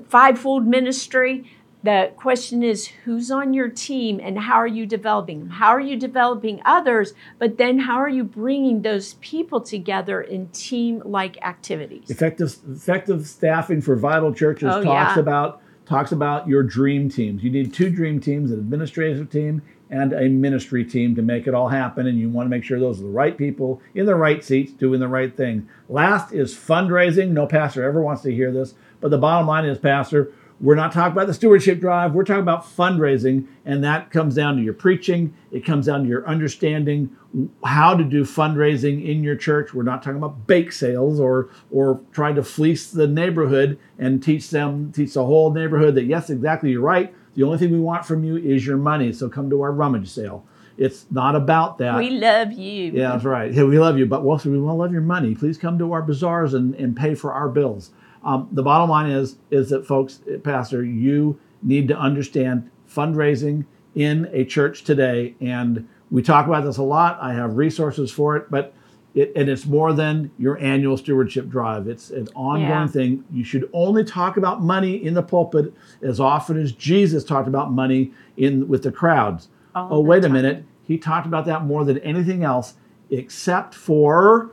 fivefold 0.08 0.66
ministry. 0.66 1.50
The 1.82 2.12
question 2.16 2.62
is 2.62 2.88
who's 3.04 3.30
on 3.30 3.54
your 3.54 3.68
team 3.70 4.20
and 4.22 4.38
how 4.38 4.56
are 4.56 4.66
you 4.66 4.84
developing 4.84 5.38
them? 5.40 5.48
How 5.48 5.68
are 5.68 5.80
you 5.80 5.96
developing 5.96 6.60
others? 6.66 7.14
But 7.38 7.56
then 7.56 7.78
how 7.78 7.96
are 7.96 8.08
you 8.08 8.22
bringing 8.22 8.82
those 8.82 9.14
people 9.14 9.62
together 9.62 10.20
in 10.20 10.48
team 10.48 11.00
like 11.06 11.42
activities? 11.42 12.10
effective 12.10 12.54
effective 12.70 13.26
staffing 13.26 13.80
for 13.80 13.96
vital 13.96 14.34
churches 14.34 14.68
Oh, 14.70 14.82
talks 14.82 15.16
yeah. 15.16 15.20
about 15.20 15.62
talks 15.86 16.12
about 16.12 16.46
your 16.46 16.62
dream 16.62 17.08
teams 17.08 17.42
you 17.42 17.50
need 17.50 17.72
two 17.74 17.90
dream 17.90 18.20
teams 18.20 18.52
an 18.52 18.58
administrative 18.60 19.28
team 19.30 19.60
and 19.88 20.12
a 20.12 20.28
ministry 20.28 20.84
team 20.84 21.16
to 21.16 21.22
make 21.22 21.48
it 21.48 21.54
all 21.54 21.66
happen 21.68 22.06
and 22.06 22.16
you 22.16 22.28
want 22.28 22.46
to 22.46 22.50
make 22.50 22.62
sure 22.62 22.78
those 22.78 23.00
are 23.00 23.04
the 23.04 23.08
right 23.08 23.36
people 23.36 23.82
in 23.96 24.06
the 24.06 24.14
right 24.14 24.44
seats 24.44 24.70
doing 24.72 25.00
the 25.00 25.08
right 25.08 25.36
thing 25.36 25.68
last 25.88 26.32
is 26.32 26.54
fundraising 26.54 27.30
no 27.30 27.44
pastor 27.46 27.82
ever 27.82 28.00
wants 28.02 28.22
to 28.22 28.30
hear 28.32 28.52
this 28.52 28.74
but 29.00 29.10
the 29.10 29.18
bottom 29.18 29.46
line 29.46 29.64
is 29.64 29.78
pastor 29.78 30.32
we're 30.60 30.74
not 30.74 30.92
talking 30.92 31.12
about 31.12 31.26
the 31.26 31.34
stewardship 31.34 31.80
drive. 31.80 32.12
We're 32.12 32.24
talking 32.24 32.42
about 32.42 32.64
fundraising, 32.64 33.46
and 33.64 33.82
that 33.82 34.10
comes 34.10 34.34
down 34.34 34.56
to 34.56 34.62
your 34.62 34.74
preaching. 34.74 35.34
It 35.50 35.64
comes 35.64 35.86
down 35.86 36.02
to 36.02 36.08
your 36.08 36.26
understanding 36.28 37.16
how 37.64 37.96
to 37.96 38.04
do 38.04 38.24
fundraising 38.24 39.08
in 39.08 39.24
your 39.24 39.36
church. 39.36 39.72
We're 39.72 39.84
not 39.84 40.02
talking 40.02 40.18
about 40.18 40.46
bake 40.46 40.72
sales 40.72 41.18
or 41.18 41.48
or 41.70 42.00
trying 42.12 42.34
to 42.34 42.42
fleece 42.42 42.90
the 42.90 43.06
neighborhood 43.06 43.78
and 43.98 44.22
teach 44.22 44.50
them 44.50 44.92
teach 44.92 45.14
the 45.14 45.24
whole 45.24 45.50
neighborhood 45.50 45.94
that 45.94 46.04
yes, 46.04 46.28
exactly, 46.28 46.72
you're 46.72 46.82
right. 46.82 47.14
The 47.34 47.44
only 47.44 47.56
thing 47.56 47.72
we 47.72 47.80
want 47.80 48.04
from 48.04 48.22
you 48.22 48.36
is 48.36 48.66
your 48.66 48.76
money. 48.76 49.12
So 49.12 49.30
come 49.30 49.48
to 49.50 49.62
our 49.62 49.72
rummage 49.72 50.10
sale. 50.10 50.44
It's 50.76 51.06
not 51.10 51.36
about 51.36 51.78
that. 51.78 51.96
We 51.96 52.10
love 52.10 52.52
you. 52.52 52.92
Yeah, 52.92 53.12
that's 53.12 53.24
right. 53.24 53.52
Hey, 53.52 53.62
we 53.62 53.78
love 53.78 53.98
you, 53.98 54.06
but 54.06 54.22
also 54.22 54.50
we 54.50 54.58
want 54.58 54.76
to 54.76 54.78
love 54.78 54.92
your 54.92 55.02
money. 55.02 55.34
Please 55.34 55.58
come 55.58 55.78
to 55.78 55.92
our 55.92 56.02
bazaars 56.02 56.54
and, 56.54 56.74
and 56.74 56.96
pay 56.96 57.14
for 57.14 57.32
our 57.32 57.48
bills. 57.48 57.90
Um, 58.24 58.48
the 58.52 58.62
bottom 58.62 58.90
line 58.90 59.10
is 59.10 59.36
is 59.50 59.70
that 59.70 59.86
folks, 59.86 60.20
eh, 60.30 60.36
Pastor, 60.42 60.84
you 60.84 61.38
need 61.62 61.88
to 61.88 61.98
understand 61.98 62.70
fundraising 62.88 63.64
in 63.94 64.28
a 64.32 64.44
church 64.44 64.84
today, 64.84 65.34
and 65.40 65.88
we 66.10 66.22
talk 66.22 66.46
about 66.46 66.64
this 66.64 66.76
a 66.76 66.82
lot. 66.82 67.18
I 67.20 67.32
have 67.32 67.56
resources 67.56 68.10
for 68.10 68.36
it, 68.36 68.50
but 68.50 68.74
it, 69.14 69.32
and 69.34 69.48
it's 69.48 69.66
more 69.66 69.92
than 69.92 70.30
your 70.38 70.58
annual 70.58 70.96
stewardship 70.96 71.48
drive. 71.48 71.88
It's 71.88 72.10
an 72.10 72.28
ongoing 72.34 72.68
Yeah. 72.68 72.86
thing. 72.86 73.24
You 73.32 73.42
should 73.42 73.68
only 73.72 74.04
talk 74.04 74.36
about 74.36 74.62
money 74.62 75.04
in 75.04 75.14
the 75.14 75.22
pulpit 75.22 75.72
as 76.02 76.20
often 76.20 76.56
as 76.60 76.72
Jesus 76.72 77.24
talked 77.24 77.48
about 77.48 77.72
money 77.72 78.12
in 78.36 78.68
with 78.68 78.82
the 78.82 78.92
crowds. 78.92 79.48
All 79.74 79.88
oh, 79.90 80.00
wait 80.00 80.18
a 80.18 80.22
time. 80.22 80.32
minute. 80.32 80.64
He 80.84 80.98
talked 80.98 81.26
about 81.26 81.44
that 81.46 81.64
more 81.64 81.84
than 81.84 81.98
anything 81.98 82.44
else, 82.44 82.74
except 83.10 83.74
for 83.74 84.50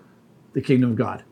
the 0.53 0.61
kingdom 0.61 0.91
of 0.91 0.95
God. 0.95 1.23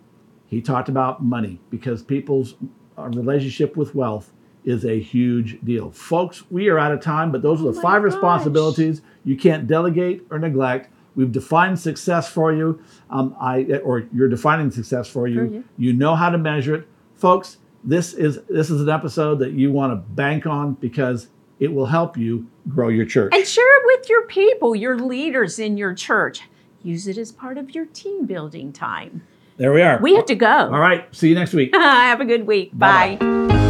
He 0.48 0.62
talked 0.62 0.90
about 0.90 1.24
money 1.24 1.60
because 1.70 2.04
people's 2.04 2.56
uh, 2.98 3.10
relationship 3.10 3.76
with 3.76 3.96
wealth 3.96 4.32
is 4.64 4.86
a 4.86 5.00
huge 5.00 5.60
deal. 5.64 5.92
Folks, 5.92 6.44
we 6.50 6.70
are 6.70 6.80
out 6.80 6.92
of 6.92 7.00
time, 7.02 7.32
but 7.32 7.42
those 7.42 7.60
are 7.62 7.66
the 7.72 7.78
Oh 7.80 7.82
five 7.82 8.02
gosh. 8.02 8.14
responsibilities 8.14 9.02
you 9.24 9.36
can't 9.36 9.68
delegate 9.68 10.26
or 10.32 10.40
neglect. 10.40 10.90
We've 11.16 11.32
defined 11.32 11.80
success 11.80 12.28
for 12.30 12.52
you. 12.54 12.82
Um, 13.10 13.36
I 13.40 13.64
or 13.84 14.06
you're 14.14 14.28
defining 14.28 14.72
success 14.72 15.08
for 15.08 15.28
you. 15.28 15.44
you. 15.46 15.64
You 15.78 15.94
know 15.94 16.16
how 16.16 16.30
to 16.30 16.38
measure 16.38 16.76
it, 16.76 16.88
folks. 17.16 17.58
This 17.84 18.14
is 18.14 18.40
this 18.50 18.70
is 18.70 18.82
an 18.82 18.90
episode 18.90 19.40
that 19.40 19.52
you 19.54 19.72
want 19.72 19.94
to 19.94 19.96
bank 20.14 20.46
on 20.46 20.74
because 20.74 21.28
it 21.60 21.72
will 21.74 21.86
help 21.86 22.18
you 22.18 22.48
grow 22.68 22.90
your 22.90 23.06
church. 23.06 23.32
And 23.34 23.46
share 23.48 23.78
it 23.80 23.84
with 23.86 24.10
your 24.10 24.26
people, 24.28 24.76
your 24.76 24.98
leaders 25.00 25.58
in 25.60 25.78
your 25.78 25.94
church. 25.94 26.42
Use 26.84 27.08
it 27.08 27.18
as 27.18 27.32
part 27.32 27.58
of 27.58 27.74
your 27.74 27.86
team 27.86 28.26
building 28.26 28.74
time. 28.74 29.22
There 29.58 29.74
we 29.74 29.82
are. 29.82 30.00
We 30.02 30.16
have 30.16 30.26
to 30.26 30.36
go. 30.36 30.48
All 30.48 30.80
right. 30.80 31.14
See 31.16 31.30
you 31.30 31.36
next 31.36 31.54
week. 31.54 31.74
Have 31.76 32.22
a 32.22 32.26
good 32.26 32.46
week. 32.48 32.72
Bye-bye. 32.78 33.18
Bye. 33.48 33.65